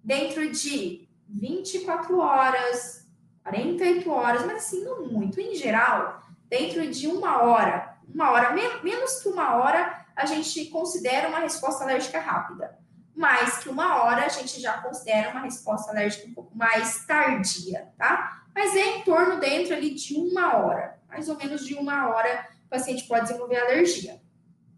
dentro 0.02 0.50
de 0.52 1.06
24 1.28 2.18
horas, 2.18 3.06
48 3.44 4.10
horas, 4.10 4.46
mas 4.46 4.56
assim, 4.56 4.86
não 4.86 5.06
muito. 5.06 5.42
Em 5.42 5.54
geral, 5.54 6.22
dentro 6.48 6.88
de 6.90 7.08
uma 7.08 7.44
hora, 7.44 7.98
uma 8.08 8.32
hora, 8.32 8.54
menos 8.54 9.22
que 9.22 9.28
uma 9.28 9.56
hora, 9.56 10.06
a 10.16 10.26
gente 10.26 10.68
considera 10.68 11.28
uma 11.28 11.40
resposta 11.40 11.84
alérgica 11.84 12.22
rápida 12.22 12.82
mais 13.16 13.60
que 13.60 13.70
uma 13.70 14.04
hora, 14.04 14.26
a 14.26 14.30
gente 14.30 14.60
já 14.60 14.82
considera 14.82 15.32
uma 15.32 15.42
resposta 15.42 15.92
alérgica 15.92 16.28
um 16.28 16.34
pouco 16.34 16.58
mais 16.58 17.06
tardia, 17.06 17.90
tá? 17.98 18.44
Mas 18.54 18.76
é 18.76 18.98
em 18.98 19.02
torno 19.04 19.40
dentro 19.40 19.74
ali 19.74 19.94
de 19.94 20.16
uma 20.16 20.58
hora, 20.58 21.00
mais 21.08 21.30
ou 21.30 21.38
menos 21.38 21.66
de 21.66 21.76
uma 21.76 22.10
hora, 22.10 22.48
o 22.66 22.70
paciente 22.70 23.08
pode 23.08 23.28
desenvolver 23.28 23.60
alergia. 23.60 24.22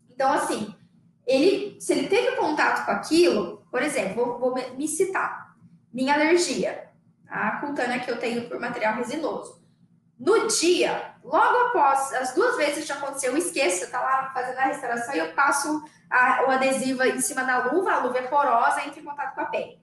Então, 0.09 0.31
assim, 0.31 0.73
ele, 1.25 1.79
se 1.79 1.93
ele 1.93 2.07
teve 2.07 2.35
contato 2.35 2.85
com 2.85 2.91
aquilo, 2.91 3.65
por 3.71 3.81
exemplo, 3.81 4.15
vou, 4.15 4.39
vou 4.39 4.77
me 4.77 4.87
citar, 4.87 5.55
minha 5.91 6.13
alergia, 6.13 6.89
a 7.27 7.57
cutânea 7.57 7.99
que 7.99 8.09
eu 8.09 8.19
tenho 8.19 8.47
por 8.47 8.59
material 8.59 8.95
resinoso. 8.95 9.64
No 10.17 10.47
dia, 10.47 11.13
logo 11.23 11.57
após, 11.67 12.13
as 12.13 12.33
duas 12.33 12.55
vezes 12.55 12.83
que 12.83 12.87
já 12.87 12.95
aconteceu, 12.95 13.31
eu 13.31 13.37
esqueço, 13.37 13.91
tá 13.91 13.99
lá 13.99 14.31
fazendo 14.33 14.57
a 14.57 14.65
restauração 14.65 15.13
e 15.13 15.19
eu 15.19 15.33
passo 15.33 15.83
a, 16.09 16.45
o 16.47 16.51
adesivo 16.51 17.03
em 17.03 17.19
cima 17.19 17.43
da 17.43 17.71
luva, 17.71 17.91
a 17.91 17.99
luva 17.99 18.17
é 18.19 18.27
porosa, 18.27 18.85
entra 18.85 18.99
em 18.99 19.03
contato 19.03 19.35
com 19.35 19.41
a 19.41 19.45
pele. 19.45 19.79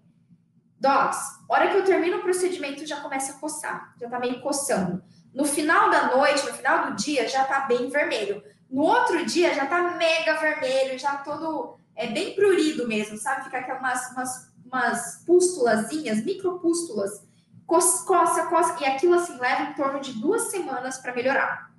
Dogs, 0.80 1.20
hora 1.48 1.68
que 1.68 1.76
eu 1.76 1.84
termino 1.84 2.18
o 2.18 2.22
procedimento, 2.22 2.86
já 2.86 3.00
começa 3.00 3.32
a 3.32 3.38
coçar, 3.38 3.94
já 4.00 4.08
tá 4.08 4.18
meio 4.18 4.40
coçando. 4.40 5.02
No 5.34 5.44
final 5.44 5.90
da 5.90 6.16
noite, 6.16 6.44
no 6.46 6.54
final 6.54 6.86
do 6.86 6.96
dia, 6.96 7.28
já 7.28 7.44
tá 7.44 7.60
bem 7.60 7.88
vermelho. 7.88 8.42
No 8.70 8.82
outro 8.82 9.24
dia, 9.24 9.54
já 9.54 9.66
tá 9.66 9.96
mega 9.96 10.38
vermelho, 10.38 10.98
já 10.98 11.16
todo 11.18 11.78
é 11.94 12.06
bem 12.06 12.34
prurido 12.34 12.88
mesmo, 12.88 13.18
sabe? 13.18 13.44
Fica 13.44 13.58
aquelas 13.58 14.10
umas, 14.12 14.52
umas 14.64 15.24
pústulazinhas, 15.26 16.24
micropústulas 16.24 17.22
coça, 17.66 18.46
coça, 18.46 18.82
e 18.82 18.86
aquilo 18.86 19.14
assim 19.14 19.38
leva 19.38 19.62
em 19.62 19.74
torno 19.74 20.00
de 20.00 20.12
duas 20.14 20.50
semanas 20.50 20.98
para 20.98 21.14
melhorar. 21.14 21.70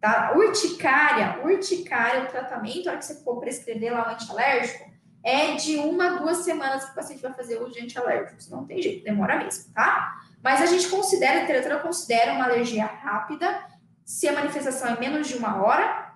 Tá? 0.00 0.32
Urticária, 0.36 1.40
urticária, 1.44 2.22
o 2.22 2.26
tratamento, 2.26 2.86
a 2.86 2.92
hora 2.92 2.98
que 2.98 3.04
você 3.04 3.22
for 3.22 3.40
prescrever 3.40 3.92
lá 3.92 4.08
o 4.08 4.12
antialérgico, 4.12 4.88
é 5.24 5.56
de 5.56 5.76
uma, 5.76 6.20
duas 6.20 6.38
semanas 6.38 6.84
que 6.84 6.92
o 6.92 6.94
paciente 6.94 7.20
vai 7.20 7.34
fazer 7.34 7.60
uso 7.60 7.72
de 7.72 7.80
antialérgicos. 7.80 8.48
Não 8.48 8.64
tem 8.64 8.80
jeito, 8.80 9.04
demora 9.04 9.36
mesmo, 9.36 9.72
tá? 9.74 10.20
Mas 10.42 10.62
a 10.62 10.66
gente 10.66 10.88
considera, 10.88 11.38
a 11.38 11.40
literatura 11.40 11.80
considera 11.80 12.32
uma 12.32 12.44
alergia 12.44 12.86
rápida, 12.86 13.66
se 14.04 14.28
a 14.28 14.32
manifestação 14.32 14.88
é 14.88 14.98
menos 14.98 15.26
de 15.26 15.36
uma 15.36 15.62
hora, 15.62 16.08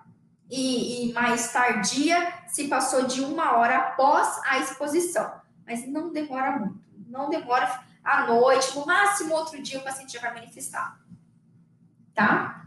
e, 0.49 1.09
e 1.09 1.13
mais 1.13 1.51
tardia, 1.51 2.33
se 2.47 2.67
passou 2.67 3.05
de 3.05 3.21
uma 3.21 3.57
hora 3.57 3.77
após 3.77 4.39
a 4.45 4.59
exposição. 4.59 5.31
Mas 5.65 5.87
não 5.87 6.11
demora 6.11 6.59
muito, 6.59 6.79
não 7.07 7.29
demora 7.29 7.83
à 8.03 8.27
noite, 8.27 8.75
no 8.75 8.85
máximo 8.85 9.33
outro 9.33 9.61
dia 9.61 9.79
o 9.79 9.83
paciente 9.83 10.13
já 10.13 10.19
vai 10.19 10.33
manifestar. 10.33 10.99
Tá? 12.13 12.65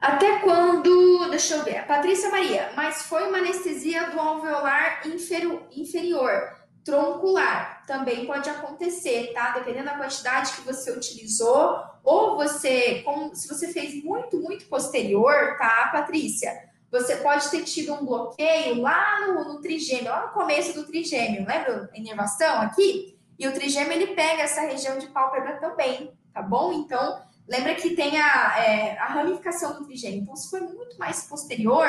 Até 0.00 0.38
quando, 0.38 1.28
deixa 1.30 1.56
eu 1.56 1.64
ver, 1.64 1.86
Patrícia 1.86 2.30
Maria, 2.30 2.72
mas 2.76 3.02
foi 3.02 3.28
uma 3.28 3.38
anestesia 3.38 4.10
do 4.10 4.20
alveolar 4.20 5.06
inferior, 5.06 5.66
inferior, 5.72 6.56
troncular, 6.84 7.84
também 7.86 8.24
pode 8.24 8.48
acontecer, 8.48 9.32
tá? 9.34 9.50
Dependendo 9.50 9.86
da 9.86 9.98
quantidade 9.98 10.52
que 10.52 10.60
você 10.62 10.92
utilizou, 10.92 11.82
ou 12.04 12.36
você, 12.36 13.02
como, 13.02 13.34
se 13.34 13.48
você 13.48 13.72
fez 13.72 14.02
muito, 14.02 14.40
muito 14.40 14.66
posterior, 14.66 15.56
tá, 15.58 15.90
Patrícia? 15.92 16.68
você 16.90 17.16
pode 17.16 17.50
ter 17.50 17.64
tido 17.64 17.92
um 17.92 18.04
bloqueio 18.04 18.80
lá 18.80 19.26
no, 19.26 19.44
no 19.44 19.60
trigêmeo, 19.60 20.10
lá 20.10 20.26
no 20.26 20.32
começo 20.32 20.72
do 20.72 20.86
trigêmeo, 20.86 21.46
lembra 21.46 21.90
a 21.92 21.98
inervação 21.98 22.60
aqui? 22.62 23.17
E 23.38 23.46
o 23.46 23.52
trigêmeo 23.52 23.92
ele 23.92 24.08
pega 24.08 24.42
essa 24.42 24.62
região 24.62 24.98
de 24.98 25.06
pálpebra 25.08 25.58
também, 25.58 26.12
tá 26.34 26.42
bom? 26.42 26.72
Então, 26.72 27.22
lembra 27.46 27.74
que 27.76 27.94
tem 27.94 28.20
a, 28.20 28.58
é, 28.58 28.98
a 28.98 29.06
ramificação 29.06 29.74
do 29.74 29.84
trigêmeo. 29.84 30.22
Então, 30.22 30.34
se 30.34 30.50
for 30.50 30.60
muito 30.60 30.98
mais 30.98 31.22
posterior, 31.24 31.88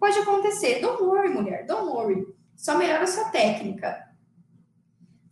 pode 0.00 0.18
acontecer. 0.18 0.80
Don't 0.80 1.02
worry, 1.02 1.28
mulher, 1.28 1.64
don't 1.64 1.88
worry. 1.88 2.26
Só 2.56 2.76
melhora 2.76 3.04
a 3.04 3.06
sua 3.06 3.26
técnica. 3.26 4.08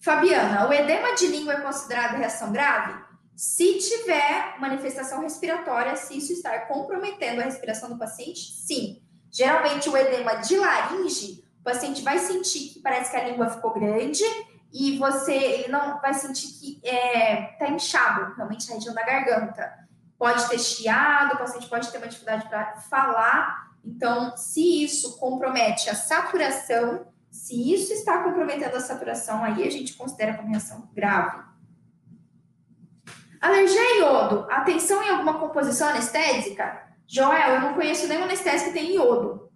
Fabiana, 0.01 0.69
o 0.69 0.73
edema 0.73 1.15
de 1.15 1.27
língua 1.27 1.55
é 1.55 1.61
considerado 1.61 2.17
reação 2.17 2.53
grave? 2.53 3.09
Se 3.35 3.79
tiver 3.79 4.59
manifestação 4.59 5.21
respiratória, 5.21 5.97
se 5.97 6.17
isso 6.17 6.33
estar 6.33 6.69
comprometendo 6.69 7.41
a 7.41 7.45
respiração 7.45 7.89
do 7.89 7.99
paciente, 7.99 8.41
sim. 8.41 9.03
Geralmente, 9.31 9.89
o 9.89 9.97
edema 9.97 10.37
de 10.37 10.57
laringe, 10.57 11.45
o 11.61 11.65
paciente 11.65 12.03
vai 12.03 12.19
sentir 12.19 12.71
que 12.71 12.81
parece 12.81 13.11
que 13.11 13.17
a 13.17 13.29
língua 13.29 13.51
ficou 13.51 13.75
grande 13.75 14.25
e 14.73 14.99
você 14.99 15.35
ele 15.35 15.69
não 15.69 16.01
vai 16.01 16.13
sentir 16.15 16.49
que 16.49 16.81
é, 16.87 17.57
tá 17.59 17.69
inchado, 17.69 18.35
realmente 18.35 18.71
a 18.71 18.75
região 18.75 18.95
da 18.95 19.03
garganta. 19.03 19.89
Pode 20.19 20.49
ter 20.49 20.59
chiado, 20.59 21.35
o 21.35 21.39
paciente 21.39 21.69
pode 21.69 21.91
ter 21.91 21.99
uma 21.99 22.09
dificuldade 22.09 22.49
para 22.49 22.77
falar. 22.77 23.69
Então, 23.85 24.37
se 24.37 24.83
isso 24.83 25.19
compromete 25.19 25.89
a 25.89 25.95
saturação, 25.95 27.07
se 27.31 27.73
isso 27.73 27.93
está 27.93 28.23
comprometendo 28.23 28.77
a 28.77 28.81
saturação, 28.81 29.45
aí 29.45 29.67
a 29.67 29.71
gente 29.71 29.95
considera 29.95 30.35
como 30.35 30.51
reação 30.51 30.91
grave. 30.93 31.43
Alergia 33.41 33.81
a 33.81 33.97
iodo. 33.99 34.47
Atenção 34.51 35.03
em 35.03 35.11
alguma 35.11 35.39
composição 35.39 35.89
anestésica? 35.89 36.89
Joel, 37.07 37.55
eu 37.55 37.61
não 37.61 37.75
conheço 37.75 38.09
nenhum 38.09 38.25
anestésico 38.25 38.73
que 38.73 38.79
tem 38.79 38.95
iodo. 38.95 39.51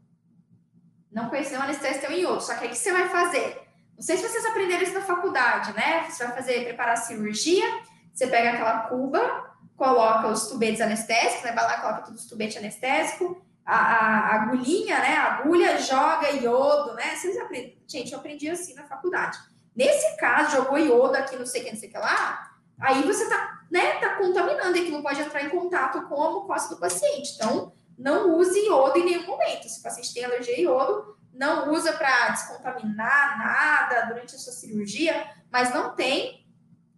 Não 1.10 1.28
conheço 1.28 1.50
nenhum 1.50 1.64
anestésico 1.64 2.00
que 2.00 2.06
tem 2.06 2.22
iodo. 2.22 2.40
Só 2.40 2.54
que 2.54 2.66
o 2.66 2.68
que 2.70 2.76
você 2.76 2.92
vai 2.92 3.08
fazer? 3.08 3.61
Não 4.02 4.06
sei 4.06 4.16
se 4.16 4.28
vocês 4.28 4.44
aprenderam 4.46 4.82
isso 4.82 4.94
na 4.94 5.02
faculdade, 5.02 5.72
né? 5.74 6.10
Você 6.10 6.24
vai 6.24 6.34
fazer, 6.34 6.64
preparar 6.64 6.94
a 6.94 6.96
cirurgia, 6.96 7.64
você 8.12 8.26
pega 8.26 8.50
aquela 8.50 8.80
cuba, 8.88 9.54
coloca 9.76 10.26
os 10.26 10.48
tubetes 10.48 10.80
anestésicos, 10.80 11.44
né? 11.44 11.52
Vai 11.52 11.62
lá, 11.62 11.80
coloca 11.80 12.02
todos 12.02 12.22
os 12.22 12.28
tubetes 12.28 12.56
anestésicos, 12.56 13.36
a, 13.64 13.76
a, 13.76 14.18
a, 14.18 14.34
agulhinha, 14.34 14.98
né? 14.98 15.14
A 15.14 15.34
agulha 15.34 15.78
joga 15.78 16.32
iodo, 16.32 16.94
né? 16.94 17.14
Vocês 17.14 17.38
aprendem. 17.38 17.80
Gente, 17.86 18.12
eu 18.12 18.18
aprendi 18.18 18.48
assim 18.48 18.74
na 18.74 18.82
faculdade. 18.82 19.38
Nesse 19.72 20.16
caso, 20.16 20.56
jogou 20.56 20.78
iodo 20.78 21.14
aqui, 21.14 21.36
não 21.36 21.46
sei 21.46 21.60
o 21.60 21.64
que, 21.64 21.70
não 21.70 21.78
sei 21.78 21.88
o 21.88 21.92
que 21.92 21.98
lá, 21.98 22.56
aí 22.80 23.02
você 23.04 23.28
tá, 23.28 23.60
né, 23.70 24.00
tá 24.00 24.16
contaminando 24.16 24.76
e 24.76 24.90
não 24.90 25.00
pode 25.00 25.20
entrar 25.20 25.44
em 25.44 25.48
contato 25.48 26.08
com 26.08 26.20
a 26.20 26.30
mucosa 26.32 26.70
do 26.70 26.80
paciente. 26.80 27.36
Então, 27.36 27.72
não 27.96 28.36
use 28.36 28.66
iodo 28.66 28.98
em 28.98 29.04
nenhum 29.04 29.28
momento. 29.28 29.68
Se 29.68 29.78
o 29.78 29.82
paciente 29.84 30.12
tem 30.12 30.24
alergia 30.24 30.56
a 30.56 30.60
iodo, 30.60 31.21
não 31.32 31.72
usa 31.72 31.92
para 31.94 32.30
descontaminar 32.30 33.38
nada 33.38 34.06
durante 34.06 34.34
a 34.34 34.38
sua 34.38 34.52
cirurgia, 34.52 35.26
mas 35.50 35.72
não 35.72 35.94
tem. 35.94 36.46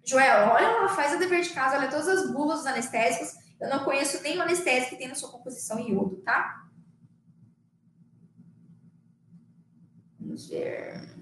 Joel, 0.04 0.48
olha 0.50 0.68
lá, 0.68 0.88
faz 0.88 1.12
a 1.12 1.16
dever 1.16 1.42
de 1.42 1.50
casa, 1.50 1.78
olha 1.78 1.88
todas 1.88 2.08
as 2.08 2.30
bulas 2.30 2.58
dos 2.58 2.66
anestésicos. 2.66 3.32
Eu 3.60 3.70
não 3.70 3.84
conheço 3.84 4.22
nenhum 4.22 4.42
anestésico 4.42 4.90
que 4.90 4.98
tem 4.98 5.08
na 5.08 5.14
sua 5.14 5.30
composição 5.30 5.78
iodo, 5.78 6.16
tá? 6.16 6.64
Vamos 10.18 10.48
ver. 10.48 11.14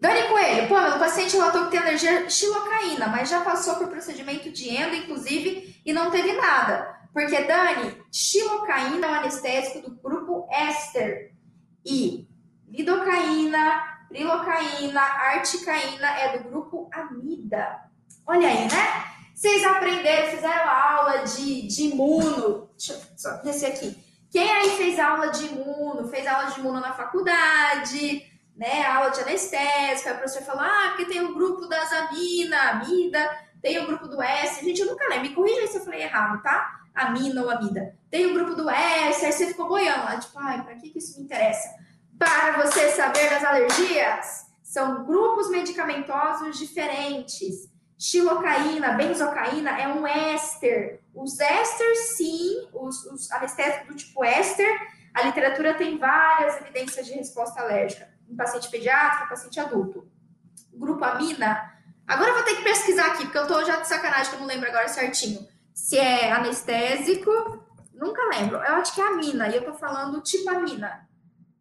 Dani 0.00 0.28
Coelho, 0.28 0.68
pô, 0.68 0.80
meu 0.80 0.98
paciente 0.98 1.36
relatou 1.36 1.66
que 1.66 1.70
tem 1.70 1.78
alergia 1.78 2.28
xilocaína, 2.28 3.06
mas 3.06 3.28
já 3.28 3.40
passou 3.42 3.76
por 3.76 3.86
procedimento 3.86 4.50
de 4.50 4.68
endo, 4.68 4.96
inclusive, 4.96 5.80
e 5.86 5.92
não 5.92 6.10
teve 6.10 6.32
nada. 6.32 7.00
Porque, 7.12 7.40
Dani, 7.44 8.02
xilocaína 8.10 9.06
é 9.06 9.10
um 9.10 9.14
anestésico 9.14 9.88
do 9.88 9.94
grupo 9.96 10.48
éster. 10.50 11.31
E 11.84 12.28
lidocaína, 12.68 13.82
prilocaína, 14.08 15.00
articaína 15.00 16.06
é 16.18 16.38
do 16.38 16.48
grupo 16.48 16.88
amida. 16.92 17.90
Olha 18.26 18.48
aí, 18.48 18.68
né? 18.68 19.12
Vocês 19.34 19.64
aprenderam, 19.64 20.30
fizeram 20.30 20.68
aula 20.68 21.24
de, 21.24 21.66
de 21.66 21.82
imuno. 21.84 22.70
Deixa 22.76 22.92
eu 22.92 23.00
só 23.16 23.42
descer 23.42 23.72
aqui. 23.72 23.96
Quem 24.30 24.50
aí 24.50 24.70
fez 24.76 24.98
aula 24.98 25.28
de 25.28 25.46
imuno, 25.46 26.08
fez 26.08 26.26
aula 26.26 26.50
de 26.50 26.60
imuno 26.60 26.80
na 26.80 26.94
faculdade, 26.94 28.24
né? 28.56 28.86
Aula 28.86 29.10
de 29.10 29.20
anestésica, 29.20 30.12
a 30.12 30.14
professora 30.14 30.44
falou, 30.44 30.62
ah, 30.62 30.94
porque 30.94 31.12
tem 31.12 31.22
o 31.22 31.34
grupo 31.34 31.66
das 31.66 31.92
amina, 31.92 32.70
amida, 32.70 33.30
tem 33.60 33.78
o 33.78 33.86
grupo 33.86 34.08
do 34.08 34.22
S. 34.22 34.64
Gente, 34.64 34.80
eu 34.80 34.86
nunca 34.86 35.08
lembro. 35.08 35.28
Me 35.28 35.34
corrija 35.34 35.66
se 35.66 35.78
eu 35.78 35.84
falei 35.84 36.02
errado, 36.02 36.42
tá? 36.42 36.81
Amina 36.94 37.42
ou 37.42 37.50
amida. 37.50 37.96
Tem 38.10 38.26
o 38.26 38.34
grupo 38.34 38.54
do 38.54 38.68
S, 38.68 39.24
aí 39.24 39.32
você 39.32 39.46
ficou 39.46 39.68
boiando 39.68 40.04
lá, 40.04 40.18
tipo, 40.18 40.38
ai, 40.38 40.62
pra 40.62 40.74
que, 40.74 40.90
que 40.90 40.98
isso 40.98 41.18
me 41.18 41.24
interessa? 41.24 41.68
Para 42.18 42.62
você 42.62 42.90
saber 42.90 43.30
das 43.30 43.42
alergias, 43.42 44.46
são 44.62 45.04
grupos 45.04 45.50
medicamentosos 45.50 46.58
diferentes. 46.58 47.70
Xilocaína, 47.98 48.92
benzocaína 48.92 49.70
é 49.80 49.88
um 49.88 50.06
éster. 50.06 51.00
Os 51.14 51.38
ésteres, 51.38 52.16
sim, 52.16 52.68
os, 52.72 53.04
os 53.06 53.30
anestésicos 53.30 53.88
do 53.88 53.94
tipo 53.94 54.24
éster, 54.24 54.68
a 55.14 55.22
literatura 55.22 55.74
tem 55.74 55.98
várias 55.98 56.60
evidências 56.60 57.06
de 57.06 57.12
resposta 57.12 57.60
alérgica 57.60 58.12
em 58.32 58.36
paciente 58.36 58.70
pediátrico, 58.70 59.28
paciente 59.28 59.60
adulto. 59.60 60.08
Grupo 60.72 61.04
amina, 61.04 61.70
agora 62.06 62.30
eu 62.30 62.34
vou 62.34 62.42
ter 62.44 62.56
que 62.56 62.62
pesquisar 62.64 63.08
aqui, 63.08 63.24
porque 63.24 63.38
eu 63.38 63.46
tô 63.46 63.62
já 63.64 63.76
de 63.76 63.88
sacanagem 63.88 64.30
que 64.30 64.36
eu 64.36 64.40
não 64.40 64.46
lembro 64.46 64.68
agora 64.68 64.88
certinho. 64.88 65.46
Se 65.74 65.98
é 65.98 66.32
anestésico, 66.32 67.30
nunca 67.92 68.22
lembro. 68.28 68.56
Eu 68.56 68.74
acho 68.76 68.94
que 68.94 69.00
é 69.00 69.06
amina, 69.06 69.48
e 69.48 69.56
eu 69.56 69.64
tô 69.64 69.74
falando 69.74 70.20
tipo 70.22 70.48
amina. 70.50 71.08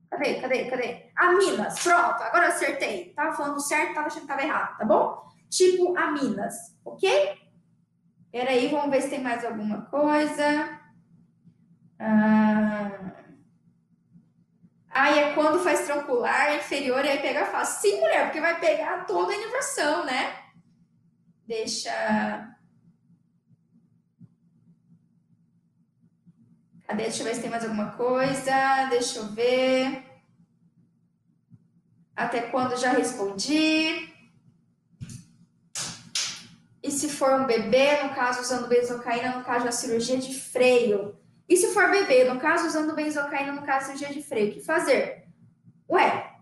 Cadê, 0.10 0.42
cadê, 0.42 0.70
cadê? 0.70 1.10
Aminas, 1.16 1.82
pronto, 1.82 2.22
agora 2.22 2.48
acertei. 2.48 3.14
Tava 3.14 3.34
falando 3.34 3.60
certo, 3.62 3.94
tava 3.94 4.08
achando 4.08 4.24
que 4.24 4.28
tava 4.28 4.44
errado, 4.44 4.78
tá 4.78 4.86
bom? 4.86 5.26
Tipo 5.50 5.98
aminas, 5.98 6.78
ok? 6.84 7.40
Peraí, 8.32 8.68
vamos 8.68 8.92
ver 8.92 9.02
se 9.02 9.10
tem 9.10 9.22
mais 9.22 9.46
alguma 9.46 9.84
coisa. 9.84 10.80
Ah... 12.00 13.12
Aí 14.90 15.20
é 15.20 15.34
quando 15.34 15.64
faz 15.64 15.86
troncular 15.86 16.58
inferior 16.58 17.04
e 17.06 17.10
aí 17.10 17.22
pega 17.22 17.46
fácil. 17.46 17.82
Sim, 17.82 18.02
mulher, 18.02 18.26
porque 18.26 18.42
vai 18.42 18.60
pegar 18.60 19.06
toda 19.06 19.32
a 19.32 19.36
inervação, 19.36 20.06
né? 20.06 20.36
Deixa. 21.48 22.58
Cadê? 26.92 27.04
Deixa 27.04 27.22
eu 27.22 27.26
ver 27.26 27.36
se 27.36 27.42
tem 27.42 27.50
mais 27.50 27.64
alguma 27.64 27.92
coisa. 27.92 28.86
Deixa 28.90 29.20
eu 29.20 29.28
ver. 29.28 30.04
Até 32.14 32.42
quando 32.42 32.76
já 32.76 32.92
respondi. 32.92 34.10
E 36.84 36.92
se 36.92 37.08
for 37.08 37.40
um 37.40 37.46
bebê, 37.46 38.04
no 38.04 38.14
caso 38.14 38.42
usando 38.42 38.68
benzocaína, 38.68 39.38
no 39.38 39.46
caso 39.46 39.64
da 39.64 39.72
cirurgia 39.72 40.18
de 40.18 40.38
freio. 40.38 41.18
E 41.48 41.56
se 41.56 41.68
for 41.68 41.90
bebê, 41.90 42.26
no 42.26 42.40
caso 42.40 42.68
usando 42.68 42.94
benzocaína, 42.94 43.54
no 43.54 43.62
caso 43.62 43.86
cirurgia 43.86 44.10
de 44.10 44.22
freio, 44.22 44.52
o 44.52 44.54
que 44.56 44.60
fazer? 44.62 45.28
Ué, 45.90 46.36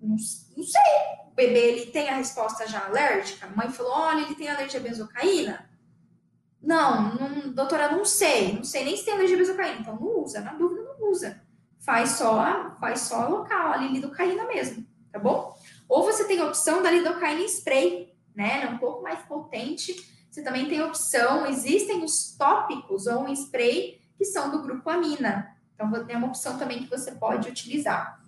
não, 0.00 0.10
não 0.10 0.64
sei. 0.64 0.92
O 1.26 1.34
bebê 1.34 1.58
ele 1.58 1.86
tem 1.90 2.08
a 2.08 2.16
resposta 2.16 2.66
já 2.68 2.84
alérgica? 2.84 3.46
A 3.46 3.50
mãe 3.50 3.70
falou: 3.70 3.92
olha, 3.92 4.22
ele 4.22 4.36
tem 4.36 4.48
alergia 4.48 4.78
à 4.78 4.82
benzocaína? 4.82 5.68
Não, 6.66 7.14
não, 7.14 7.52
doutora, 7.52 7.92
não 7.92 8.04
sei. 8.04 8.54
Não 8.54 8.64
sei 8.64 8.84
nem 8.84 8.96
se 8.96 9.04
tem 9.04 9.16
benzocaína. 9.16 9.80
Então 9.80 9.94
não 9.94 10.24
usa. 10.24 10.40
Na 10.40 10.52
dúvida, 10.52 10.82
não 10.82 11.10
usa. 11.10 11.40
Faz 11.78 12.10
só, 12.10 12.76
faz 12.80 13.02
só 13.02 13.28
local, 13.28 13.72
ali, 13.72 13.86
lidocaína 13.86 14.44
mesmo, 14.44 14.84
tá 15.12 15.20
bom? 15.20 15.56
Ou 15.88 16.02
você 16.02 16.24
tem 16.24 16.40
a 16.40 16.46
opção 16.46 16.82
da 16.82 16.90
lidocaína 16.90 17.44
spray, 17.44 18.12
né? 18.34 18.64
É 18.64 18.68
um 18.68 18.78
pouco 18.78 19.04
mais 19.04 19.20
potente. 19.20 19.94
Você 20.28 20.42
também 20.42 20.68
tem 20.68 20.80
a 20.80 20.86
opção, 20.86 21.46
existem 21.46 22.02
os 22.02 22.36
tópicos 22.36 23.06
ou 23.06 23.20
um 23.20 23.32
spray 23.32 24.00
que 24.18 24.24
são 24.24 24.50
do 24.50 24.62
grupo 24.62 24.90
amina. 24.90 25.56
Então, 25.74 26.04
tem 26.04 26.16
uma 26.16 26.26
opção 26.26 26.58
também 26.58 26.82
que 26.82 26.90
você 26.90 27.12
pode 27.12 27.48
utilizar. 27.48 28.20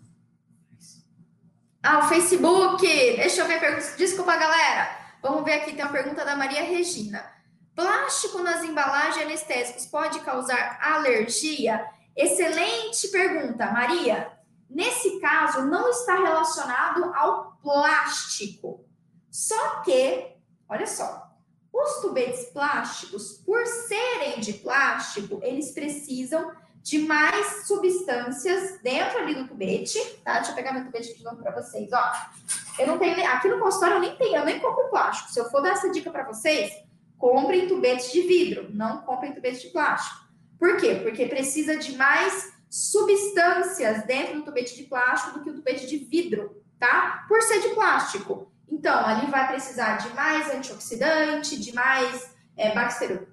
Ah, 1.82 1.98
o 1.98 2.02
Facebook. 2.08 2.86
Deixa 2.86 3.40
eu 3.40 3.46
ver 3.48 3.56
a 3.56 3.60
pergunta. 3.60 3.96
Desculpa, 3.96 4.36
galera. 4.36 4.96
Vamos 5.20 5.44
ver 5.44 5.54
aqui, 5.54 5.72
tem 5.72 5.84
uma 5.84 5.90
pergunta 5.90 6.24
da 6.24 6.36
Maria 6.36 6.62
Regina. 6.62 7.37
Plástico 7.78 8.40
nas 8.40 8.64
embalagens 8.64 9.24
anestésicos 9.24 9.86
pode 9.86 10.18
causar 10.22 10.80
alergia? 10.82 11.88
Excelente 12.16 13.06
pergunta, 13.06 13.70
Maria. 13.70 14.32
Nesse 14.68 15.20
caso, 15.20 15.64
não 15.64 15.88
está 15.88 16.16
relacionado 16.16 17.04
ao 17.14 17.52
plástico. 17.62 18.84
Só 19.30 19.80
que, 19.82 20.34
olha 20.68 20.88
só, 20.88 21.30
os 21.72 22.00
tubetes 22.00 22.46
plásticos, 22.46 23.34
por 23.46 23.64
serem 23.64 24.40
de 24.40 24.54
plástico, 24.54 25.38
eles 25.40 25.70
precisam 25.70 26.50
de 26.82 26.98
mais 26.98 27.68
substâncias 27.68 28.80
dentro 28.82 29.18
ali 29.18 29.36
do 29.36 29.46
tubete, 29.46 30.00
tá? 30.24 30.38
Deixa 30.38 30.50
eu 30.50 30.56
pegar 30.56 30.72
meu 30.72 30.84
tubete 30.84 31.16
de 31.16 31.22
novo 31.22 31.36
para 31.36 31.52
vocês, 31.52 31.88
ó. 31.92 32.12
Eu 32.76 32.88
não 32.88 32.98
tenho, 32.98 33.24
aqui 33.28 33.46
no 33.46 33.60
consultório 33.60 33.98
eu 33.98 34.00
nem 34.00 34.16
tenho, 34.16 34.34
eu 34.34 34.44
nem 34.44 34.58
compro 34.58 34.90
plástico. 34.90 35.30
Se 35.30 35.38
eu 35.38 35.48
for 35.48 35.62
dar 35.62 35.74
essa 35.74 35.88
dica 35.90 36.10
para 36.10 36.24
vocês, 36.24 36.87
comprem 37.18 37.66
tubetes 37.66 38.12
de 38.12 38.22
vidro, 38.22 38.68
não 38.72 39.02
comprem 39.02 39.32
tubetes 39.32 39.60
de 39.60 39.68
plástico. 39.68 40.28
Por 40.58 40.76
quê? 40.76 41.00
Porque 41.02 41.26
precisa 41.26 41.76
de 41.76 41.96
mais 41.96 42.52
substâncias 42.70 44.04
dentro 44.04 44.36
do 44.36 44.44
tubete 44.44 44.76
de 44.76 44.84
plástico 44.84 45.38
do 45.38 45.44
que 45.44 45.50
o 45.50 45.54
tubete 45.54 45.86
de 45.86 45.98
vidro, 45.98 46.62
tá? 46.78 47.24
Por 47.28 47.42
ser 47.42 47.60
de 47.60 47.68
plástico. 47.70 48.52
Então, 48.70 49.04
ali 49.04 49.26
vai 49.30 49.48
precisar 49.48 49.96
de 49.96 50.10
mais 50.14 50.52
antioxidante, 50.54 51.58
de 51.58 51.74
mais 51.74 52.34
é, 52.56 52.72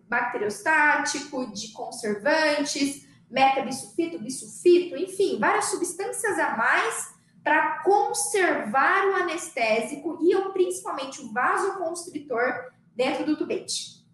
bacteriostático, 0.07 1.51
de 1.51 1.71
conservantes, 1.73 3.05
metabisulfito, 3.29 4.19
bisulfito, 4.19 4.95
enfim, 4.95 5.37
várias 5.39 5.65
substâncias 5.65 6.39
a 6.39 6.55
mais 6.55 7.15
para 7.43 7.83
conservar 7.83 9.07
o 9.07 9.15
anestésico 9.15 10.17
e 10.21 10.35
principalmente 10.51 11.21
o 11.21 11.31
vasoconstritor 11.31 12.71
dentro 12.95 13.25
do 13.25 13.35
tubete. 13.35 14.05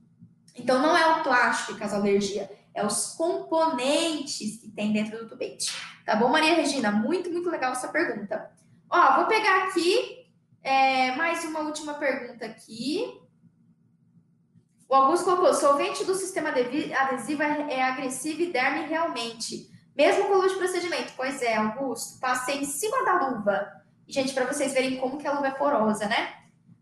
Então, 0.56 0.82
não 0.82 0.96
é 0.96 1.06
o 1.20 1.24
plástico 1.24 1.74
que 1.74 1.80
causa 1.80 1.96
alergia, 1.96 2.50
é 2.74 2.86
os 2.86 3.14
componentes 3.16 4.58
que 4.58 4.70
tem 4.70 4.92
dentro 4.92 5.20
do 5.20 5.30
tubete. 5.30 5.72
Tá 6.06 6.16
bom, 6.16 6.30
Maria 6.30 6.56
Regina? 6.56 6.92
Muito, 6.92 7.30
muito 7.30 7.50
legal 7.50 7.72
essa 7.74 7.90
pergunta. 7.90 8.52
Ó, 8.90 9.16
vou 9.18 9.28
pegar 9.28 9.66
aqui 9.66 10.22
é, 10.64 11.16
mais 11.16 11.44
uma 11.44 11.62
última 11.62 11.96
pergunta 11.96 12.46
aqui. 12.46 13.20
O 14.88 14.94
Augusto 14.94 15.26
colocou: 15.26 15.54
solvente 15.54 16.04
do 16.04 16.14
sistema 16.14 16.50
adesivo 16.50 17.44
é, 17.44 17.74
é 17.74 17.84
agressivo 17.84 18.42
e 18.42 18.52
derme 18.52 18.88
realmente. 18.88 19.70
Mesmo 19.96 20.26
com 20.26 20.36
luz 20.36 20.52
de 20.52 20.58
procedimento. 20.58 21.14
Pois 21.16 21.42
é, 21.42 21.56
Augusto, 21.56 22.20
passei 22.20 22.60
em 22.60 22.66
cima 22.66 23.04
da 23.04 23.28
luva. 23.28 23.82
Gente, 24.08 24.34
para 24.34 24.46
vocês 24.46 24.74
verem 24.74 24.98
como 24.98 25.18
que 25.18 25.28
a 25.28 25.34
luva 25.34 25.48
é 25.48 25.52
porosa, 25.52 26.08
né? 26.08 26.41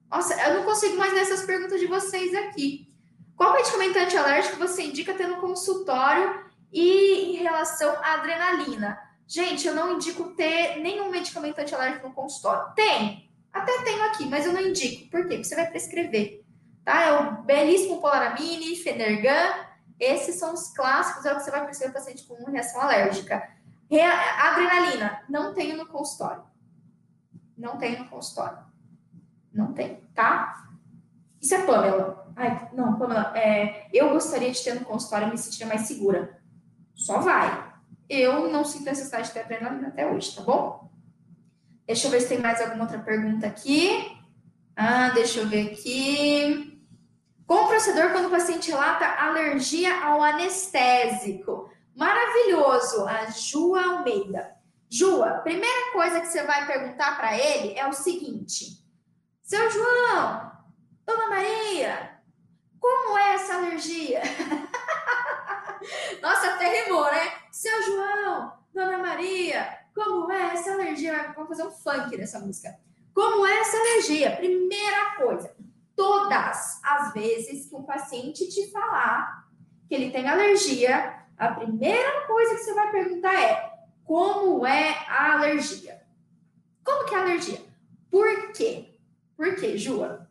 Nossa, 0.10 0.34
eu 0.48 0.56
não 0.56 0.64
consigo 0.64 0.98
mais 0.98 1.14
ler 1.14 1.22
essas 1.22 1.44
perguntas 1.44 1.80
de 1.80 1.86
vocês 1.86 2.34
aqui. 2.36 2.88
Qual 3.36 3.54
medicamento 3.54 3.98
antialérgico 3.98 4.58
você 4.58 4.84
indica 4.84 5.14
ter 5.14 5.28
no 5.28 5.38
consultório 5.38 6.44
e 6.74 7.32
em 7.32 7.36
relação 7.36 7.96
à 8.04 8.16
adrenalina? 8.16 9.00
Gente, 9.28 9.68
eu 9.68 9.76
não 9.76 9.94
indico 9.94 10.32
ter 10.36 10.78
nenhum 10.82 11.10
medicamento 11.10 11.60
antialérgico 11.60 12.08
no 12.08 12.14
consultório. 12.14 12.74
Tem, 12.74 13.32
até 13.54 13.84
tenho 13.84 14.04
aqui, 14.06 14.26
mas 14.26 14.46
eu 14.46 14.52
não 14.52 14.62
indico. 14.62 15.10
Por 15.10 15.22
quê? 15.22 15.36
Porque 15.36 15.44
você 15.44 15.56
vai 15.56 15.70
prescrever. 15.70 16.44
Tá? 16.84 17.02
É 17.02 17.12
o 17.14 17.44
belíssimo 17.44 18.02
Polaramine, 18.02 18.76
Fenergan. 18.76 19.68
Esses 20.00 20.36
são 20.36 20.54
os 20.54 20.74
clássicos, 20.74 21.26
é 21.26 21.32
o 21.32 21.38
que 21.38 21.44
você 21.44 21.52
vai 21.52 21.64
prescrever 21.64 21.94
para 21.94 22.02
paciente 22.02 22.28
com 22.28 22.52
reação 22.52 22.82
alérgica. 22.82 23.48
Adrenalina, 24.40 25.24
não 25.30 25.54
tenho 25.54 25.78
no 25.78 25.86
consultório. 25.88 26.44
Não 27.58 27.78
tenho 27.78 28.00
no 28.00 28.10
consultório. 28.10 28.69
Não 29.54 29.74
tem, 29.74 30.02
tá? 30.14 30.70
Isso 31.42 31.56
é 31.56 31.66
Pamela. 31.66 32.32
Ai, 32.36 32.70
não, 32.74 32.98
Pamela, 32.98 33.38
é, 33.38 33.88
eu 33.94 34.12
gostaria 34.12 34.52
de 34.52 34.64
ter 34.64 34.76
no 34.76 34.86
consultório 34.86 35.28
e 35.28 35.32
me 35.32 35.38
sentir 35.38 35.66
mais 35.66 35.82
segura. 35.82 36.40
Só 36.96 37.20
vai. 37.20 37.74
Eu 38.10 38.50
não 38.50 38.66
sinto 38.66 38.86
necessidade 38.86 39.28
de 39.28 39.34
ter 39.34 39.42
adrenalina 39.42 39.90
até 39.90 40.10
hoje, 40.10 40.36
tá 40.36 40.42
bom? 40.42 40.90
Deixa 41.86 42.08
eu 42.08 42.12
ver 42.12 42.22
se 42.22 42.30
tem 42.30 42.40
mais 42.40 42.62
alguma 42.62 42.84
outra 42.84 43.00
pergunta 43.00 43.48
aqui. 43.48 44.16
Ah, 44.76 45.10
deixa 45.10 45.40
eu 45.40 45.48
ver 45.48 45.72
aqui. 45.72 46.82
Como 47.46 47.68
procedor 47.68 48.12
quando 48.12 48.28
o 48.28 48.32
paciente 48.32 48.70
relata 48.70 49.06
alergia 49.06 50.06
ao 50.06 50.24
anestésico? 50.24 51.70
Maravilhoso, 51.96 53.06
a 53.08 53.26
Jua 53.32 53.84
Almeida. 53.84 54.56
Jua, 54.90 55.40
primeira 55.40 55.92
coisa 55.92 56.22
que 56.22 56.28
você 56.28 56.44
vai 56.44 56.66
perguntar 56.66 57.18
para 57.18 57.38
ele 57.38 57.78
é 57.78 57.88
o 57.88 57.94
seguinte: 57.94 58.79
Seu 59.50 59.68
João, 59.72 60.52
Dona 61.08 61.28
Maria, 61.28 62.20
como 62.80 63.18
é 63.18 63.34
essa 63.34 63.56
alergia? 63.56 64.22
Nossa, 66.22 66.54
até 66.54 66.84
rimou, 66.84 67.06
né? 67.06 67.34
Seu 67.52 67.82
João, 67.82 68.54
Dona 68.72 69.00
Maria, 69.00 69.80
como 69.96 70.32
é 70.32 70.54
essa 70.54 70.74
alergia? 70.74 71.34
Vamos 71.36 71.50
fazer 71.50 71.64
um 71.64 71.72
funk 71.72 72.16
nessa 72.16 72.38
música. 72.38 72.80
Como 73.12 73.44
é 73.44 73.62
essa 73.62 73.76
alergia? 73.76 74.36
Primeira 74.36 75.16
coisa, 75.16 75.56
todas 75.96 76.80
as 76.84 77.12
vezes 77.14 77.68
que 77.68 77.76
um 77.76 77.82
paciente 77.82 78.48
te 78.50 78.70
falar 78.70 79.48
que 79.88 79.96
ele 79.96 80.12
tem 80.12 80.30
alergia, 80.30 81.26
a 81.36 81.48
primeira 81.56 82.28
coisa 82.28 82.54
que 82.54 82.62
você 82.62 82.74
vai 82.76 82.92
perguntar 82.92 83.34
é 83.34 83.74
como 84.06 84.64
é 84.64 84.96
a 85.08 85.34
alergia? 85.34 86.04
Como 86.84 87.06
que 87.06 87.16
é 87.16 87.18
a 87.18 87.22
alergia? 87.22 87.62
Por 88.12 88.52
quê? 88.52 88.89
Por 89.40 89.56
quê, 89.56 89.78
Jua? 89.78 90.28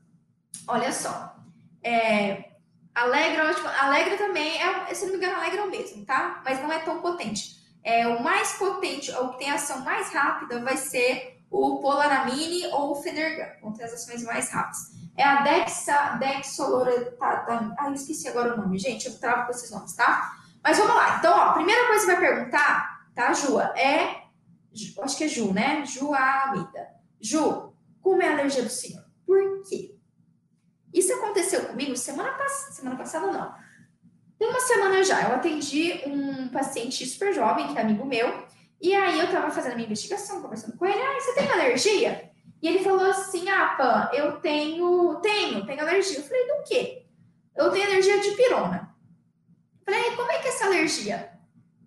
Olha 0.66 0.92
só. 0.92 1.34
É, 1.82 2.50
Alegra, 2.94 3.54
Alegra 3.80 4.18
também 4.18 4.60
é, 4.60 4.92
se 4.92 5.06
não 5.06 5.12
me 5.12 5.16
engano, 5.16 5.36
Alegra 5.36 5.60
é 5.60 5.64
o 5.64 5.70
mesmo, 5.70 6.04
tá? 6.04 6.42
Mas 6.44 6.60
não 6.60 6.70
é 6.70 6.78
tão 6.80 7.00
potente. 7.00 7.56
É, 7.82 8.06
o 8.06 8.22
mais 8.22 8.52
potente, 8.58 9.10
ou 9.12 9.30
que 9.30 9.38
tem 9.38 9.50
ação 9.50 9.80
mais 9.80 10.12
rápida, 10.12 10.62
vai 10.62 10.76
ser 10.76 11.40
o 11.50 11.78
Polaramine 11.80 12.66
ou 12.66 12.92
o 12.92 12.96
Fenergan, 12.96 13.48
vão 13.62 13.72
ter 13.72 13.84
as 13.84 13.94
ações 13.94 14.22
mais 14.24 14.50
rápidas. 14.50 14.92
É 15.16 15.24
a 15.24 15.40
Dexa, 15.40 16.18
Dexoloretata. 16.18 17.74
Ah, 17.78 17.86
eu 17.86 17.94
esqueci 17.94 18.28
agora 18.28 18.52
o 18.52 18.56
nome, 18.58 18.78
gente, 18.78 19.06
eu 19.06 19.18
travo 19.18 19.46
com 19.46 19.52
esses 19.52 19.70
nomes, 19.70 19.94
tá? 19.94 20.36
Mas 20.62 20.76
vamos 20.76 20.94
lá. 20.94 21.16
Então, 21.16 21.34
ó, 21.34 21.40
a 21.44 21.52
primeira 21.54 21.86
coisa 21.86 22.04
que 22.04 22.10
você 22.10 22.14
vai 22.14 22.28
perguntar, 22.28 23.06
tá, 23.14 23.32
Jua, 23.32 23.72
é. 23.74 24.24
Acho 25.00 25.16
que 25.16 25.24
é 25.24 25.28
Ju, 25.28 25.54
né? 25.54 25.82
Ju 25.86 26.12
Amida. 26.12 26.88
Ju, 27.18 27.67
como 28.08 28.22
é 28.22 28.28
a 28.28 28.32
alergia 28.32 28.62
do 28.62 28.70
senhor? 28.70 29.04
Por 29.26 29.62
quê? 29.68 29.94
Isso 30.94 31.12
aconteceu 31.12 31.66
comigo 31.66 31.94
semana, 31.94 32.32
pass 32.38 32.70
semana 32.72 32.96
passada, 32.96 33.26
não. 33.30 33.54
Uma 34.40 34.60
semana 34.60 35.04
já, 35.04 35.28
eu 35.28 35.34
atendi 35.34 36.00
um 36.06 36.48
paciente 36.48 37.04
super 37.04 37.34
jovem, 37.34 37.66
que 37.68 37.76
é 37.76 37.82
amigo 37.82 38.06
meu, 38.06 38.46
e 38.80 38.94
aí 38.94 39.18
eu 39.18 39.30
tava 39.30 39.50
fazendo 39.50 39.74
minha 39.74 39.84
investigação, 39.84 40.40
conversando 40.40 40.78
com 40.78 40.86
ele, 40.86 40.98
ah, 40.98 41.20
você 41.20 41.34
tem 41.34 41.50
alergia? 41.50 42.30
E 42.62 42.68
ele 42.68 42.78
falou 42.78 43.04
assim, 43.10 43.46
ah, 43.50 43.74
Pan, 43.76 44.08
eu 44.14 44.40
tenho, 44.40 45.16
tenho, 45.16 45.66
tenho 45.66 45.80
alergia. 45.80 46.18
Eu 46.18 46.22
falei, 46.22 46.46
do 46.46 46.62
quê? 46.64 47.06
Eu 47.54 47.70
tenho 47.70 47.86
alergia 47.88 48.20
de 48.20 48.30
pirona. 48.30 48.96
Eu 49.86 49.92
falei, 49.92 50.16
como 50.16 50.32
é 50.32 50.38
que 50.38 50.48
é 50.48 50.50
essa 50.50 50.64
alergia? 50.64 51.30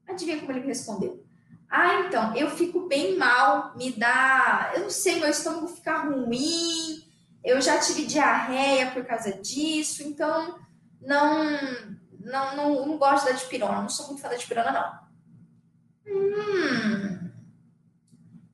Adivinha 0.07 0.39
como 0.39 0.51
ele 0.51 0.59
me 0.59 0.67
respondeu? 0.67 1.25
Ah, 1.73 2.01
então, 2.01 2.35
eu 2.35 2.49
fico 2.49 2.87
bem 2.87 3.17
mal, 3.17 3.73
me 3.77 3.93
dá, 3.93 4.73
eu 4.75 4.81
não 4.81 4.89
sei, 4.89 5.21
meu 5.21 5.29
estômago 5.29 5.69
fica 5.69 5.99
ruim, 6.03 7.01
eu 7.41 7.61
já 7.61 7.79
tive 7.79 8.05
diarreia 8.05 8.91
por 8.91 9.05
causa 9.05 9.31
disso, 9.31 10.03
então 10.03 10.59
não 11.01 12.01
não, 12.23 12.55
não, 12.55 12.85
não 12.85 12.97
gosto 12.97 13.25
da 13.25 13.31
dipirona, 13.31 13.81
não 13.81 13.89
sou 13.89 14.07
muito 14.07 14.21
fã 14.21 14.29
da 14.29 14.35
dipirona, 14.35 14.71
não. 14.71 16.13
Hum, 16.13 17.31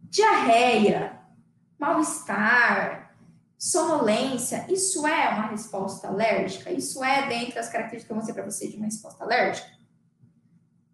diarreia, 0.03 1.20
mal-estar, 1.78 3.15
sonolência, 3.57 4.65
isso 4.70 5.05
é 5.07 5.30
uma 5.30 5.47
resposta 5.47 6.07
alérgica? 6.07 6.72
Isso 6.72 7.03
é 7.03 7.28
dentre 7.28 7.59
as 7.59 7.70
características 7.70 8.05
que 8.05 8.11
eu 8.11 8.15
mostrei 8.15 8.36
para 8.36 8.45
você 8.45 8.68
de 8.68 8.78
uma 8.78 8.86
resposta 8.86 9.24
alérgica? 9.24 9.70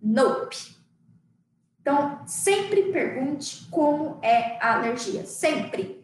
Nope. 0.02 0.83
Então, 1.84 2.26
sempre 2.26 2.94
pergunte 2.94 3.68
como 3.70 4.18
é 4.22 4.58
a 4.62 4.76
alergia. 4.76 5.26
Sempre. 5.26 6.02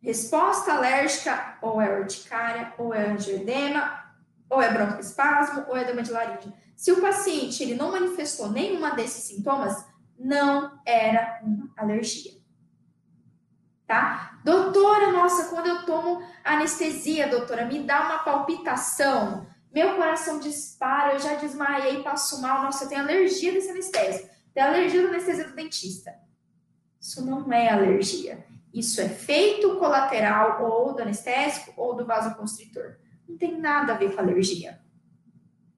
Resposta 0.00 0.72
alérgica 0.72 1.58
ou 1.60 1.82
é 1.82 1.98
urticária, 1.98 2.72
ou 2.78 2.94
é 2.94 3.10
angioedema, 3.10 4.04
ou 4.48 4.62
é 4.62 4.72
broncoespasmo, 4.72 5.64
ou 5.68 5.76
é 5.76 5.82
edema 5.82 6.00
de 6.00 6.12
laringe. 6.12 6.54
Se 6.76 6.92
o 6.92 7.00
paciente 7.00 7.60
ele 7.60 7.74
não 7.74 7.90
manifestou 7.90 8.48
nenhuma 8.48 8.92
desses 8.92 9.24
sintomas, 9.24 9.84
não 10.16 10.78
era 10.86 11.40
uma 11.42 11.68
alergia. 11.76 12.34
Tá? 13.84 14.38
Doutora, 14.44 15.10
nossa, 15.10 15.48
quando 15.48 15.66
eu 15.66 15.84
tomo 15.84 16.22
anestesia, 16.44 17.26
doutora, 17.26 17.64
me 17.64 17.82
dá 17.82 18.06
uma 18.06 18.18
palpitação, 18.20 19.44
meu 19.74 19.96
coração 19.96 20.38
dispara, 20.38 21.14
eu 21.14 21.18
já 21.18 21.34
desmaiei, 21.34 22.04
passo 22.04 22.40
mal, 22.40 22.62
nossa, 22.62 22.84
eu 22.84 22.88
tenho 22.88 23.02
alergia 23.02 23.52
desse 23.52 23.70
anestésico. 23.70 24.35
Tenho 24.56 24.68
alergia 24.68 25.02
da 25.02 25.08
anestesia 25.08 25.44
do 25.44 25.54
dentista. 25.54 26.14
Isso 26.98 27.22
não 27.26 27.52
é 27.52 27.68
alergia. 27.68 28.46
Isso 28.72 29.02
é 29.02 29.08
feito 29.08 29.76
colateral 29.76 30.64
ou 30.64 30.94
do 30.94 31.02
anestésico 31.02 31.74
ou 31.76 31.94
do 31.94 32.06
vasoconstritor. 32.06 32.96
Não 33.28 33.36
tem 33.36 33.60
nada 33.60 33.92
a 33.92 33.96
ver 33.98 34.14
com 34.14 34.20
alergia. 34.22 34.80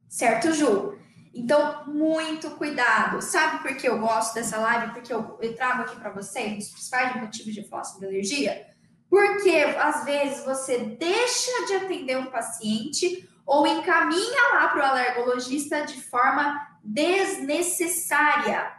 Certo, 0.09 0.53
Ju? 0.53 0.97
Então, 1.35 1.87
muito 1.89 2.53
cuidado. 2.53 3.20
Sabe 3.20 3.62
por 3.62 3.76
que 3.76 3.89
eu 3.89 3.99
gosto 3.99 4.35
dessa 4.35 4.59
live? 4.59 4.93
Porque 4.93 5.12
eu, 5.12 5.37
eu 5.43 5.57
trago 5.57 5.83
aqui 5.83 5.97
para 5.97 6.11
vocês 6.11 6.66
os 6.66 6.70
principais 6.70 7.20
motivos 7.20 7.55
de 7.55 7.64
falar 7.64 7.83
sobre 7.83 8.07
alergia? 8.07 8.64
Porque 9.11 9.57
às 9.76 10.05
vezes 10.05 10.45
você 10.45 10.79
deixa 10.79 11.66
de 11.66 11.74
atender 11.74 12.16
um 12.16 12.26
paciente 12.26 13.29
ou 13.45 13.66
encaminha 13.66 14.55
lá 14.55 14.68
para 14.68 14.83
o 14.83 14.87
alergologista 14.87 15.85
de 15.85 16.01
forma 16.01 16.68
desnecessária. 16.93 18.72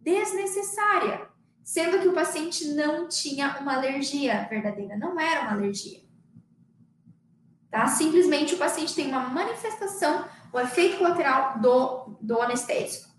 Desnecessária 0.00 1.28
sendo 1.68 2.00
que 2.00 2.08
o 2.08 2.14
paciente 2.14 2.68
não 2.68 3.06
tinha 3.08 3.58
uma 3.60 3.74
alergia 3.74 4.46
verdadeira, 4.48 4.96
não 4.96 5.20
era 5.20 5.42
uma 5.42 5.52
alergia. 5.52 6.00
Tá? 7.70 7.86
Simplesmente 7.88 8.54
o 8.54 8.58
paciente 8.58 8.94
tem 8.94 9.08
uma 9.08 9.28
manifestação, 9.28 10.24
o 10.50 10.58
efeito 10.58 10.96
colateral 10.96 11.58
do, 11.58 12.16
do 12.22 12.40
anestésico. 12.40 13.10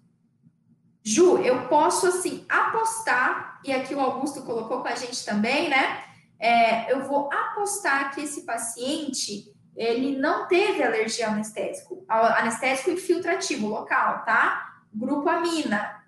Ju, 1.04 1.38
eu 1.38 1.68
posso 1.68 2.08
assim 2.08 2.44
apostar, 2.50 3.62
e 3.64 3.72
aqui 3.72 3.94
o 3.94 4.00
Augusto 4.00 4.42
colocou 4.42 4.82
com 4.82 4.88
a 4.88 4.96
gente 4.96 5.24
também, 5.24 5.70
né? 5.70 6.04
É, 6.40 6.92
eu 6.92 7.04
vou 7.04 7.32
apostar 7.32 8.16
que 8.16 8.22
esse 8.22 8.48
paciente 8.48 9.54
ele 9.80 10.18
não 10.18 10.46
teve 10.46 10.84
alergia 10.84 11.28
ao 11.28 11.34
anestésico, 11.34 12.04
ao 12.10 12.26
anestésico 12.26 12.92
infiltrativo 12.92 13.66
local, 13.66 14.26
tá? 14.26 14.82
Grupo 14.94 15.30
amina, 15.30 16.04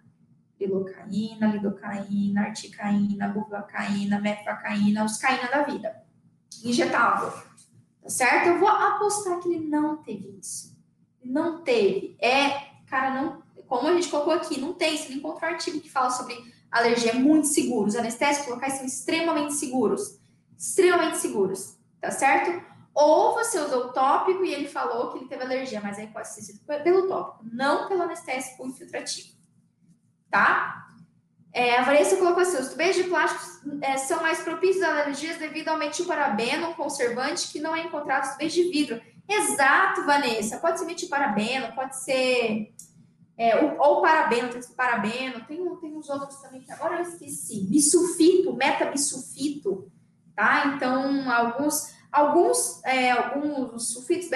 lidocaína, 0.59 1.47
lidocaína, 1.47 2.41
articaína, 2.41 3.29
buprocaína, 3.29 4.19
metfacaína, 4.19 5.05
os 5.05 5.17
caína 5.17 5.47
da 5.47 5.63
vida, 5.63 6.03
injetável, 6.65 7.31
tá 8.01 8.09
certo? 8.09 8.49
Eu 8.49 8.59
vou 8.59 8.67
apostar 8.67 9.39
que 9.39 9.47
ele 9.47 9.69
não 9.69 10.03
teve 10.03 10.37
isso, 10.37 10.77
não 11.23 11.63
teve, 11.63 12.17
é, 12.19 12.49
cara, 12.87 13.21
não, 13.21 13.41
como 13.67 13.87
a 13.87 13.93
gente 13.93 14.09
colocou 14.09 14.33
aqui, 14.33 14.59
não 14.59 14.73
tem, 14.73 14.97
você 14.97 15.07
não 15.11 15.17
encontra 15.19 15.47
um 15.47 15.53
artigo 15.53 15.79
que 15.79 15.89
fala 15.89 16.09
sobre 16.09 16.35
alergia, 16.69 17.11
é 17.11 17.15
muito 17.15 17.47
seguro, 17.47 17.87
os 17.87 17.95
anestésicos 17.95 18.49
locais 18.49 18.73
são 18.73 18.85
extremamente 18.85 19.53
seguros, 19.53 20.19
extremamente 20.57 21.19
seguros, 21.19 21.77
tá 22.01 22.11
certo? 22.11 22.70
Ou 22.93 23.33
você 23.33 23.59
usou 23.59 23.85
o 23.85 23.93
tópico 23.93 24.43
e 24.43 24.53
ele 24.53 24.67
falou 24.67 25.11
que 25.11 25.19
ele 25.19 25.27
teve 25.27 25.43
alergia, 25.43 25.79
mas 25.81 25.97
aí 25.97 26.07
pode 26.07 26.27
ser 26.27 26.41
sido 26.41 26.59
pelo 26.65 27.07
tópico, 27.07 27.45
não 27.51 27.87
pelo 27.87 28.03
anestésico 28.03 28.67
infiltrativo. 28.67 29.35
Tá? 30.29 30.87
É, 31.53 31.77
a 31.77 31.83
Vanessa 31.83 32.17
colocou 32.17 32.41
assim: 32.41 32.57
os 32.57 32.69
tubeiros 32.69 32.95
de 32.95 33.03
plástico 33.05 33.77
é, 33.81 33.97
são 33.97 34.21
mais 34.21 34.39
propícios 34.41 34.83
a 34.83 35.01
alergias 35.01 35.37
devido 35.37 35.69
ao 35.69 35.77
metilparabeno, 35.77 36.69
um 36.69 36.73
conservante 36.73 37.51
que 37.51 37.59
não 37.59 37.75
é 37.75 37.81
encontrado 37.81 38.23
nos 38.23 38.31
tubeiros 38.33 38.53
de 38.53 38.63
vidro. 38.69 39.01
Exato, 39.27 40.05
Vanessa. 40.05 40.57
Pode 40.57 40.79
ser 40.79 40.85
metilparabeno, 40.85 41.73
pode 41.73 41.97
ser. 41.97 42.73
É, 43.37 43.57
ou, 43.57 43.77
ou 43.79 44.01
parabeno, 44.01 44.49
tem 44.49 44.61
parabeno, 44.75 45.45
tem, 45.45 45.75
tem 45.77 45.97
uns 45.97 46.09
outros 46.09 46.39
também 46.41 46.61
que 46.61 46.71
agora 46.71 46.97
eu 46.97 47.01
esqueci. 47.01 47.65
Bisulfito, 47.65 48.53
metabisulfito, 48.53 49.91
tá? 50.35 50.67
Então, 50.67 51.31
alguns 51.31 51.91
Alguns, 52.11 52.83
é, 52.83 53.11
alguns 53.11 53.93
sulfitos, 53.93 54.29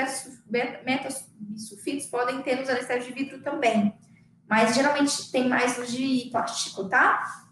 metasulfitos 0.86 2.06
podem 2.06 2.42
ter 2.42 2.58
nos 2.58 2.70
anestésicos 2.70 3.08
de 3.08 3.24
vidro 3.24 3.42
também, 3.42 3.94
mas 4.48 4.74
geralmente 4.74 5.30
tem 5.32 5.50
mais 5.50 5.78
nos 5.78 5.92
de 5.92 6.30
plástico, 6.32 6.88
tá? 6.88 7.46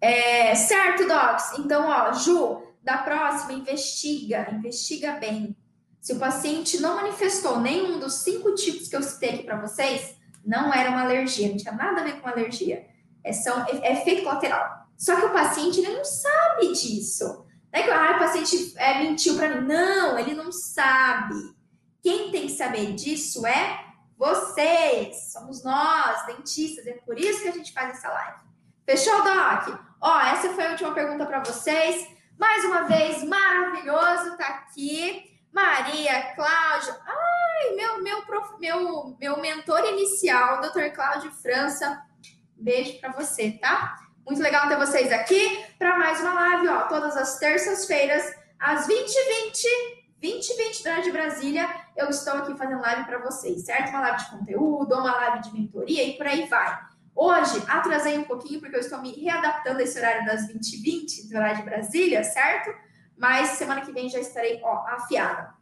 É, 0.00 0.54
certo, 0.54 1.06
Docs? 1.06 1.58
Então, 1.60 1.88
ó, 1.88 2.12
Ju, 2.12 2.60
da 2.82 2.98
próxima, 2.98 3.52
investiga, 3.52 4.50
investiga 4.52 5.12
bem. 5.12 5.56
Se 6.00 6.12
o 6.12 6.18
paciente 6.18 6.80
não 6.80 6.96
manifestou 6.96 7.60
nenhum 7.60 8.00
dos 8.00 8.14
cinco 8.14 8.54
tipos 8.54 8.88
que 8.88 8.96
eu 8.96 9.02
citei 9.02 9.30
aqui 9.30 9.44
para 9.44 9.60
vocês, 9.60 10.16
não 10.44 10.74
era 10.74 10.90
uma 10.90 11.02
alergia, 11.02 11.48
não 11.48 11.56
tinha 11.56 11.72
nada 11.72 12.00
a 12.00 12.04
ver 12.04 12.20
com 12.20 12.28
alergia. 12.28 12.86
É, 13.24 13.32
são, 13.32 13.64
é 13.68 13.92
efeito 13.92 14.24
colateral. 14.24 14.88
Só 14.98 15.16
que 15.16 15.26
o 15.26 15.32
paciente 15.32 15.78
ele 15.78 15.96
não 15.96 16.04
sabe 16.04 16.72
disso. 16.72 17.41
Não 17.72 17.80
é 17.80 17.82
que 17.82 17.90
ah, 17.90 18.16
o 18.16 18.18
paciente 18.18 18.74
é, 18.76 18.98
mentiu 18.98 19.36
para 19.36 19.48
mim. 19.48 19.66
Não, 19.66 20.18
ele 20.18 20.34
não 20.34 20.52
sabe. 20.52 21.34
Quem 22.02 22.30
tem 22.30 22.46
que 22.46 22.52
saber 22.52 22.92
disso 22.94 23.46
é 23.46 23.84
vocês. 24.18 25.32
Somos 25.32 25.64
nós, 25.64 26.26
dentistas. 26.26 26.86
É 26.86 26.92
por 26.92 27.18
isso 27.18 27.42
que 27.42 27.48
a 27.48 27.52
gente 27.52 27.72
faz 27.72 27.96
essa 27.96 28.08
live. 28.08 28.40
Fechou, 28.84 29.22
Doc? 29.22 29.80
Ó, 30.00 30.20
essa 30.20 30.50
foi 30.50 30.66
a 30.66 30.70
última 30.70 30.92
pergunta 30.92 31.24
para 31.24 31.40
vocês. 31.40 32.06
Mais 32.38 32.64
uma 32.64 32.82
vez, 32.82 33.24
maravilhoso 33.24 34.36
tá 34.36 34.46
aqui. 34.48 35.30
Maria, 35.52 36.34
Cláudio. 36.34 36.94
Ai, 37.06 37.74
meu, 37.74 38.02
meu, 38.02 38.22
prof, 38.22 38.58
meu, 38.58 39.16
meu 39.18 39.40
mentor 39.40 39.84
inicial, 39.84 40.60
Dr. 40.60 40.92
Cláudio 40.94 41.30
França. 41.30 42.02
Beijo 42.56 43.00
para 43.00 43.12
você, 43.12 43.52
tá? 43.52 44.01
Muito 44.24 44.40
legal 44.40 44.68
ter 44.68 44.76
vocês 44.76 45.10
aqui 45.10 45.64
para 45.78 45.98
mais 45.98 46.20
uma 46.20 46.32
live, 46.32 46.68
ó, 46.68 46.82
todas 46.82 47.16
as 47.16 47.38
terças-feiras, 47.38 48.32
às 48.58 48.86
20h20, 48.86 49.64
20 50.20 50.52
h 50.52 50.64
20 50.64 50.84
da 50.84 51.00
de 51.00 51.10
Brasília, 51.10 51.68
eu 51.96 52.08
estou 52.08 52.34
aqui 52.34 52.56
fazendo 52.56 52.80
live 52.80 53.04
para 53.04 53.18
vocês, 53.18 53.64
certo? 53.64 53.90
Uma 53.90 54.00
live 54.00 54.18
de 54.18 54.30
conteúdo, 54.30 54.94
uma 54.94 55.12
live 55.12 55.42
de 55.42 55.52
mentoria 55.52 56.04
e 56.04 56.16
por 56.16 56.28
aí 56.28 56.46
vai. 56.46 56.78
Hoje, 57.16 57.64
atrasei 57.66 58.16
um 58.16 58.22
pouquinho 58.22 58.60
porque 58.60 58.76
eu 58.76 58.80
estou 58.80 59.00
me 59.00 59.10
readaptando 59.10 59.80
a 59.80 59.82
esse 59.82 59.98
horário 59.98 60.24
das 60.24 60.42
20h20, 60.42 61.28
do 61.28 61.36
horário 61.36 61.56
de 61.56 61.62
Brasília, 61.64 62.22
certo? 62.22 62.72
Mas 63.18 63.50
semana 63.50 63.80
que 63.80 63.90
vem 63.90 64.08
já 64.08 64.20
estarei, 64.20 64.60
ó, 64.62 64.86
afiada. 64.86 65.52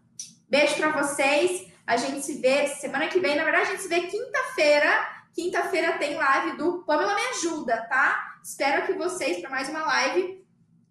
Beijo 0.50 0.76
para 0.76 1.02
vocês. 1.02 1.66
A 1.86 1.96
gente 1.96 2.20
se 2.20 2.38
vê 2.40 2.66
semana 2.66 3.08
que 3.08 3.18
vem. 3.20 3.36
Na 3.36 3.44
verdade, 3.44 3.68
a 3.68 3.70
gente 3.70 3.82
se 3.82 3.88
vê 3.88 4.02
quinta-feira. 4.02 5.08
Quinta-feira 5.32 5.92
tem 5.96 6.14
live 6.14 6.58
do 6.58 6.84
Pamela 6.84 7.14
Me 7.14 7.22
Ajuda, 7.30 7.86
tá? 7.88 8.29
Espero 8.42 8.86
que 8.86 8.94
vocês 8.94 9.40
para 9.40 9.50
mais 9.50 9.68
uma 9.68 9.84
live 9.84 10.44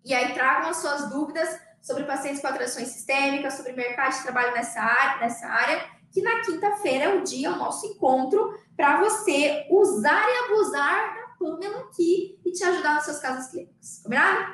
e 0.05 0.13
aí 0.13 0.33
tragam 0.33 0.69
as 0.69 0.77
suas 0.77 1.09
dúvidas 1.09 1.59
sobre 1.81 2.03
pacientes 2.03 2.41
com 2.41 2.47
atrações 2.47 2.89
sistêmicas, 2.89 3.55
sobre 3.55 3.73
mercado 3.73 4.15
de 4.15 4.23
trabalho 4.23 4.53
nessa 4.53 4.79
área, 4.81 5.19
nessa 5.21 5.47
área 5.47 5.83
que 6.11 6.21
na 6.21 6.41
quinta-feira 6.41 7.05
é 7.05 7.15
o 7.15 7.23
dia, 7.23 7.51
o 7.51 7.55
nosso 7.55 7.85
encontro, 7.85 8.57
para 8.75 8.99
você 8.99 9.67
usar 9.69 10.25
e 10.27 10.51
abusar 10.51 11.15
da 11.15 11.27
Pamela 11.39 11.81
aqui 11.81 12.39
e 12.45 12.51
te 12.51 12.63
ajudar 12.63 12.95
nas 12.95 13.05
suas 13.05 13.19
casas 13.19 13.51
clínicas. 13.51 14.01
Combinado? 14.03 14.53